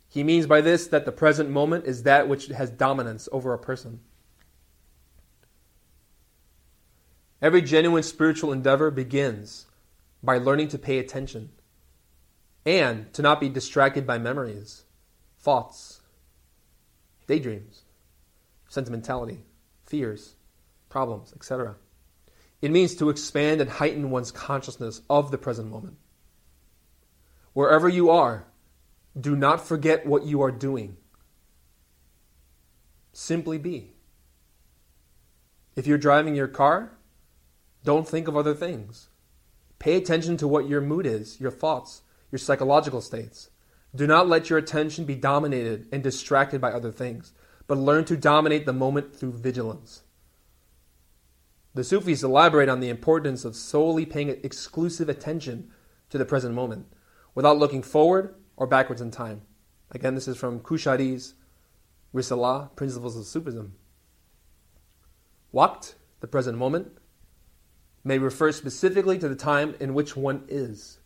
He 0.07 0.23
means 0.23 0.45
by 0.45 0.61
this 0.61 0.87
that 0.87 1.05
the 1.05 1.11
present 1.11 1.49
moment 1.49 1.85
is 1.85 2.03
that 2.03 2.27
which 2.27 2.47
has 2.47 2.69
dominance 2.69 3.29
over 3.31 3.53
a 3.53 3.59
person. 3.59 4.01
Every 7.41 7.61
genuine 7.61 8.03
spiritual 8.03 8.51
endeavor 8.51 8.91
begins 8.91 9.67
by 10.21 10.37
learning 10.37 10.67
to 10.69 10.77
pay 10.77 10.99
attention 10.99 11.49
and 12.65 13.11
to 13.13 13.21
not 13.21 13.39
be 13.39 13.49
distracted 13.49 14.05
by 14.05 14.17
memories, 14.17 14.83
thoughts, 15.39 16.01
daydreams, 17.25 17.83
sentimentality, 18.67 19.45
fears, 19.85 20.35
problems, 20.89 21.33
etc. 21.35 21.75
It 22.61 22.71
means 22.71 22.95
to 22.95 23.09
expand 23.09 23.59
and 23.59 23.69
heighten 23.69 24.11
one's 24.11 24.31
consciousness 24.31 25.01
of 25.09 25.31
the 25.31 25.37
present 25.37 25.69
moment. 25.69 25.97
Wherever 27.53 27.89
you 27.89 28.09
are, 28.09 28.45
do 29.19 29.35
not 29.35 29.65
forget 29.65 30.05
what 30.05 30.25
you 30.25 30.41
are 30.41 30.51
doing. 30.51 30.97
Simply 33.13 33.57
be. 33.57 33.93
If 35.75 35.87
you're 35.87 35.97
driving 35.97 36.35
your 36.35 36.47
car, 36.47 36.91
don't 37.83 38.07
think 38.07 38.27
of 38.27 38.37
other 38.37 38.53
things. 38.53 39.09
Pay 39.79 39.95
attention 39.95 40.37
to 40.37 40.47
what 40.47 40.69
your 40.69 40.81
mood 40.81 41.05
is, 41.05 41.41
your 41.41 41.51
thoughts, 41.51 42.03
your 42.31 42.39
psychological 42.39 43.01
states. 43.01 43.49
Do 43.95 44.05
not 44.05 44.29
let 44.29 44.49
your 44.49 44.59
attention 44.59 45.05
be 45.05 45.15
dominated 45.15 45.87
and 45.91 46.03
distracted 46.03 46.61
by 46.61 46.71
other 46.71 46.91
things, 46.91 47.33
but 47.67 47.77
learn 47.77 48.05
to 48.05 48.15
dominate 48.15 48.65
the 48.65 48.73
moment 48.73 49.15
through 49.15 49.33
vigilance. 49.33 50.00
The 51.73 51.83
Sufis 51.83 52.23
elaborate 52.23 52.67
on 52.67 52.81
the 52.81 52.89
importance 52.89 53.45
of 53.45 53.55
solely 53.55 54.05
paying 54.05 54.29
exclusive 54.29 55.07
attention 55.07 55.71
to 56.09 56.17
the 56.17 56.25
present 56.25 56.53
moment, 56.53 56.87
without 57.33 57.57
looking 57.57 57.81
forward 57.81 58.35
or 58.57 58.67
backwards 58.67 59.01
in 59.01 59.11
time. 59.11 59.43
Again, 59.91 60.15
this 60.15 60.27
is 60.27 60.37
from 60.37 60.59
Qushayri's 60.59 61.35
Risalah, 62.13 62.75
Principles 62.75 63.15
of 63.15 63.25
Sufism. 63.25 63.75
Waqt, 65.53 65.95
the 66.19 66.27
present 66.27 66.57
moment, 66.57 66.91
may 68.03 68.17
refer 68.17 68.51
specifically 68.51 69.17
to 69.19 69.29
the 69.29 69.35
time 69.35 69.75
in 69.79 69.93
which 69.93 70.17
one 70.17 70.43
is. 70.49 70.99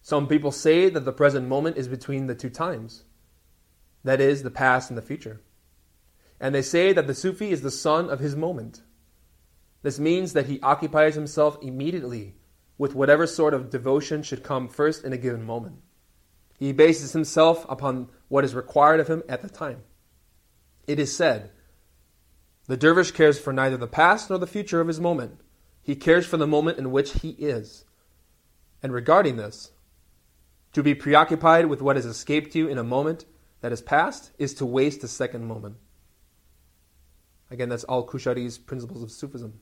Some 0.00 0.26
people 0.26 0.52
say 0.52 0.88
that 0.88 1.04
the 1.04 1.12
present 1.12 1.46
moment 1.46 1.76
is 1.76 1.88
between 1.88 2.26
the 2.26 2.34
two 2.34 2.50
times, 2.50 3.04
that 4.04 4.20
is, 4.20 4.42
the 4.42 4.50
past 4.50 4.90
and 4.90 4.96
the 4.96 5.02
future. 5.02 5.42
And 6.40 6.54
they 6.54 6.62
say 6.62 6.92
that 6.92 7.06
the 7.06 7.14
Sufi 7.14 7.50
is 7.50 7.62
the 7.62 7.70
son 7.70 8.08
of 8.08 8.20
his 8.20 8.36
moment. 8.36 8.82
This 9.82 9.98
means 9.98 10.32
that 10.32 10.46
he 10.46 10.60
occupies 10.60 11.14
himself 11.14 11.58
immediately 11.62 12.34
with 12.76 12.94
whatever 12.94 13.26
sort 13.26 13.54
of 13.54 13.70
devotion 13.70 14.22
should 14.22 14.42
come 14.42 14.68
first 14.68 15.04
in 15.04 15.12
a 15.12 15.18
given 15.18 15.44
moment. 15.44 15.76
He 16.58 16.72
bases 16.72 17.12
himself 17.12 17.64
upon 17.68 18.08
what 18.28 18.44
is 18.44 18.54
required 18.54 19.00
of 19.00 19.08
him 19.08 19.22
at 19.28 19.42
the 19.42 19.48
time. 19.48 19.82
It 20.86 20.98
is 20.98 21.14
said, 21.14 21.50
The 22.66 22.76
dervish 22.76 23.12
cares 23.12 23.38
for 23.38 23.52
neither 23.52 23.76
the 23.76 23.86
past 23.86 24.30
nor 24.30 24.38
the 24.38 24.46
future 24.46 24.80
of 24.80 24.88
his 24.88 25.00
moment. 25.00 25.40
He 25.82 25.94
cares 25.94 26.26
for 26.26 26.36
the 26.36 26.46
moment 26.46 26.78
in 26.78 26.90
which 26.90 27.20
he 27.20 27.30
is. 27.30 27.84
And 28.82 28.92
regarding 28.92 29.36
this, 29.36 29.72
to 30.72 30.82
be 30.82 30.94
preoccupied 30.94 31.66
with 31.66 31.80
what 31.80 31.96
has 31.96 32.06
escaped 32.06 32.54
you 32.54 32.68
in 32.68 32.78
a 32.78 32.84
moment 32.84 33.24
that 33.60 33.72
is 33.72 33.80
past 33.80 34.30
is 34.38 34.54
to 34.54 34.66
waste 34.66 35.02
a 35.02 35.08
second 35.08 35.46
moment. 35.46 35.76
Again, 37.50 37.68
that's 37.68 37.84
all 37.84 38.06
Qushayri's 38.06 38.58
Principles 38.58 39.02
of 39.02 39.10
Sufism. 39.10 39.60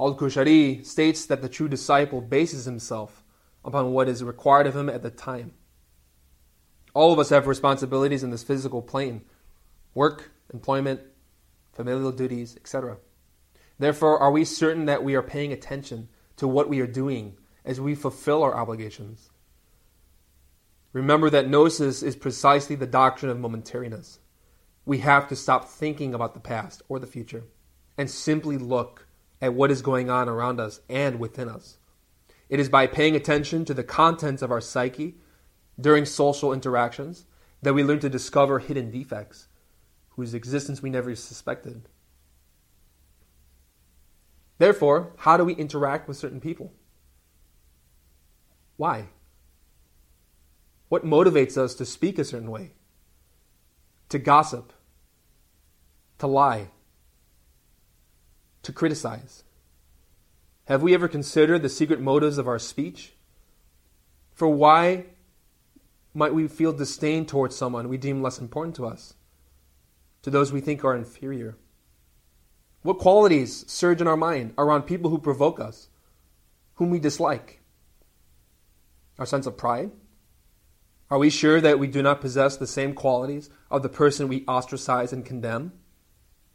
Al 0.00 0.14
Qushayri 0.14 0.84
states 0.86 1.26
that 1.26 1.42
the 1.42 1.48
true 1.48 1.68
disciple 1.68 2.20
bases 2.20 2.64
himself 2.66 3.24
upon 3.64 3.92
what 3.92 4.08
is 4.08 4.22
required 4.22 4.66
of 4.66 4.76
him 4.76 4.88
at 4.88 5.02
the 5.02 5.10
time. 5.10 5.52
All 6.94 7.12
of 7.12 7.18
us 7.18 7.30
have 7.30 7.46
responsibilities 7.46 8.22
in 8.22 8.30
this 8.30 8.42
physical 8.42 8.80
plane 8.82 9.22
work, 9.94 10.30
employment, 10.52 11.00
familial 11.72 12.12
duties, 12.12 12.56
etc. 12.56 12.98
Therefore, 13.78 14.18
are 14.18 14.30
we 14.30 14.44
certain 14.44 14.84
that 14.86 15.02
we 15.02 15.14
are 15.14 15.22
paying 15.22 15.52
attention 15.52 16.08
to 16.36 16.46
what 16.46 16.68
we 16.68 16.80
are 16.80 16.86
doing 16.86 17.36
as 17.64 17.80
we 17.80 17.94
fulfill 17.94 18.42
our 18.42 18.54
obligations? 18.54 19.30
Remember 20.92 21.28
that 21.30 21.48
gnosis 21.48 22.02
is 22.02 22.16
precisely 22.16 22.76
the 22.76 22.86
doctrine 22.86 23.30
of 23.30 23.38
momentariness. 23.38 24.18
We 24.86 24.98
have 24.98 25.28
to 25.28 25.36
stop 25.36 25.68
thinking 25.68 26.14
about 26.14 26.34
the 26.34 26.40
past 26.40 26.82
or 26.88 26.98
the 26.98 27.06
future 27.06 27.44
and 27.96 28.08
simply 28.08 28.56
look 28.56 29.07
at 29.40 29.54
what 29.54 29.70
is 29.70 29.82
going 29.82 30.10
on 30.10 30.28
around 30.28 30.60
us 30.60 30.80
and 30.88 31.18
within 31.18 31.48
us. 31.48 31.78
It 32.48 32.60
is 32.60 32.68
by 32.68 32.86
paying 32.86 33.14
attention 33.14 33.64
to 33.66 33.74
the 33.74 33.84
contents 33.84 34.42
of 34.42 34.50
our 34.50 34.60
psyche 34.60 35.16
during 35.80 36.04
social 36.04 36.52
interactions 36.52 37.26
that 37.62 37.74
we 37.74 37.84
learn 37.84 38.00
to 38.00 38.08
discover 38.08 38.58
hidden 38.58 38.90
defects 38.90 39.48
whose 40.10 40.34
existence 40.34 40.82
we 40.82 40.90
never 40.90 41.14
suspected. 41.14 41.88
Therefore, 44.58 45.12
how 45.18 45.36
do 45.36 45.44
we 45.44 45.54
interact 45.54 46.08
with 46.08 46.16
certain 46.16 46.40
people? 46.40 46.72
Why? 48.76 49.06
What 50.88 51.04
motivates 51.04 51.56
us 51.56 51.74
to 51.76 51.84
speak 51.84 52.18
a 52.18 52.24
certain 52.24 52.50
way? 52.50 52.72
To 54.08 54.18
gossip? 54.18 54.72
To 56.18 56.26
lie? 56.26 56.70
To 58.62 58.72
criticize? 58.72 59.44
Have 60.66 60.82
we 60.82 60.94
ever 60.94 61.08
considered 61.08 61.62
the 61.62 61.68
secret 61.68 62.00
motives 62.00 62.38
of 62.38 62.46
our 62.46 62.58
speech? 62.58 63.14
For 64.32 64.48
why 64.48 65.06
might 66.14 66.34
we 66.34 66.46
feel 66.48 66.72
disdain 66.72 67.26
towards 67.26 67.56
someone 67.56 67.88
we 67.88 67.96
deem 67.96 68.22
less 68.22 68.38
important 68.38 68.76
to 68.76 68.86
us, 68.86 69.14
to 70.22 70.30
those 70.30 70.52
we 70.52 70.60
think 70.60 70.84
are 70.84 70.94
inferior? 70.94 71.56
What 72.82 72.98
qualities 72.98 73.64
surge 73.70 74.00
in 74.00 74.06
our 74.06 74.16
mind 74.16 74.54
around 74.56 74.82
people 74.82 75.10
who 75.10 75.18
provoke 75.18 75.58
us, 75.58 75.88
whom 76.74 76.90
we 76.90 76.98
dislike? 76.98 77.60
Our 79.18 79.26
sense 79.26 79.46
of 79.46 79.56
pride? 79.56 79.90
Are 81.10 81.18
we 81.18 81.30
sure 81.30 81.60
that 81.60 81.78
we 81.78 81.86
do 81.86 82.02
not 82.02 82.20
possess 82.20 82.56
the 82.56 82.66
same 82.66 82.92
qualities 82.92 83.48
of 83.70 83.82
the 83.82 83.88
person 83.88 84.28
we 84.28 84.44
ostracize 84.46 85.12
and 85.12 85.24
condemn? 85.24 85.72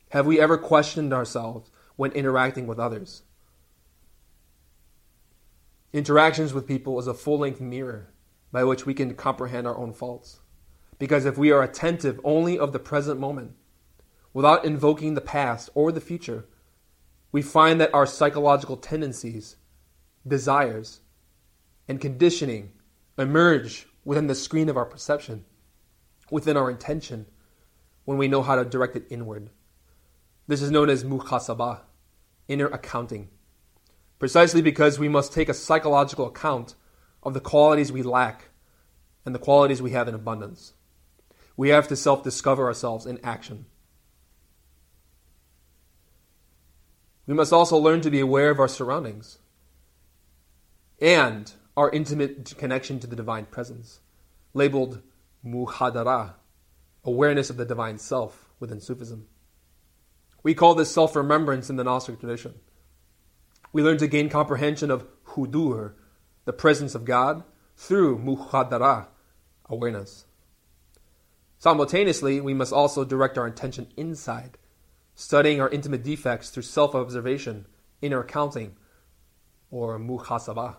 Have 0.10 0.28
we 0.28 0.40
ever 0.40 0.58
questioned 0.58 1.12
ourselves 1.12 1.72
when 1.96 2.12
interacting 2.12 2.68
with 2.68 2.80
others. 2.80 3.24
Interactions 5.92 6.54
with 6.54 6.68
people 6.68 6.98
is 7.00 7.08
a 7.08 7.14
full 7.14 7.40
length 7.40 7.62
mirror 7.62 8.10
by 8.52 8.64
which 8.64 8.86
we 8.86 8.94
can 8.94 9.14
comprehend 9.16 9.68
our 9.68 9.78
own 9.78 9.94
faults. 9.94 10.40
Because 10.98 11.26
if 11.26 11.38
we 11.38 11.52
are 11.52 11.64
attentive 11.64 12.20
only 12.24 12.58
of 12.58 12.72
the 12.72 12.80
present 12.80 13.20
moment, 13.20 13.54
without 14.34 14.66
invoking 14.66 15.14
the 15.14 15.22
past 15.22 15.70
or 15.74 15.92
the 15.92 16.02
future, 16.02 16.46
we 17.32 17.42
find 17.42 17.80
that 17.82 17.94
our 17.94 18.06
psychological 18.06 18.78
tendencies, 18.78 19.58
desires, 20.26 21.02
and 21.88 22.00
conditioning 22.00 22.72
emerge 23.18 23.88
within 24.06 24.28
the 24.28 24.36
screen 24.36 24.70
of 24.70 24.78
our 24.78 24.86
perception, 24.86 25.46
within 26.32 26.58
our 26.58 26.70
intention, 26.70 27.26
when 28.06 28.18
we 28.18 28.28
know 28.28 28.42
how 28.42 28.56
to 28.56 28.66
direct 28.66 28.96
it 28.96 29.06
inward. 29.10 29.50
This 30.48 30.62
is 30.62 30.72
known 30.72 30.90
as 30.90 31.04
muhasabah, 31.04 31.82
inner 32.48 32.68
accounting, 32.68 33.30
precisely 34.20 34.62
because 34.62 35.00
we 35.00 35.08
must 35.08 35.34
take 35.34 35.48
a 35.48 35.54
psychological 35.54 36.28
account 36.28 36.76
of 37.22 37.34
the 37.34 37.40
qualities 37.40 37.92
we 37.92 38.04
lack 38.04 38.50
and 39.26 39.34
the 39.34 39.40
qualities 39.40 39.82
we 39.82 39.92
have 39.92 40.08
in 40.08 40.16
abundance. 40.16 40.74
We 41.56 41.70
have 41.70 41.88
to 41.88 41.96
self 41.96 42.24
discover 42.24 42.66
ourselves 42.66 43.06
in 43.06 43.20
action. 43.24 43.66
We 47.26 47.34
must 47.34 47.54
also 47.54 47.78
learn 47.78 48.02
to 48.02 48.12
be 48.12 48.20
aware 48.20 48.50
of 48.50 48.60
our 48.60 48.68
surroundings 48.68 49.40
and 51.02 51.52
our 51.78 51.90
intimate 51.90 52.56
connection 52.58 53.00
to 53.00 53.08
the 53.08 53.16
divine 53.16 53.46
presence, 53.46 54.02
labeled 54.54 55.02
muhadara, 55.46 56.34
awareness 57.06 57.50
of 57.50 57.56
the 57.58 57.66
divine 57.66 57.98
self 57.98 58.50
within 58.60 58.82
Sufism. 58.82 59.28
We 60.44 60.54
call 60.54 60.76
this 60.76 60.92
self 60.92 61.16
remembrance 61.16 61.70
in 61.70 61.78
the 61.78 61.86
Gnostic 61.86 62.20
tradition. 62.20 62.56
We 63.72 63.82
learn 63.82 63.98
to 64.00 64.08
gain 64.08 64.30
comprehension 64.30 64.92
of 64.92 65.08
hudur, 65.30 65.94
the 66.46 66.54
presence 66.54 66.94
of 66.94 67.06
God, 67.06 67.44
through 67.78 68.20
muhadara, 68.20 69.08
awareness. 69.68 70.26
Simultaneously, 71.58 72.42
we 72.42 72.54
must 72.54 72.74
also 72.74 73.06
direct 73.06 73.38
our 73.38 73.48
attention 73.48 73.88
inside, 73.96 74.58
studying 75.16 75.62
our 75.62 75.70
intimate 75.70 76.04
defects 76.04 76.50
through 76.50 76.64
self 76.64 76.94
observation, 76.94 77.66
inner 78.02 78.20
accounting, 78.20 78.76
or 79.72 79.98
muhasabah. 79.98 80.76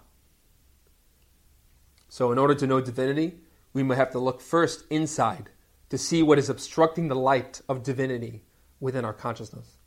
So, 2.11 2.31
in 2.31 2.39
order 2.39 2.55
to 2.55 2.67
know 2.67 2.83
divinity, 2.83 3.39
we 3.73 3.83
may 3.83 3.97
have 3.97 4.13
to 4.13 4.19
look 4.19 4.43
first 4.43 4.85
inside 4.91 5.49
to 5.89 5.97
see 5.97 6.23
what 6.23 6.39
is 6.39 6.51
obstructing 6.51 7.09
the 7.09 7.17
light 7.17 7.63
of 7.67 7.83
divinity 7.83 8.43
within 8.85 9.05
our 9.05 9.15
consciousness. 9.15 9.79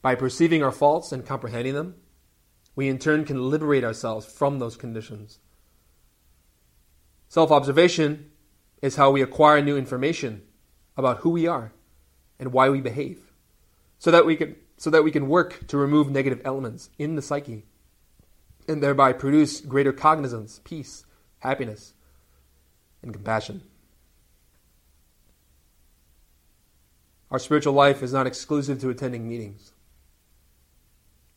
By 0.00 0.14
perceiving 0.14 0.62
our 0.62 0.72
faults 0.72 1.12
and 1.12 1.26
comprehending 1.26 1.74
them, 1.74 1.96
we 2.74 2.88
in 2.88 2.98
turn 2.98 3.26
can 3.26 3.50
liberate 3.50 3.84
ourselves 3.84 4.24
from 4.24 4.58
those 4.58 4.76
conditions. 4.76 5.40
Self 7.28 7.50
observation 7.52 8.30
is 8.80 8.96
how 8.96 9.10
we 9.10 9.20
acquire 9.20 9.60
new 9.60 9.76
information 9.76 10.42
about 10.96 11.18
who 11.18 11.30
we 11.30 11.46
are 11.46 11.72
and 12.38 12.52
why 12.52 12.70
we 12.70 12.80
behave, 12.80 13.32
so 13.98 14.10
that 14.10 14.24
we 14.24 14.36
can, 14.36 14.56
so 14.78 14.88
that 14.88 15.04
we 15.04 15.10
can 15.10 15.28
work 15.28 15.66
to 15.66 15.76
remove 15.76 16.10
negative 16.10 16.40
elements 16.44 16.88
in 16.98 17.14
the 17.14 17.22
psyche 17.22 17.66
and 18.66 18.82
thereby 18.82 19.12
produce 19.12 19.60
greater 19.60 19.92
cognizance, 19.92 20.60
peace, 20.64 21.04
happiness, 21.40 21.92
and 23.02 23.12
compassion. 23.12 23.62
Our 27.30 27.38
spiritual 27.38 27.74
life 27.74 28.02
is 28.02 28.12
not 28.12 28.26
exclusive 28.26 28.80
to 28.80 28.90
attending 28.90 29.28
meetings. 29.28 29.72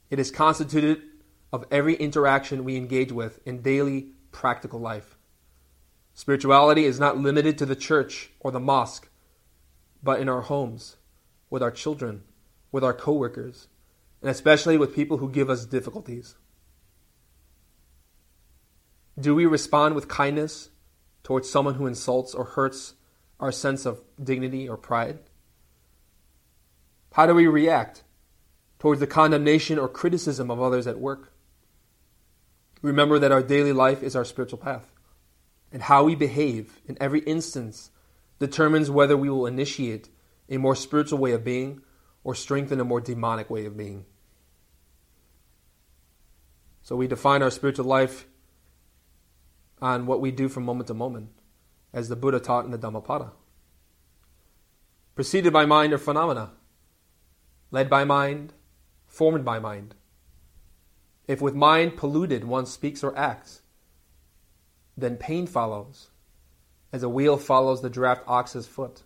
It 0.10 0.20
is 0.20 0.32
constituted 0.32 1.02
of 1.52 1.66
every 1.70 1.96
interaction 1.96 2.64
we 2.64 2.78
engage 2.78 3.12
with 3.12 3.40
in 3.46 3.62
daily 3.62 4.12
practical 4.32 4.80
life. 4.80 5.18
Spirituality 6.14 6.86
is 6.86 7.00
not 7.00 7.18
limited 7.18 7.58
to 7.58 7.66
the 7.66 7.76
church 7.76 8.32
or 8.40 8.52
the 8.52 8.60
mosque, 8.60 9.10
but 10.04 10.20
in 10.20 10.30
our 10.30 10.42
homes, 10.42 10.98
with 11.50 11.62
our 11.62 11.72
children, 11.72 12.24
with 12.72 12.84
our 12.84 12.94
coworkers, 12.94 13.68
and 14.22 14.30
especially 14.30 14.78
with 14.78 14.96
people 14.96 15.18
who 15.18 15.30
give 15.30 15.50
us 15.50 15.66
difficulties. 15.66 16.36
Do 19.20 19.36
we 19.36 19.46
respond 19.46 19.96
with 19.96 20.08
kindness 20.08 20.70
towards 21.24 21.50
someone 21.50 21.76
who 21.76 21.86
insults 21.86 22.34
or 22.34 22.46
hurts 22.46 22.94
our 23.40 23.52
sense 23.52 23.86
of 23.86 24.02
dignity 24.22 24.68
or 24.70 24.78
pride? 24.78 25.20
How 27.14 27.26
do 27.26 27.34
we 27.34 27.48
react 27.48 28.04
towards 28.80 29.00
the 29.00 29.08
condemnation 29.08 29.78
or 29.78 29.88
criticism 29.88 30.50
of 30.50 30.62
others 30.62 30.88
at 30.88 31.00
work? 31.00 31.34
Remember 32.82 33.20
that 33.20 33.32
our 33.32 33.44
daily 33.44 33.74
life 33.74 34.02
is 34.02 34.16
our 34.16 34.26
spiritual 34.26 34.58
path, 34.58 34.92
and 35.72 35.84
how 35.84 36.04
we 36.04 36.16
behave 36.16 36.80
in 36.88 36.98
every 37.00 37.20
instance 37.22 37.92
determines 38.40 38.90
whether 38.90 39.16
we 39.16 39.30
will 39.30 39.46
initiate 39.46 40.10
a 40.50 40.58
more 40.58 40.76
spiritual 40.76 41.20
way 41.20 41.32
of 41.32 41.44
being 41.44 41.82
or 42.24 42.34
strengthen 42.34 42.80
a 42.80 42.84
more 42.84 43.02
demonic 43.02 43.50
way 43.50 43.66
of 43.66 43.78
being. 43.78 44.06
So 46.82 46.96
we 46.96 47.08
define 47.08 47.44
our 47.44 47.52
spiritual 47.52 47.86
life 47.86 48.26
on 49.82 50.06
what 50.06 50.22
we 50.22 50.32
do 50.32 50.50
from 50.50 50.64
moment 50.64 50.88
to 50.88 50.94
moment, 50.94 51.30
as 51.94 52.10
the 52.10 52.16
Buddha 52.16 52.40
taught 52.40 52.66
in 52.66 52.72
the 52.72 52.78
Dhammapada. 52.78 53.32
Preceded 55.14 55.54
by 55.54 55.66
mind 55.66 55.94
or 55.94 55.98
phenomena, 55.98 56.52
led 57.72 57.90
by 57.90 58.04
mind, 58.04 58.54
formed 59.08 59.44
by 59.46 59.58
mind. 59.60 59.96
If 61.28 61.42
with 61.42 61.56
mind 61.56 61.96
polluted 61.96 62.44
one 62.44 62.66
speaks 62.66 63.04
or 63.04 63.18
acts, 63.18 63.62
then 64.98 65.16
pain 65.16 65.48
follows, 65.48 66.10
as 66.92 67.04
a 67.04 67.10
wheel 67.10 67.38
follows 67.38 67.82
the 67.82 67.90
draft 67.90 68.24
ox's 68.28 68.68
foot. 68.68 69.04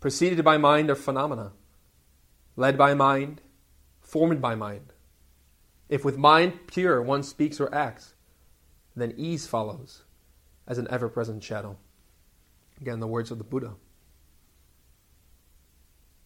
Preceded 0.00 0.44
by 0.44 0.58
mind 0.58 0.90
or 0.90 0.94
phenomena, 0.94 1.52
led 2.56 2.76
by 2.76 2.94
mind, 2.94 3.40
formed 4.00 4.40
by 4.40 4.54
mind. 4.54 4.92
If 5.88 6.04
with 6.04 6.18
mind 6.18 6.66
pure 6.66 7.00
one 7.00 7.22
speaks 7.22 7.58
or 7.58 7.74
acts, 7.74 8.14
then 8.94 9.14
ease 9.16 9.46
follows 9.46 10.02
as 10.66 10.76
an 10.76 10.86
ever 10.90 11.08
present 11.08 11.42
shadow. 11.42 11.78
Again, 12.80 13.00
the 13.00 13.06
words 13.06 13.30
of 13.30 13.38
the 13.38 13.44
Buddha. 13.44 13.74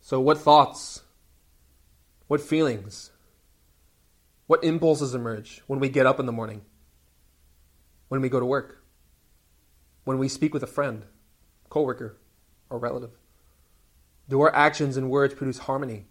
So, 0.04 0.18
what 0.18 0.38
thoughts, 0.38 1.02
what 2.26 2.40
feelings, 2.40 3.12
what 4.48 4.64
impulses 4.64 5.14
emerge 5.14 5.62
when 5.68 5.78
we 5.78 5.88
get 5.88 6.06
up 6.06 6.18
in 6.18 6.26
the 6.26 6.32
morning, 6.32 6.62
when 8.08 8.20
we 8.20 8.28
go 8.28 8.40
to 8.40 8.44
work, 8.44 8.82
when 10.02 10.18
we 10.18 10.26
speak 10.26 10.52
with 10.52 10.64
a 10.64 10.66
friend, 10.66 11.04
coworker, 11.68 12.18
or 12.68 12.80
relative? 12.80 13.12
Do 14.28 14.40
our 14.40 14.52
actions 14.52 14.96
and 14.96 15.08
words 15.08 15.34
produce 15.34 15.58
harmony 15.58 16.06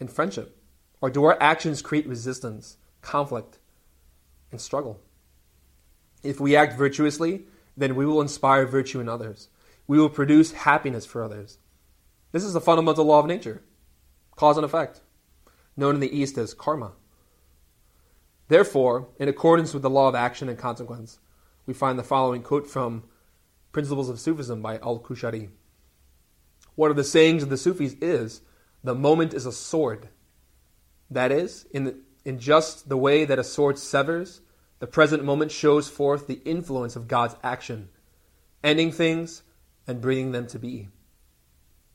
and 0.00 0.10
friendship? 0.10 0.56
Or 1.02 1.10
do 1.10 1.22
our 1.24 1.36
actions 1.38 1.82
create 1.82 2.08
resistance, 2.08 2.78
conflict, 3.02 3.58
and 4.50 4.58
struggle? 4.58 5.00
If 6.22 6.40
we 6.40 6.56
act 6.56 6.78
virtuously, 6.78 7.44
then 7.76 7.94
we 7.94 8.06
will 8.06 8.22
inspire 8.22 8.64
virtue 8.64 9.00
in 9.00 9.08
others. 9.08 9.48
We 9.86 9.98
will 9.98 10.08
produce 10.08 10.52
happiness 10.52 11.04
for 11.04 11.22
others. 11.22 11.58
This 12.32 12.44
is 12.44 12.54
the 12.54 12.60
fundamental 12.60 13.04
law 13.04 13.20
of 13.20 13.26
nature 13.26 13.62
cause 14.34 14.56
and 14.56 14.64
effect, 14.64 15.02
known 15.76 15.94
in 15.94 16.00
the 16.00 16.18
East 16.18 16.38
as 16.38 16.54
karma. 16.54 16.92
Therefore, 18.48 19.08
in 19.18 19.28
accordance 19.28 19.72
with 19.72 19.82
the 19.82 19.90
law 19.90 20.08
of 20.08 20.14
action 20.14 20.48
and 20.48 20.58
consequence, 20.58 21.18
we 21.66 21.74
find 21.74 21.98
the 21.98 22.02
following 22.02 22.42
quote 22.42 22.66
from 22.66 23.04
Principles 23.72 24.08
of 24.08 24.18
Sufism 24.18 24.60
by 24.60 24.78
Al 24.78 24.98
Qushayri. 25.00 25.50
One 26.74 26.90
of 26.90 26.96
the 26.96 27.04
sayings 27.04 27.42
of 27.42 27.50
the 27.50 27.56
Sufis 27.56 27.94
is, 28.00 28.40
The 28.82 28.94
moment 28.94 29.34
is 29.34 29.46
a 29.46 29.52
sword. 29.52 30.08
That 31.10 31.30
is, 31.30 31.66
in, 31.70 31.84
the, 31.84 31.96
in 32.24 32.38
just 32.38 32.88
the 32.88 32.96
way 32.96 33.24
that 33.24 33.38
a 33.38 33.44
sword 33.44 33.78
severs, 33.78 34.40
the 34.78 34.86
present 34.86 35.24
moment 35.24 35.52
shows 35.52 35.88
forth 35.88 36.26
the 36.26 36.40
influence 36.44 36.96
of 36.96 37.08
God's 37.08 37.36
action, 37.42 37.90
ending 38.64 38.90
things 38.90 39.42
and 39.86 40.00
bringing 40.00 40.32
them 40.32 40.46
to 40.48 40.58
be. 40.58 40.88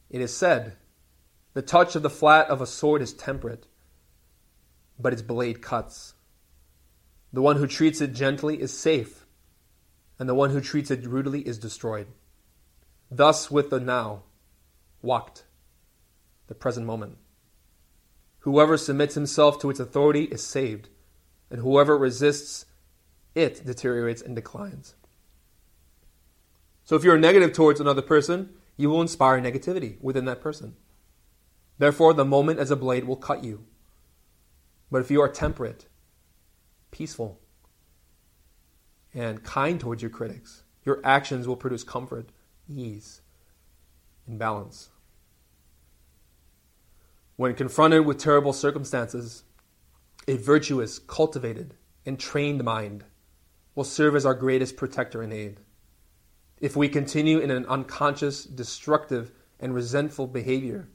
It 0.09 0.21
is 0.21 0.35
said, 0.35 0.73
The 1.53 1.61
touch 1.61 1.95
of 1.95 2.03
the 2.03 2.09
flat 2.09 2.49
of 2.49 2.61
a 2.61 2.65
sword 2.65 3.01
is 3.01 3.13
temperate, 3.13 3.67
but 4.99 5.13
its 5.13 5.21
blade 5.21 5.61
cuts. 5.61 6.13
The 7.33 7.41
one 7.41 7.57
who 7.57 7.67
treats 7.67 8.01
it 8.01 8.13
gently 8.13 8.61
is 8.61 8.77
safe, 8.77 9.25
and 10.17 10.27
the 10.27 10.35
one 10.35 10.51
who 10.51 10.61
treats 10.61 10.89
it 10.89 11.05
rudely 11.05 11.41
is 11.41 11.57
destroyed. 11.57 12.07
Thus 13.11 13.51
with 13.51 13.69
the 13.69 13.79
now, 13.79 14.23
waqt, 15.03 15.43
the 16.47 16.55
present 16.55 16.85
moment. 16.85 17.17
Whoever 18.39 18.77
submits 18.77 19.15
himself 19.15 19.59
to 19.59 19.69
its 19.69 19.79
authority 19.79 20.23
is 20.23 20.43
saved, 20.43 20.89
and 21.51 21.61
whoever 21.61 21.97
resists 21.97 22.65
it 23.35 23.65
deteriorates 23.65 24.21
and 24.21 24.35
declines. 24.35 24.95
So 26.85 26.95
if 26.95 27.03
you're 27.03 27.17
negative 27.17 27.51
towards 27.51 27.81
another 27.81 28.01
person, 28.01 28.56
you 28.77 28.89
will 28.89 29.01
inspire 29.01 29.41
negativity 29.41 29.99
within 30.01 30.25
that 30.25 30.41
person. 30.41 30.75
Therefore, 31.79 32.13
the 32.13 32.25
moment 32.25 32.59
as 32.59 32.71
a 32.71 32.75
blade 32.75 33.03
will 33.05 33.15
cut 33.15 33.43
you. 33.43 33.65
But 34.89 35.01
if 35.01 35.11
you 35.11 35.21
are 35.21 35.27
temperate, 35.27 35.87
peaceful, 36.91 37.41
and 39.13 39.43
kind 39.43 39.79
towards 39.79 40.01
your 40.01 40.11
critics, 40.11 40.63
your 40.85 41.01
actions 41.03 41.47
will 41.47 41.57
produce 41.57 41.83
comfort, 41.83 42.29
ease, 42.69 43.21
and 44.25 44.39
balance. 44.39 44.89
When 47.35 47.53
confronted 47.53 48.05
with 48.05 48.17
terrible 48.17 48.53
circumstances, 48.53 49.43
a 50.27 50.37
virtuous, 50.37 50.99
cultivated, 50.99 51.75
and 52.05 52.19
trained 52.19 52.63
mind 52.63 53.03
will 53.75 53.83
serve 53.83 54.15
as 54.15 54.25
our 54.25 54.33
greatest 54.33 54.77
protector 54.77 55.21
and 55.21 55.31
aid. 55.31 55.59
If 56.59 56.75
we 56.75 56.89
continue 56.89 57.39
in 57.39 57.51
an 57.51 57.65
unconscious, 57.67 58.43
destructive, 58.43 59.31
and 59.59 59.73
resentful 59.73 60.27
behavior, 60.27 60.89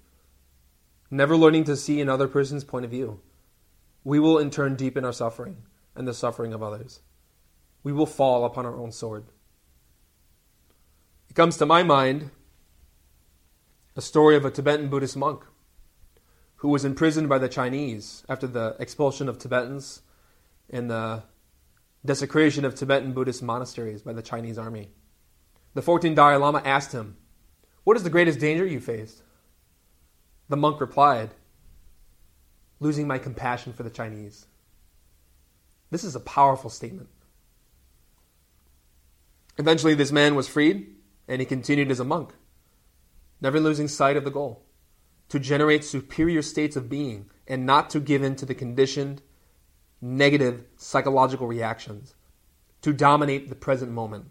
never 1.10 1.36
learning 1.36 1.64
to 1.64 1.76
see 1.76 2.00
another 2.00 2.28
person's 2.28 2.64
point 2.64 2.84
of 2.84 2.90
view, 2.90 3.20
we 4.04 4.18
will 4.18 4.38
in 4.38 4.50
turn 4.50 4.74
deepen 4.74 5.04
our 5.04 5.12
suffering 5.12 5.58
and 5.94 6.06
the 6.08 6.14
suffering 6.14 6.52
of 6.52 6.62
others. 6.62 7.00
We 7.84 7.92
will 7.92 8.06
fall 8.06 8.44
upon 8.44 8.66
our 8.66 8.76
own 8.76 8.92
sword. 8.92 9.26
It 11.28 11.34
comes 11.34 11.56
to 11.58 11.66
my 11.66 11.82
mind 11.82 12.30
a 13.96 14.02
story 14.02 14.36
of 14.36 14.44
a 14.44 14.50
Tibetan 14.50 14.88
Buddhist 14.88 15.16
monk 15.16 15.44
who 16.56 16.68
was 16.68 16.84
imprisoned 16.84 17.28
by 17.28 17.38
the 17.38 17.48
Chinese 17.48 18.24
after 18.28 18.46
the 18.46 18.76
expulsion 18.78 19.28
of 19.28 19.38
Tibetans 19.38 20.02
and 20.70 20.90
the 20.90 21.24
desecration 22.04 22.64
of 22.64 22.74
Tibetan 22.74 23.12
Buddhist 23.12 23.42
monasteries 23.42 24.02
by 24.02 24.12
the 24.12 24.22
Chinese 24.22 24.58
army. 24.58 24.90
The 25.74 25.82
14th 25.82 26.14
Dalai 26.14 26.36
Lama 26.36 26.62
asked 26.64 26.92
him, 26.92 27.16
What 27.84 27.96
is 27.96 28.02
the 28.02 28.10
greatest 28.10 28.38
danger 28.38 28.66
you 28.66 28.80
faced? 28.80 29.22
The 30.48 30.56
monk 30.56 30.80
replied, 30.80 31.30
Losing 32.80 33.06
my 33.06 33.18
compassion 33.18 33.72
for 33.72 33.82
the 33.82 33.90
Chinese. 33.90 34.46
This 35.90 36.04
is 36.04 36.14
a 36.14 36.20
powerful 36.20 36.70
statement. 36.70 37.08
Eventually, 39.58 39.94
this 39.94 40.12
man 40.12 40.34
was 40.34 40.48
freed 40.48 40.94
and 41.28 41.40
he 41.40 41.46
continued 41.46 41.90
as 41.90 42.00
a 42.00 42.04
monk, 42.04 42.32
never 43.40 43.60
losing 43.60 43.88
sight 43.88 44.16
of 44.16 44.24
the 44.24 44.30
goal 44.30 44.64
to 45.28 45.38
generate 45.38 45.84
superior 45.84 46.42
states 46.42 46.76
of 46.76 46.90
being 46.90 47.30
and 47.46 47.64
not 47.64 47.88
to 47.90 48.00
give 48.00 48.22
in 48.22 48.36
to 48.36 48.44
the 48.44 48.54
conditioned 48.54 49.22
negative 50.00 50.64
psychological 50.76 51.46
reactions, 51.46 52.14
to 52.82 52.92
dominate 52.92 53.48
the 53.48 53.54
present 53.54 53.92
moment, 53.92 54.26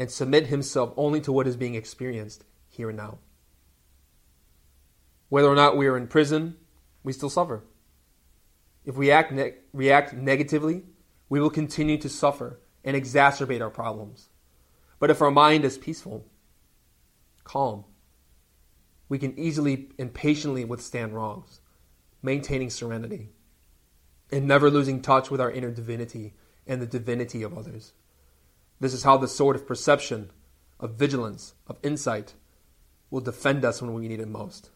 and 0.00 0.10
submit 0.10 0.46
himself 0.46 0.94
only 0.96 1.20
to 1.20 1.30
what 1.30 1.46
is 1.46 1.58
being 1.58 1.74
experienced 1.74 2.42
here 2.70 2.88
and 2.88 2.96
now. 2.96 3.18
Whether 5.28 5.48
or 5.48 5.54
not 5.54 5.76
we 5.76 5.88
are 5.88 5.96
in 5.96 6.06
prison, 6.06 6.56
we 7.02 7.12
still 7.12 7.28
suffer. 7.28 7.64
If 8.86 8.96
we 8.96 9.10
act 9.10 9.30
ne- 9.30 9.56
react 9.74 10.14
negatively, 10.14 10.84
we 11.28 11.38
will 11.38 11.50
continue 11.50 11.98
to 11.98 12.08
suffer 12.08 12.60
and 12.82 12.96
exacerbate 12.96 13.60
our 13.60 13.68
problems. 13.68 14.30
But 14.98 15.10
if 15.10 15.20
our 15.20 15.30
mind 15.30 15.66
is 15.66 15.76
peaceful, 15.76 16.24
calm, 17.44 17.84
we 19.10 19.18
can 19.18 19.38
easily 19.38 19.90
and 19.98 20.14
patiently 20.14 20.64
withstand 20.64 21.14
wrongs, 21.14 21.60
maintaining 22.22 22.70
serenity 22.70 23.28
and 24.32 24.48
never 24.48 24.70
losing 24.70 25.02
touch 25.02 25.30
with 25.30 25.42
our 25.42 25.50
inner 25.50 25.70
divinity 25.70 26.32
and 26.66 26.80
the 26.80 26.86
divinity 26.86 27.42
of 27.42 27.58
others. 27.58 27.92
This 28.80 28.94
is 28.94 29.02
how 29.02 29.18
the 29.18 29.28
sword 29.28 29.56
of 29.56 29.66
perception, 29.66 30.30
of 30.80 30.94
vigilance, 30.94 31.54
of 31.66 31.78
insight 31.82 32.34
will 33.10 33.20
defend 33.20 33.64
us 33.64 33.82
when 33.82 33.92
we 33.92 34.08
need 34.08 34.20
it 34.20 34.28
most. 34.28 34.70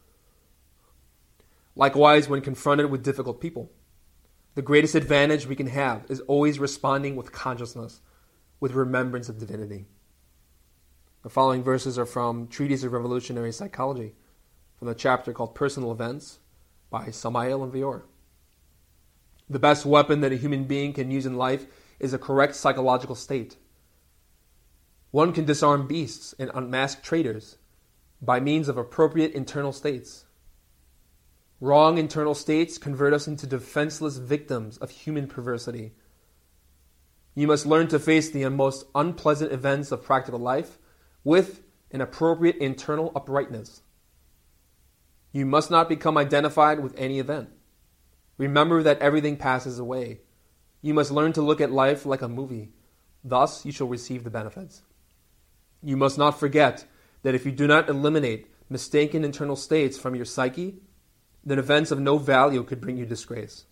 Likewise, 1.75 2.29
when 2.29 2.41
confronted 2.41 2.91
with 2.91 3.03
difficult 3.03 3.41
people, 3.41 3.71
the 4.53 4.61
greatest 4.61 4.95
advantage 4.95 5.47
we 5.47 5.55
can 5.55 5.67
have 5.67 6.05
is 6.07 6.21
always 6.21 6.59
responding 6.59 7.15
with 7.15 7.33
consciousness, 7.33 7.99
with 8.59 8.73
remembrance 8.73 9.27
of 9.27 9.39
divinity. 9.39 9.85
The 11.23 11.29
following 11.29 11.63
verses 11.63 11.97
are 11.97 12.05
from 12.05 12.47
Treatise 12.47 12.83
of 12.83 12.93
Revolutionary 12.93 13.51
Psychology, 13.51 14.13
from 14.77 14.87
the 14.87 14.95
chapter 14.95 15.33
called 15.33 15.55
Personal 15.55 15.91
Events 15.91 16.39
by 16.89 17.09
Samael 17.09 17.63
Aun 17.63 17.71
Weor. 17.71 18.03
The 19.49 19.59
best 19.59 19.85
weapon 19.85 20.21
that 20.21 20.31
a 20.31 20.37
human 20.37 20.65
being 20.65 20.93
can 20.93 21.11
use 21.11 21.25
in 21.25 21.35
life 21.35 21.65
is 21.99 22.13
a 22.13 22.19
correct 22.19 22.55
psychological 22.55 23.15
state. 23.15 23.57
One 25.15 25.31
can 25.31 25.45
disarm 25.45 25.87
beasts 25.87 26.35
and 26.37 26.51
unmask 26.53 27.01
traitors 27.01 27.57
by 28.21 28.41
means 28.41 28.67
of 28.67 28.77
appropriate 28.77 29.31
internal 29.31 29.71
states. 29.71 30.25
Wrong 31.61 31.97
internal 31.97 32.35
states 32.35 32.77
convert 32.77 33.13
us 33.13 33.25
into 33.25 33.47
defenseless 33.47 34.17
victims 34.17 34.77
of 34.77 34.89
human 34.89 35.27
perversity. 35.27 35.93
You 37.33 37.47
must 37.47 37.65
learn 37.65 37.87
to 37.87 37.97
face 37.97 38.29
the 38.29 38.49
most 38.49 38.87
unpleasant 38.93 39.53
events 39.53 39.89
of 39.93 40.03
practical 40.03 40.37
life 40.37 40.79
with 41.23 41.61
an 41.91 42.01
appropriate 42.01 42.57
internal 42.57 43.13
uprightness. 43.15 43.83
You 45.31 45.45
must 45.45 45.71
not 45.71 45.87
become 45.87 46.17
identified 46.17 46.81
with 46.81 46.93
any 46.97 47.19
event. 47.19 47.51
Remember 48.37 48.83
that 48.83 48.99
everything 48.99 49.37
passes 49.37 49.79
away. 49.79 50.19
You 50.81 50.93
must 50.93 51.09
learn 51.09 51.31
to 51.31 51.41
look 51.41 51.61
at 51.61 51.71
life 51.71 52.05
like 52.05 52.21
a 52.21 52.27
movie. 52.27 52.73
Thus, 53.23 53.65
you 53.65 53.71
shall 53.71 53.87
receive 53.87 54.25
the 54.25 54.29
benefits. 54.29 54.81
You 55.85 55.95
must 55.95 56.17
not 56.17 56.39
forget 56.39 56.83
that 57.21 57.35
if 57.35 57.45
you 57.45 57.51
do 57.51 57.67
not 57.67 57.89
eliminate 57.89 58.47
mistaken 58.69 59.23
internal 59.23 59.55
states 59.55 59.99
from 59.99 60.15
your 60.15 60.25
psyche, 60.25 60.79
then 61.43 61.59
events 61.59 61.91
of 61.91 61.99
no 61.99 62.17
value 62.17 62.63
could 62.63 62.81
bring 62.81 62.97
you 62.97 63.05
disgrace. 63.05 63.65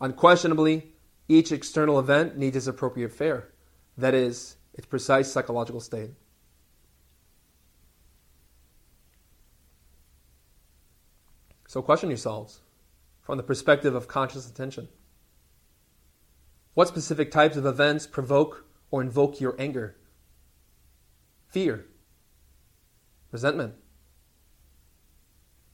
Unquestionably, 0.00 0.92
each 1.26 1.50
external 1.50 1.98
event 1.98 2.38
needs 2.38 2.56
its 2.56 2.68
appropriate 2.68 3.12
fare, 3.12 3.48
that 3.98 4.14
is, 4.14 4.54
its 4.72 4.86
precise 4.86 5.30
psychological 5.30 5.80
state. 5.80 6.10
So 11.66 11.82
question 11.82 12.08
yourselves 12.08 12.60
from 13.20 13.36
the 13.36 13.42
perspective 13.42 13.96
of 13.96 14.06
conscious 14.06 14.48
attention. 14.48 14.88
What 16.74 16.86
specific 16.86 17.32
types 17.32 17.56
of 17.56 17.66
events 17.66 18.06
provoke 18.06 18.64
or 18.92 19.02
invoke 19.02 19.40
your 19.40 19.56
anger? 19.58 19.96
Fear, 21.50 21.84
resentment, 23.32 23.74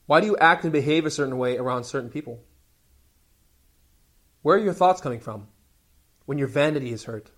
why 0.06 0.20
do 0.20 0.26
you 0.26 0.36
act 0.38 0.64
and 0.64 0.72
behave 0.72 1.04
a 1.04 1.10
certain 1.10 1.36
way 1.36 1.58
around 1.58 1.84
certain 1.84 2.08
people? 2.08 2.42
Where 4.40 4.56
are 4.56 4.62
your 4.62 4.72
thoughts 4.72 5.02
coming 5.02 5.20
from? 5.20 5.48
When 6.24 6.38
your 6.38 6.48
vanity 6.48 6.92
is 6.92 7.04
hurt? 7.04 7.30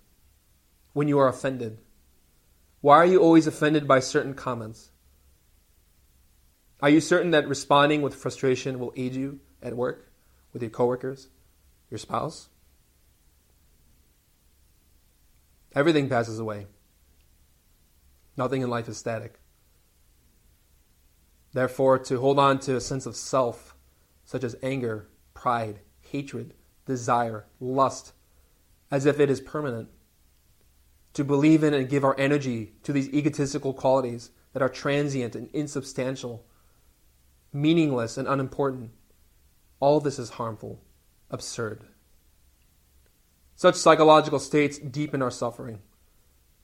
When 0.93 1.09
you 1.09 1.19
are 1.19 1.27
offended? 1.27 1.79
Why 2.79 2.95
are 2.95 3.05
you 3.05 3.19
always 3.19 3.45
offended 3.45 3.87
by 3.87 3.99
certain 3.99 4.33
comments? 4.33 4.91
Are 6.81 6.89
you 6.89 7.01
certain 7.01 7.31
that 7.31 7.47
responding 7.47 8.01
with 8.01 8.15
frustration 8.15 8.79
will 8.79 8.93
aid 8.95 9.15
you 9.15 9.41
at 9.61 9.75
work, 9.75 10.09
with 10.53 10.61
your 10.61 10.71
coworkers, 10.71 11.27
your 11.89 11.97
spouse? 11.97 12.47
Everything 15.75 16.07
passes 16.07 16.39
away. 16.39 16.67
Nothing 18.39 18.61
in 18.61 18.69
life 18.69 18.87
is 18.87 18.95
static. 18.95 19.37
Therefore, 21.51 21.99
to 21.99 22.21
hold 22.21 22.39
on 22.39 22.59
to 22.59 22.77
a 22.77 22.79
sense 22.79 23.05
of 23.05 23.17
self, 23.17 23.75
such 24.23 24.45
as 24.45 24.55
anger, 24.63 25.09
pride, 25.33 25.81
hatred, 25.99 26.53
desire, 26.85 27.47
lust, 27.59 28.13
as 28.89 29.05
if 29.05 29.19
it 29.19 29.29
is 29.29 29.41
permanent. 29.41 29.89
To 31.15 31.25
believe 31.25 31.65
in 31.65 31.73
and 31.73 31.89
give 31.89 32.05
our 32.05 32.17
energy 32.17 32.75
to 32.83 32.93
these 32.93 33.09
egotistical 33.09 33.73
qualities 33.73 34.31
that 34.53 34.63
are 34.63 34.69
transient 34.69 35.35
and 35.35 35.49
insubstantial, 35.51 36.45
meaningless 37.51 38.17
and 38.17 38.25
unimportant, 38.25 38.91
all 39.81 39.99
this 39.99 40.17
is 40.17 40.29
harmful, 40.29 40.81
absurd. 41.29 41.83
Such 43.57 43.75
psychological 43.75 44.39
states 44.39 44.77
deepen 44.77 45.21
our 45.21 45.29
suffering, 45.29 45.79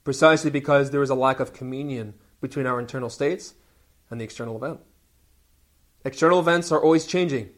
precisely 0.05 0.51
because 0.51 0.91
there 0.91 1.01
is 1.01 1.09
a 1.09 1.15
lack 1.15 1.41
of 1.41 1.51
communion 1.51 2.13
between 2.39 2.65
our 2.65 2.79
internal 2.79 3.09
states 3.09 3.55
and 4.09 4.21
the 4.21 4.23
external 4.23 4.55
event. 4.55 4.79
External 6.05 6.39
events 6.39 6.71
are 6.71 6.81
always 6.81 7.07
changing. 7.07 7.49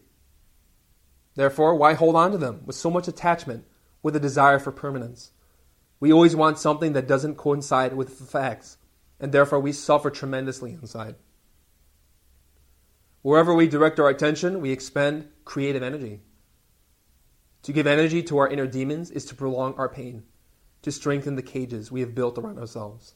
Therefore, 1.36 1.76
why 1.76 1.94
hold 1.94 2.16
on 2.16 2.32
to 2.32 2.38
them 2.38 2.62
with 2.66 2.78
so 2.78 2.90
much 2.90 3.08
attachment, 3.08 3.66
with 4.02 4.16
a 4.16 4.20
desire 4.20 4.58
for 4.58 4.72
permanence? 4.72 5.32
We 6.00 6.12
always 6.12 6.36
want 6.36 6.58
something 6.58 6.94
that 6.94 7.08
doesn't 7.08 7.36
coincide 7.36 7.94
with 7.94 8.18
the 8.18 8.26
facts, 8.26 8.78
and 9.20 9.32
therefore 9.32 9.60
we 9.60 9.74
suffer 9.74 10.10
tremendously 10.10 10.72
inside. 10.72 11.16
Wherever 13.24 13.54
we 13.54 13.68
direct 13.68 14.00
our 14.00 14.08
attention, 14.08 14.62
we 14.62 14.72
expend 14.72 15.28
creative 15.44 15.84
energy. 15.84 16.22
To 17.64 17.74
give 17.74 17.86
energy 17.86 18.24
to 18.24 18.38
our 18.38 18.48
inner 18.48 18.68
demons 18.68 19.12
is 19.12 19.26
to 19.26 19.36
prolong 19.36 19.74
our 19.74 19.90
pain, 19.90 20.24
to 20.82 20.92
strengthen 20.92 21.36
the 21.36 21.42
cages 21.42 21.92
we 21.92 22.02
have 22.02 22.16
built 22.16 22.38
around 22.38 22.60
ourselves. 22.60 23.16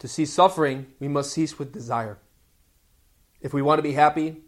To 0.00 0.08
see 0.08 0.24
suffering, 0.24 0.86
we 0.98 1.08
must 1.08 1.32
cease 1.32 1.58
with 1.58 1.72
desire. 1.72 2.18
If 3.40 3.52
we 3.52 3.62
want 3.62 3.78
to 3.78 3.82
be 3.82 3.92
happy, 3.92 4.38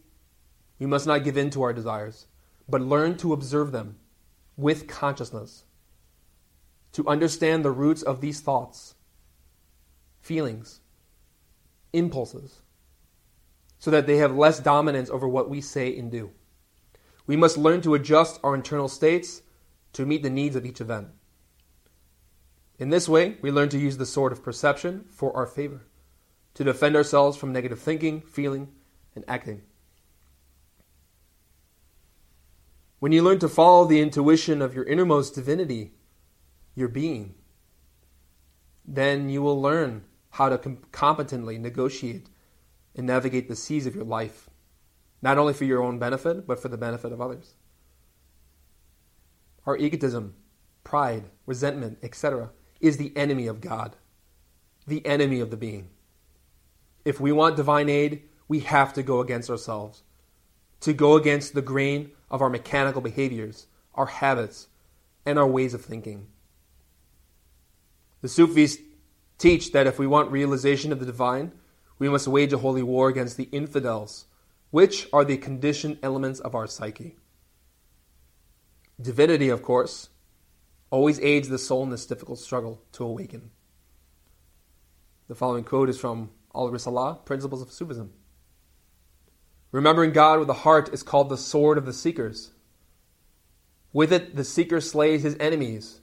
we 0.78 0.86
must 0.86 1.06
not 1.06 1.24
give 1.24 1.36
in 1.36 1.50
to 1.50 1.62
our 1.62 1.72
desires, 1.72 2.26
but 2.68 2.80
learn 2.80 3.16
to 3.18 3.32
observe 3.32 3.70
them 3.70 3.96
with 4.56 4.88
consciousness. 4.88 5.64
To 6.92 7.06
understand 7.06 7.64
the 7.64 7.70
roots 7.70 8.02
of 8.02 8.20
these 8.20 8.40
thoughts, 8.40 8.94
feelings, 10.20 10.80
impulses, 11.92 12.62
so 13.78 13.90
that 13.90 14.06
they 14.06 14.18
have 14.18 14.34
less 14.34 14.58
dominance 14.58 15.10
over 15.10 15.28
what 15.28 15.50
we 15.50 15.60
say 15.60 15.96
and 15.96 16.10
do. 16.10 16.30
We 17.26 17.36
must 17.36 17.56
learn 17.56 17.80
to 17.82 17.94
adjust 17.94 18.40
our 18.42 18.54
internal 18.54 18.88
states 18.88 19.42
to 19.92 20.06
meet 20.06 20.22
the 20.22 20.30
needs 20.30 20.56
of 20.56 20.66
each 20.66 20.80
event. 20.80 21.08
In 22.78 22.90
this 22.90 23.08
way, 23.08 23.36
we 23.42 23.50
learn 23.50 23.68
to 23.68 23.78
use 23.78 23.96
the 23.96 24.06
sword 24.06 24.32
of 24.32 24.42
perception 24.42 25.04
for 25.08 25.34
our 25.36 25.46
favor, 25.46 25.82
to 26.54 26.64
defend 26.64 26.96
ourselves 26.96 27.36
from 27.36 27.52
negative 27.52 27.78
thinking, 27.78 28.22
feeling, 28.22 28.72
and 29.14 29.24
acting. 29.28 29.62
When 32.98 33.12
you 33.12 33.22
learn 33.22 33.40
to 33.40 33.48
follow 33.48 33.84
the 33.84 34.00
intuition 34.00 34.62
of 34.62 34.74
your 34.74 34.84
innermost 34.84 35.34
divinity, 35.34 35.92
your 36.74 36.88
being, 36.88 37.34
then 38.84 39.28
you 39.28 39.42
will 39.42 39.60
learn 39.60 40.04
how 40.30 40.48
to 40.48 40.58
com- 40.58 40.78
competently 40.92 41.58
negotiate 41.58 42.28
and 42.94 43.06
navigate 43.06 43.48
the 43.48 43.56
seas 43.56 43.86
of 43.86 43.94
your 43.94 44.04
life, 44.04 44.48
not 45.22 45.38
only 45.38 45.54
for 45.54 45.64
your 45.64 45.82
own 45.82 45.98
benefit, 45.98 46.46
but 46.46 46.60
for 46.60 46.68
the 46.68 46.76
benefit 46.76 47.12
of 47.12 47.20
others. 47.20 47.54
Our 49.64 49.76
egotism, 49.76 50.34
pride, 50.82 51.30
resentment, 51.46 51.98
etc., 52.02 52.50
is 52.80 52.96
the 52.96 53.16
enemy 53.16 53.46
of 53.46 53.60
God, 53.60 53.94
the 54.86 55.06
enemy 55.06 55.38
of 55.38 55.50
the 55.50 55.56
being. 55.56 55.88
If 57.04 57.20
we 57.20 57.30
want 57.30 57.56
divine 57.56 57.88
aid, 57.88 58.24
we 58.48 58.60
have 58.60 58.92
to 58.94 59.02
go 59.02 59.20
against 59.20 59.48
ourselves, 59.48 60.02
to 60.80 60.92
go 60.92 61.16
against 61.16 61.54
the 61.54 61.62
grain 61.62 62.10
of 62.30 62.42
our 62.42 62.50
mechanical 62.50 63.00
behaviors, 63.00 63.66
our 63.94 64.06
habits, 64.06 64.66
and 65.24 65.38
our 65.38 65.46
ways 65.46 65.74
of 65.74 65.84
thinking. 65.84 66.26
The 68.20 68.28
Sufis 68.28 68.78
teach 69.38 69.72
that 69.72 69.86
if 69.86 69.98
we 69.98 70.06
want 70.06 70.30
realization 70.30 70.92
of 70.92 71.00
the 71.00 71.06
divine, 71.06 71.52
we 71.98 72.08
must 72.08 72.26
wage 72.26 72.52
a 72.52 72.58
holy 72.58 72.82
war 72.82 73.08
against 73.08 73.36
the 73.36 73.48
infidels, 73.52 74.26
which 74.72 75.06
are 75.12 75.24
the 75.24 75.36
conditioned 75.36 75.98
elements 76.02 76.40
of 76.40 76.54
our 76.54 76.66
psyche. 76.66 77.14
Divinity, 79.00 79.50
of 79.50 79.62
course, 79.62 80.08
always 80.90 81.20
aids 81.20 81.50
the 81.50 81.58
soul 81.58 81.82
in 81.82 81.90
this 81.90 82.06
difficult 82.06 82.38
struggle 82.38 82.82
to 82.92 83.04
awaken. 83.04 83.50
The 85.28 85.34
following 85.34 85.64
quote 85.64 85.90
is 85.90 86.00
from 86.00 86.30
Al 86.54 86.70
Risalah, 86.70 87.22
Principles 87.26 87.60
of 87.60 87.70
Sufism. 87.70 88.14
Remembering 89.72 90.12
God 90.12 90.38
with 90.38 90.48
the 90.48 90.54
heart 90.54 90.88
is 90.90 91.02
called 91.02 91.28
the 91.28 91.36
sword 91.36 91.76
of 91.76 91.84
the 91.84 91.92
seekers. 91.92 92.52
With 93.92 94.10
it, 94.10 94.36
the 94.36 94.44
seeker 94.44 94.80
slays 94.80 95.22
his 95.22 95.36
enemies, 95.38 96.00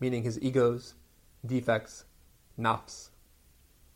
meaning 0.00 0.22
his 0.22 0.40
egos, 0.40 0.94
defects, 1.44 2.06
nafs, 2.58 3.10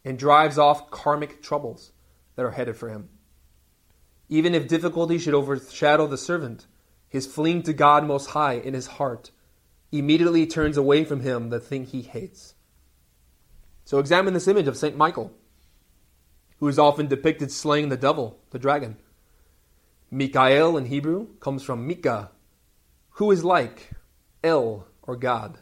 and 0.04 0.18
drives 0.18 0.58
off 0.58 0.90
karmic 0.90 1.42
troubles 1.42 1.92
that 2.36 2.44
are 2.44 2.50
headed 2.50 2.76
for 2.76 2.90
him. 2.90 3.08
Even 4.28 4.54
if 4.54 4.68
difficulty 4.68 5.18
should 5.18 5.34
overshadow 5.34 6.06
the 6.06 6.18
servant, 6.18 6.66
his 7.08 7.26
fleeing 7.26 7.62
to 7.62 7.72
God 7.72 8.06
Most 8.06 8.30
High 8.30 8.54
in 8.54 8.74
his 8.74 8.86
heart 8.86 9.30
immediately 9.90 10.46
turns 10.46 10.76
away 10.76 11.04
from 11.04 11.20
him 11.20 11.48
the 11.48 11.60
thing 11.60 11.84
he 11.84 12.02
hates. 12.02 12.54
So 13.84 13.98
examine 13.98 14.34
this 14.34 14.48
image 14.48 14.68
of 14.68 14.76
St. 14.76 14.96
Michael, 14.96 15.32
who 16.58 16.68
is 16.68 16.78
often 16.78 17.06
depicted 17.06 17.50
slaying 17.50 17.88
the 17.88 17.96
devil, 17.96 18.38
the 18.50 18.58
dragon. 18.58 18.96
Mikael 20.10 20.76
in 20.76 20.86
Hebrew 20.86 21.28
comes 21.40 21.62
from 21.62 21.86
Mika, 21.86 22.30
who 23.12 23.30
is 23.30 23.44
like 23.44 23.90
El 24.44 24.86
or 25.02 25.16
God. 25.16 25.58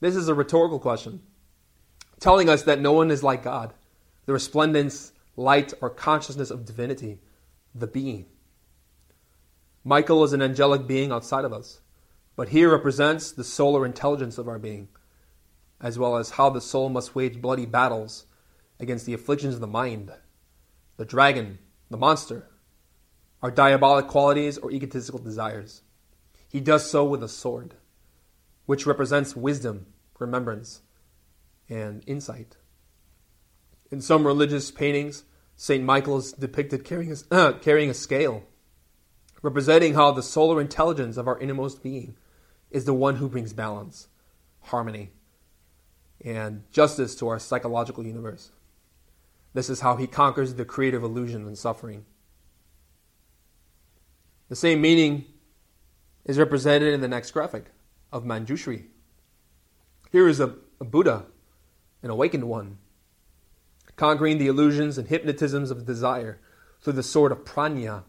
This 0.00 0.14
is 0.14 0.28
a 0.28 0.34
rhetorical 0.34 0.78
question, 0.78 1.22
telling 2.20 2.48
us 2.48 2.62
that 2.62 2.80
no 2.80 2.92
one 2.92 3.10
is 3.10 3.22
like 3.22 3.42
God, 3.42 3.72
the 4.26 4.32
resplendence, 4.32 5.12
light, 5.36 5.72
or 5.80 5.90
consciousness 5.90 6.50
of 6.50 6.64
divinity, 6.64 7.20
the 7.74 7.86
being. 7.86 8.26
Michael 9.84 10.24
is 10.24 10.32
an 10.32 10.42
angelic 10.42 10.86
being 10.86 11.12
outside 11.12 11.44
of 11.44 11.52
us 11.52 11.80
but 12.36 12.50
he 12.50 12.64
represents 12.66 13.32
the 13.32 13.42
solar 13.42 13.84
intelligence 13.86 14.36
of 14.36 14.46
our 14.46 14.58
being, 14.58 14.88
as 15.80 15.98
well 15.98 16.16
as 16.16 16.30
how 16.30 16.50
the 16.50 16.60
soul 16.60 16.90
must 16.90 17.14
wage 17.14 17.40
bloody 17.40 17.66
battles 17.66 18.26
against 18.78 19.06
the 19.06 19.14
afflictions 19.14 19.54
of 19.54 19.60
the 19.60 19.66
mind, 19.66 20.12
the 20.98 21.04
dragon, 21.06 21.58
the 21.90 21.96
monster, 21.96 22.46
our 23.42 23.50
diabolic 23.50 24.06
qualities 24.06 24.58
or 24.58 24.70
egotistical 24.70 25.18
desires. 25.18 25.82
He 26.48 26.60
does 26.60 26.88
so 26.88 27.04
with 27.04 27.22
a 27.22 27.28
sword, 27.28 27.74
which 28.66 28.86
represents 28.86 29.34
wisdom, 29.34 29.86
remembrance, 30.18 30.82
and 31.68 32.04
insight. 32.06 32.56
In 33.90 34.00
some 34.00 34.26
religious 34.26 34.70
paintings, 34.70 35.24
St. 35.56 35.82
Michael 35.82 36.18
is 36.18 36.32
depicted 36.32 36.84
carrying 36.84 37.12
a, 37.12 37.34
uh, 37.34 37.52
carrying 37.58 37.88
a 37.88 37.94
scale, 37.94 38.44
representing 39.42 39.94
how 39.94 40.10
the 40.10 40.22
solar 40.22 40.60
intelligence 40.60 41.16
of 41.16 41.28
our 41.28 41.38
innermost 41.38 41.82
being 41.82 42.16
is 42.70 42.84
the 42.84 42.94
one 42.94 43.16
who 43.16 43.28
brings 43.28 43.52
balance, 43.52 44.08
harmony, 44.62 45.12
and 46.24 46.64
justice 46.72 47.14
to 47.16 47.28
our 47.28 47.38
psychological 47.38 48.04
universe. 48.04 48.50
This 49.54 49.70
is 49.70 49.80
how 49.80 49.96
he 49.96 50.06
conquers 50.06 50.54
the 50.54 50.64
creative 50.64 51.02
illusion 51.02 51.46
and 51.46 51.56
suffering. 51.56 52.04
The 54.48 54.56
same 54.56 54.80
meaning 54.80 55.24
is 56.24 56.38
represented 56.38 56.92
in 56.92 57.00
the 57.00 57.08
next 57.08 57.30
graphic 57.30 57.66
of 58.12 58.24
Manjushri. 58.24 58.86
Here 60.10 60.28
is 60.28 60.40
a, 60.40 60.54
a 60.80 60.84
Buddha, 60.84 61.26
an 62.02 62.10
awakened 62.10 62.44
one, 62.44 62.78
conquering 63.96 64.38
the 64.38 64.46
illusions 64.46 64.98
and 64.98 65.08
hypnotisms 65.08 65.70
of 65.70 65.86
desire 65.86 66.38
through 66.80 66.92
the 66.92 67.02
sword 67.02 67.32
of 67.32 67.44
prajna, 67.44 68.04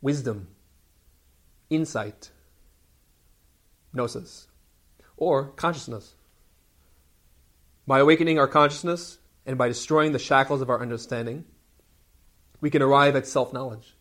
wisdom, 0.00 0.48
insight, 1.70 2.30
gnosis, 3.92 4.48
or 5.16 5.48
consciousness. 5.48 6.14
By 7.86 8.00
awakening 8.00 8.38
our 8.38 8.48
consciousness 8.48 9.18
and 9.46 9.56
by 9.56 9.68
destroying 9.68 10.12
the 10.12 10.18
shackles 10.18 10.60
of 10.60 10.68
our 10.68 10.82
understanding, 10.82 11.44
we 12.60 12.70
can 12.70 12.82
arrive 12.82 13.16
at 13.16 13.26
self 13.26 13.52
knowledge, 13.52 13.96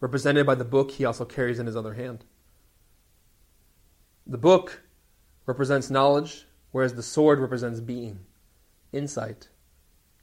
represented 0.00 0.46
by 0.46 0.54
the 0.54 0.64
book 0.64 0.92
he 0.92 1.04
also 1.04 1.24
carries 1.24 1.58
in 1.58 1.66
his 1.66 1.76
other 1.76 1.94
hand. 1.94 2.24
The 4.26 4.38
book 4.38 4.82
represents 5.46 5.90
knowledge, 5.90 6.46
whereas 6.70 6.94
the 6.94 7.02
sword 7.02 7.38
represents 7.38 7.80
being, 7.80 8.20
insight, 8.92 9.48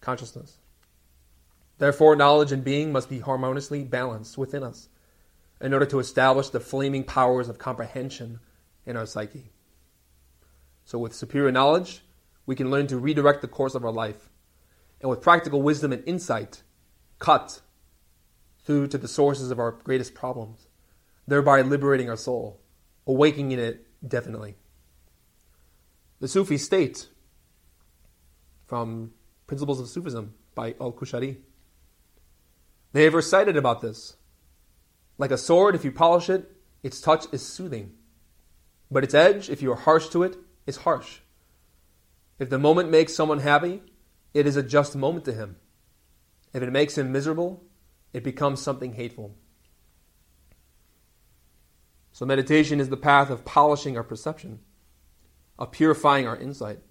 consciousness. 0.02 0.58
Therefore, 1.78 2.16
knowledge 2.16 2.52
and 2.52 2.64
being 2.64 2.92
must 2.92 3.10
be 3.10 3.20
harmoniously 3.20 3.84
balanced 3.84 4.38
within 4.38 4.64
us 4.64 4.90
in 5.62 5.74
order 5.74 5.86
to 5.86 6.00
establish 6.00 6.50
the 6.50 6.60
flaming 6.60 7.04
powers 7.04 7.50
of 7.50 7.58
comprehension 7.58 8.40
in 8.86 8.98
our 8.98 9.06
psyche. 9.06 9.52
So, 10.84 11.00
with 11.00 11.14
superior 11.14 11.52
knowledge, 11.52 12.02
we 12.46 12.56
can 12.56 12.72
learn 12.72 12.88
to 12.88 12.98
redirect 12.98 13.42
the 13.42 13.48
course 13.48 13.76
of 13.76 13.86
our 13.86 13.92
life, 13.92 14.30
and 15.02 15.10
with 15.10 15.22
practical 15.22 15.62
wisdom 15.62 15.94
and 15.94 16.04
insight, 16.08 16.64
cut 17.20 17.62
through 18.64 18.88
to 18.88 18.98
the 18.98 19.08
sources 19.08 19.52
of 19.52 19.60
our 19.60 19.72
greatest 19.72 20.14
problems, 20.14 20.68
thereby 21.28 21.62
liberating 21.62 22.10
our 22.10 22.18
soul, 22.18 22.60
awakening 23.06 23.58
it 23.60 23.86
definitely. 24.06 24.56
The 26.20 26.28
Sufi 26.28 26.58
state, 26.58 27.08
from 28.66 29.12
Principles 29.50 29.80
of 29.80 29.90
Sufism 29.90 30.36
by 30.54 30.76
Al 30.80 30.94
Qushayri. 30.94 31.38
They 32.94 33.06
have 33.06 33.16
recited 33.16 33.58
about 33.58 33.82
this. 33.82 34.16
Like 35.18 35.32
a 35.32 35.40
sword, 35.40 35.74
if 35.74 35.84
you 35.84 35.92
polish 35.92 36.30
it, 36.30 36.56
its 36.84 37.02
touch 37.02 37.26
is 37.32 37.44
soothing. 37.44 37.94
But 38.92 39.04
its 39.04 39.16
edge, 39.16 39.50
if 39.50 39.64
you 39.64 39.72
are 39.72 39.76
harsh 39.76 40.10
to 40.10 40.22
it, 40.22 40.38
is 40.68 40.78
harsh. 40.78 41.22
If 42.38 42.52
the 42.52 42.60
moment 42.60 42.92
makes 42.92 43.16
someone 43.16 43.40
happy, 43.40 43.82
it 44.36 44.46
is 44.46 44.56
a 44.56 44.62
just 44.62 44.96
moment 44.96 45.26
to 45.26 45.34
him. 45.34 45.56
If 46.54 46.62
it 46.62 46.72
makes 46.72 46.96
him 46.96 47.12
miserable, 47.12 47.64
it 48.14 48.24
becomes 48.24 48.62
something 48.62 48.94
hateful. 48.94 49.36
So, 52.12 52.24
meditation 52.24 52.80
is 52.80 52.90
the 52.90 52.98
path 52.98 53.32
of 53.32 53.46
polishing 53.46 53.98
our 53.98 54.04
perception, 54.04 54.60
of 55.58 55.72
purifying 55.72 56.28
our 56.28 56.38
insight. 56.38 56.82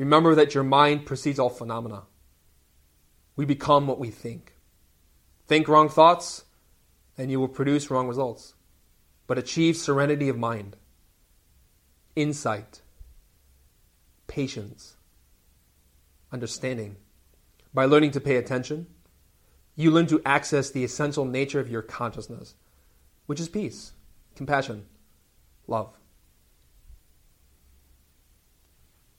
Remember 0.00 0.34
that 0.34 0.54
your 0.54 0.64
mind 0.64 1.04
precedes 1.04 1.38
all 1.38 1.50
phenomena. 1.50 2.04
We 3.36 3.44
become 3.44 3.86
what 3.86 3.98
we 3.98 4.08
think. 4.08 4.54
Think 5.46 5.68
wrong 5.68 5.90
thoughts, 5.90 6.44
and 7.18 7.30
you 7.30 7.38
will 7.38 7.48
produce 7.48 7.90
wrong 7.90 8.08
results. 8.08 8.54
But 9.26 9.36
achieve 9.36 9.76
serenity 9.76 10.30
of 10.30 10.38
mind, 10.38 10.76
insight, 12.16 12.80
patience, 14.26 14.96
understanding. 16.32 16.96
By 17.74 17.84
learning 17.84 18.12
to 18.12 18.20
pay 18.22 18.36
attention, 18.36 18.86
you 19.76 19.90
learn 19.90 20.06
to 20.06 20.22
access 20.24 20.70
the 20.70 20.82
essential 20.82 21.26
nature 21.26 21.60
of 21.60 21.68
your 21.68 21.82
consciousness, 21.82 22.54
which 23.26 23.38
is 23.38 23.50
peace, 23.50 23.92
compassion, 24.34 24.86
love. 25.66 25.99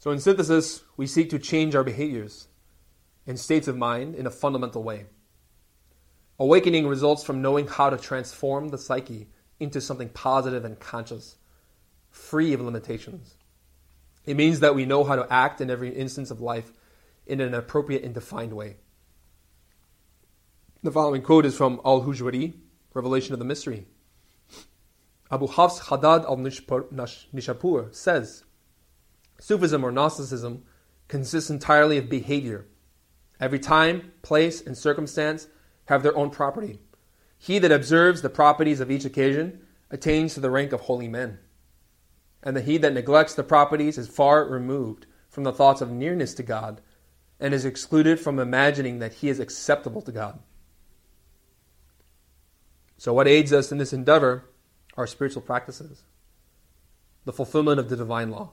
So, 0.01 0.09
in 0.09 0.19
synthesis, 0.19 0.81
we 0.97 1.05
seek 1.05 1.29
to 1.29 1.37
change 1.37 1.75
our 1.75 1.83
behaviors 1.83 2.47
and 3.27 3.39
states 3.39 3.67
of 3.67 3.77
mind 3.77 4.15
in 4.15 4.25
a 4.25 4.31
fundamental 4.31 4.81
way. 4.81 5.05
Awakening 6.39 6.87
results 6.87 7.23
from 7.23 7.43
knowing 7.43 7.67
how 7.67 7.91
to 7.91 7.97
transform 7.97 8.69
the 8.69 8.79
psyche 8.79 9.27
into 9.59 9.79
something 9.79 10.09
positive 10.09 10.65
and 10.65 10.79
conscious, 10.79 11.37
free 12.09 12.51
of 12.51 12.61
limitations. 12.61 13.35
It 14.25 14.37
means 14.37 14.59
that 14.61 14.73
we 14.73 14.87
know 14.87 15.03
how 15.03 15.15
to 15.17 15.31
act 15.31 15.61
in 15.61 15.69
every 15.69 15.89
instance 15.89 16.31
of 16.31 16.41
life 16.41 16.73
in 17.27 17.39
an 17.39 17.53
appropriate 17.53 18.03
and 18.03 18.15
defined 18.15 18.53
way. 18.53 18.77
The 20.81 20.91
following 20.91 21.21
quote 21.21 21.45
is 21.45 21.55
from 21.55 21.79
Al 21.85 22.01
Hujwiri, 22.01 22.55
Revelation 22.95 23.33
of 23.33 23.39
the 23.39 23.45
Mystery. 23.45 23.85
Abu 25.29 25.45
Hafs 25.45 25.89
Haddad 25.89 26.25
al 26.25 26.37
Nishapur 26.37 27.93
says, 27.93 28.45
Sufism 29.41 29.83
or 29.83 29.91
Gnosticism 29.91 30.63
consists 31.07 31.49
entirely 31.49 31.97
of 31.97 32.07
behavior. 32.07 32.67
Every 33.39 33.57
time, 33.57 34.11
place, 34.21 34.61
and 34.61 34.77
circumstance 34.77 35.47
have 35.85 36.03
their 36.03 36.15
own 36.15 36.29
property. 36.29 36.79
He 37.39 37.57
that 37.57 37.71
observes 37.71 38.21
the 38.21 38.29
properties 38.29 38.79
of 38.79 38.91
each 38.91 39.03
occasion 39.03 39.61
attains 39.89 40.35
to 40.35 40.41
the 40.41 40.51
rank 40.51 40.73
of 40.73 40.81
holy 40.81 41.07
men. 41.07 41.39
And 42.43 42.55
the 42.55 42.61
he 42.61 42.77
that 42.77 42.93
neglects 42.93 43.33
the 43.33 43.43
properties 43.43 43.97
is 43.97 44.07
far 44.07 44.47
removed 44.47 45.07
from 45.27 45.43
the 45.43 45.51
thoughts 45.51 45.81
of 45.81 45.89
nearness 45.89 46.35
to 46.35 46.43
God 46.43 46.79
and 47.39 47.51
is 47.51 47.65
excluded 47.65 48.19
from 48.19 48.37
imagining 48.37 48.99
that 48.99 49.13
he 49.13 49.29
is 49.29 49.39
acceptable 49.39 50.03
to 50.03 50.11
God. 50.11 50.39
So, 52.99 53.11
what 53.11 53.27
aids 53.27 53.51
us 53.51 53.71
in 53.71 53.79
this 53.79 53.91
endeavor 53.91 54.51
are 54.95 55.07
spiritual 55.07 55.41
practices, 55.41 56.03
the 57.25 57.33
fulfillment 57.33 57.79
of 57.79 57.89
the 57.89 57.97
divine 57.97 58.29
law 58.29 58.51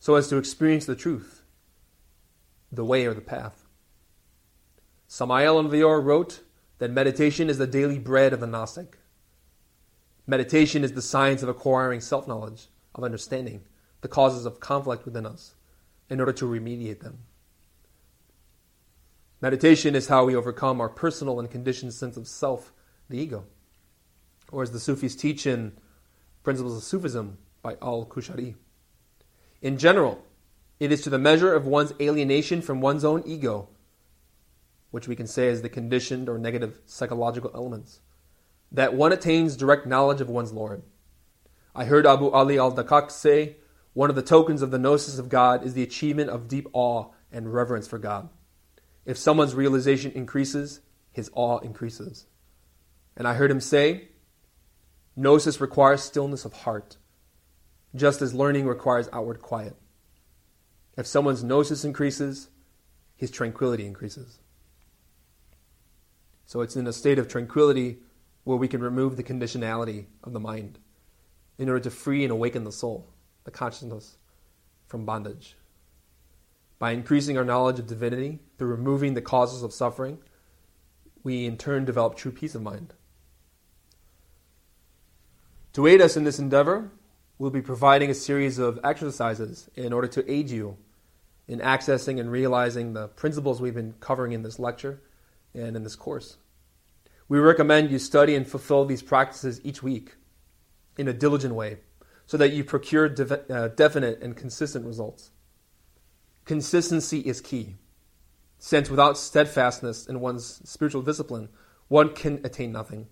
so 0.00 0.16
as 0.16 0.28
to 0.28 0.38
experience 0.38 0.86
the 0.86 0.96
truth, 0.96 1.44
the 2.72 2.84
way 2.84 3.06
or 3.06 3.14
the 3.14 3.20
path. 3.20 3.66
Samael 5.06 5.58
Aun 5.58 5.68
Weor 5.68 6.02
wrote 6.02 6.40
that 6.78 6.90
meditation 6.90 7.50
is 7.50 7.58
the 7.58 7.66
daily 7.66 7.98
bread 7.98 8.32
of 8.32 8.40
the 8.40 8.46
Gnostic. 8.46 8.98
Meditation 10.26 10.82
is 10.82 10.92
the 10.92 11.02
science 11.02 11.42
of 11.42 11.48
acquiring 11.48 12.00
self 12.00 12.26
knowledge, 12.26 12.68
of 12.94 13.04
understanding 13.04 13.62
the 14.00 14.08
causes 14.08 14.46
of 14.46 14.60
conflict 14.60 15.04
within 15.04 15.26
us 15.26 15.54
in 16.08 16.18
order 16.18 16.32
to 16.32 16.46
remediate 16.46 17.00
them. 17.00 17.18
Meditation 19.42 19.94
is 19.94 20.08
how 20.08 20.24
we 20.24 20.34
overcome 20.34 20.80
our 20.80 20.88
personal 20.88 21.40
and 21.40 21.50
conditioned 21.50 21.92
sense 21.92 22.16
of 22.16 22.26
self, 22.26 22.72
the 23.08 23.18
ego. 23.18 23.44
Or 24.50 24.62
as 24.62 24.72
the 24.72 24.80
Sufis 24.80 25.14
teach 25.14 25.46
in 25.46 25.72
Principles 26.42 26.76
of 26.76 26.82
Sufism 26.82 27.38
by 27.62 27.76
Al 27.82 28.06
Qushayri. 28.06 28.54
In 29.62 29.76
general, 29.76 30.24
it 30.78 30.90
is 30.90 31.02
to 31.02 31.10
the 31.10 31.18
measure 31.18 31.54
of 31.54 31.66
one's 31.66 31.92
alienation 32.00 32.62
from 32.62 32.80
one's 32.80 33.04
own 33.04 33.22
ego, 33.26 33.68
which 34.90 35.06
we 35.06 35.14
can 35.14 35.26
say 35.26 35.48
is 35.48 35.60
the 35.60 35.68
conditioned 35.68 36.28
or 36.28 36.38
negative 36.38 36.80
psychological 36.86 37.50
elements, 37.54 38.00
that 38.72 38.94
one 38.94 39.12
attains 39.12 39.56
direct 39.56 39.86
knowledge 39.86 40.20
of 40.20 40.30
one's 40.30 40.52
Lord. 40.52 40.82
I 41.74 41.84
heard 41.84 42.06
Abu 42.06 42.30
Ali 42.30 42.58
al 42.58 42.72
Daqqaq 42.72 43.10
say, 43.10 43.56
one 43.92 44.08
of 44.08 44.16
the 44.16 44.22
tokens 44.22 44.62
of 44.62 44.70
the 44.70 44.78
gnosis 44.78 45.18
of 45.18 45.28
God 45.28 45.64
is 45.64 45.74
the 45.74 45.82
achievement 45.82 46.30
of 46.30 46.48
deep 46.48 46.68
awe 46.72 47.10
and 47.30 47.52
reverence 47.52 47.86
for 47.86 47.98
God. 47.98 48.28
If 49.04 49.18
someone's 49.18 49.54
realization 49.54 50.12
increases, 50.12 50.80
his 51.12 51.30
awe 51.34 51.58
increases. 51.58 52.26
And 53.16 53.26
I 53.26 53.34
heard 53.34 53.50
him 53.50 53.60
say, 53.60 54.08
Gnosis 55.16 55.60
requires 55.60 56.02
stillness 56.02 56.44
of 56.44 56.52
heart 56.52 56.96
just 57.94 58.22
as 58.22 58.34
learning 58.34 58.66
requires 58.66 59.08
outward 59.12 59.42
quiet. 59.42 59.76
If 60.96 61.06
someone's 61.06 61.44
gnosis 61.44 61.84
increases, 61.84 62.48
his 63.16 63.30
tranquility 63.30 63.86
increases. 63.86 64.38
So 66.46 66.60
it's 66.60 66.76
in 66.76 66.86
a 66.86 66.92
state 66.92 67.18
of 67.18 67.28
tranquility 67.28 67.98
where 68.44 68.56
we 68.56 68.68
can 68.68 68.80
remove 68.80 69.16
the 69.16 69.22
conditionality 69.22 70.06
of 70.24 70.32
the 70.32 70.40
mind 70.40 70.78
in 71.58 71.68
order 71.68 71.80
to 71.80 71.90
free 71.90 72.24
and 72.24 72.32
awaken 72.32 72.64
the 72.64 72.72
soul, 72.72 73.12
the 73.44 73.50
consciousness, 73.50 74.16
from 74.86 75.04
bondage. 75.04 75.56
By 76.78 76.92
increasing 76.92 77.36
our 77.36 77.44
knowledge 77.44 77.78
of 77.78 77.86
divinity 77.86 78.40
through 78.56 78.68
removing 78.68 79.14
the 79.14 79.20
causes 79.20 79.62
of 79.62 79.72
suffering, 79.72 80.18
we 81.22 81.44
in 81.44 81.58
turn 81.58 81.84
develop 81.84 82.16
true 82.16 82.32
peace 82.32 82.54
of 82.54 82.62
mind. 82.62 82.94
To 85.74 85.86
aid 85.86 86.00
us 86.00 86.16
in 86.16 86.24
this 86.24 86.38
endeavor, 86.38 86.90
we'll 87.40 87.50
be 87.50 87.62
providing 87.62 88.10
a 88.10 88.14
series 88.14 88.58
of 88.58 88.78
exercises 88.84 89.70
in 89.74 89.94
order 89.94 90.06
to 90.06 90.30
aid 90.30 90.50
you 90.50 90.76
in 91.48 91.58
accessing 91.60 92.20
and 92.20 92.30
realizing 92.30 92.92
the 92.92 93.08
principles 93.08 93.62
we've 93.62 93.74
been 93.74 93.94
covering 93.98 94.32
in 94.32 94.42
this 94.42 94.58
lecture 94.58 95.00
and 95.54 95.74
in 95.74 95.82
this 95.82 95.96
course. 95.96 96.36
We 97.30 97.38
recommend 97.38 97.90
you 97.90 97.98
study 97.98 98.34
and 98.34 98.46
fulfill 98.46 98.84
these 98.84 99.00
practices 99.00 99.58
each 99.64 99.82
week 99.82 100.16
in 100.98 101.08
a 101.08 101.14
diligent 101.14 101.54
way 101.54 101.78
so 102.26 102.36
that 102.36 102.52
you 102.52 102.62
procure 102.62 103.08
de- 103.08 103.50
uh, 103.50 103.68
definite 103.68 104.20
and 104.20 104.36
consistent 104.36 104.84
results. 104.84 105.30
Consistency 106.44 107.20
is 107.20 107.40
key, 107.40 107.76
since 108.58 108.90
without 108.90 109.16
steadfastness 109.16 110.06
in 110.06 110.20
one's 110.20 110.60
spiritual 110.68 111.00
discipline, 111.00 111.48
one 111.88 112.10
can 112.10 112.42
attain 112.44 112.70
nothing. 112.70 113.06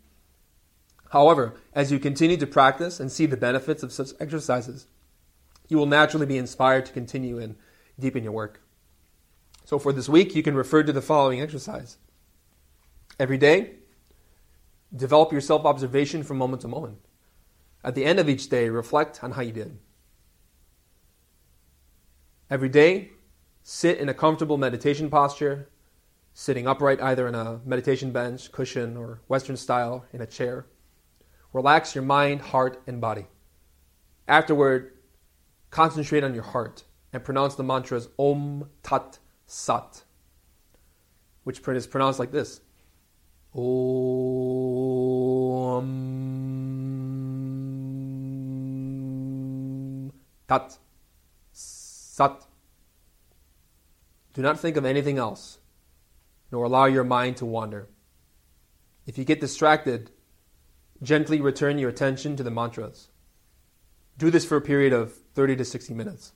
However, 1.10 1.54
as 1.74 1.90
you 1.90 1.98
continue 1.98 2.36
to 2.36 2.46
practice 2.46 3.00
and 3.00 3.10
see 3.10 3.26
the 3.26 3.36
benefits 3.36 3.82
of 3.82 3.92
such 3.92 4.10
exercises, 4.20 4.86
you 5.68 5.78
will 5.78 5.86
naturally 5.86 6.26
be 6.26 6.38
inspired 6.38 6.86
to 6.86 6.92
continue 6.92 7.38
and 7.38 7.56
deepen 7.98 8.22
your 8.22 8.32
work. 8.32 8.60
So 9.64 9.78
for 9.78 9.92
this 9.92 10.08
week, 10.08 10.34
you 10.34 10.42
can 10.42 10.54
refer 10.54 10.82
to 10.82 10.92
the 10.92 11.02
following 11.02 11.40
exercise. 11.40 11.98
Every 13.18 13.38
day, 13.38 13.74
develop 14.94 15.32
your 15.32 15.40
self 15.40 15.64
observation 15.64 16.22
from 16.22 16.38
moment 16.38 16.62
to 16.62 16.68
moment. 16.68 16.98
At 17.84 17.94
the 17.94 18.04
end 18.04 18.18
of 18.18 18.28
each 18.28 18.48
day, 18.48 18.68
reflect 18.68 19.22
on 19.22 19.32
how 19.32 19.42
you 19.42 19.52
did. 19.52 19.78
Every 22.50 22.68
day, 22.68 23.10
sit 23.62 23.98
in 23.98 24.08
a 24.08 24.14
comfortable 24.14 24.56
meditation 24.56 25.10
posture, 25.10 25.68
sitting 26.32 26.66
upright 26.66 27.00
either 27.02 27.28
in 27.28 27.34
a 27.34 27.60
meditation 27.64 28.10
bench, 28.10 28.50
cushion, 28.52 28.96
or 28.96 29.20
Western 29.28 29.56
style 29.56 30.06
in 30.12 30.22
a 30.22 30.26
chair. 30.26 30.66
Relax 31.52 31.94
your 31.94 32.04
mind, 32.04 32.40
heart, 32.40 32.82
and 32.86 33.00
body. 33.00 33.26
Afterward, 34.26 34.92
concentrate 35.70 36.24
on 36.24 36.34
your 36.34 36.42
heart 36.42 36.84
and 37.12 37.24
pronounce 37.24 37.54
the 37.54 37.62
mantras 37.62 38.08
Om 38.18 38.68
Tat 38.82 39.18
Sat, 39.46 40.02
which 41.44 41.60
is 41.66 41.86
pronounced 41.86 42.18
like 42.18 42.32
this 42.32 42.60
Om 43.54 43.62
Tat 50.46 50.78
Sat. 51.52 52.44
Do 54.34 54.42
not 54.42 54.60
think 54.60 54.76
of 54.76 54.84
anything 54.84 55.16
else, 55.16 55.58
nor 56.52 56.64
allow 56.64 56.84
your 56.84 57.04
mind 57.04 57.38
to 57.38 57.46
wander. 57.46 57.88
If 59.06 59.16
you 59.16 59.24
get 59.24 59.40
distracted, 59.40 60.10
gently 61.02 61.40
return 61.40 61.78
your 61.78 61.90
attention 61.90 62.36
to 62.36 62.42
the 62.42 62.50
mantras. 62.50 63.08
Do 64.16 64.30
this 64.30 64.44
for 64.44 64.56
a 64.56 64.60
period 64.60 64.92
of 64.92 65.12
30 65.34 65.56
to 65.56 65.64
60 65.64 65.94
minutes. 65.94 66.32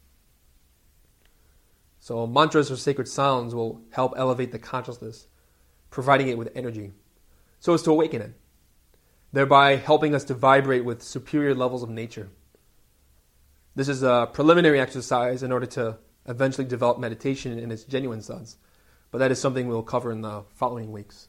So, 1.98 2.26
mantras 2.26 2.70
or 2.70 2.76
sacred 2.76 3.08
sounds 3.08 3.54
will 3.54 3.82
help 3.90 4.14
elevate 4.16 4.50
the 4.50 4.58
consciousness, 4.58 5.28
providing 5.90 6.28
it 6.28 6.38
with 6.38 6.50
energy, 6.54 6.90
so 7.60 7.74
as 7.74 7.82
to 7.82 7.92
awaken 7.92 8.20
it, 8.22 8.32
thereby 9.32 9.76
helping 9.76 10.14
us 10.14 10.24
to 10.24 10.34
vibrate 10.34 10.84
with 10.84 11.02
superior 11.02 11.54
levels 11.54 11.82
of 11.82 11.90
nature. 11.90 12.30
This 13.76 13.88
is 13.88 14.02
a 14.02 14.28
preliminary 14.32 14.80
exercise 14.80 15.42
in 15.42 15.52
order 15.52 15.66
to 15.66 15.98
eventually 16.26 16.66
develop 16.66 16.98
meditation 16.98 17.58
in 17.58 17.70
its 17.70 17.84
genuine 17.84 18.20
sense, 18.20 18.56
but 19.12 19.18
that 19.18 19.30
is 19.30 19.40
something 19.40 19.68
we'll 19.68 19.82
cover 19.82 20.10
in 20.10 20.22
the 20.22 20.42
following 20.54 20.90
weeks. 20.90 21.28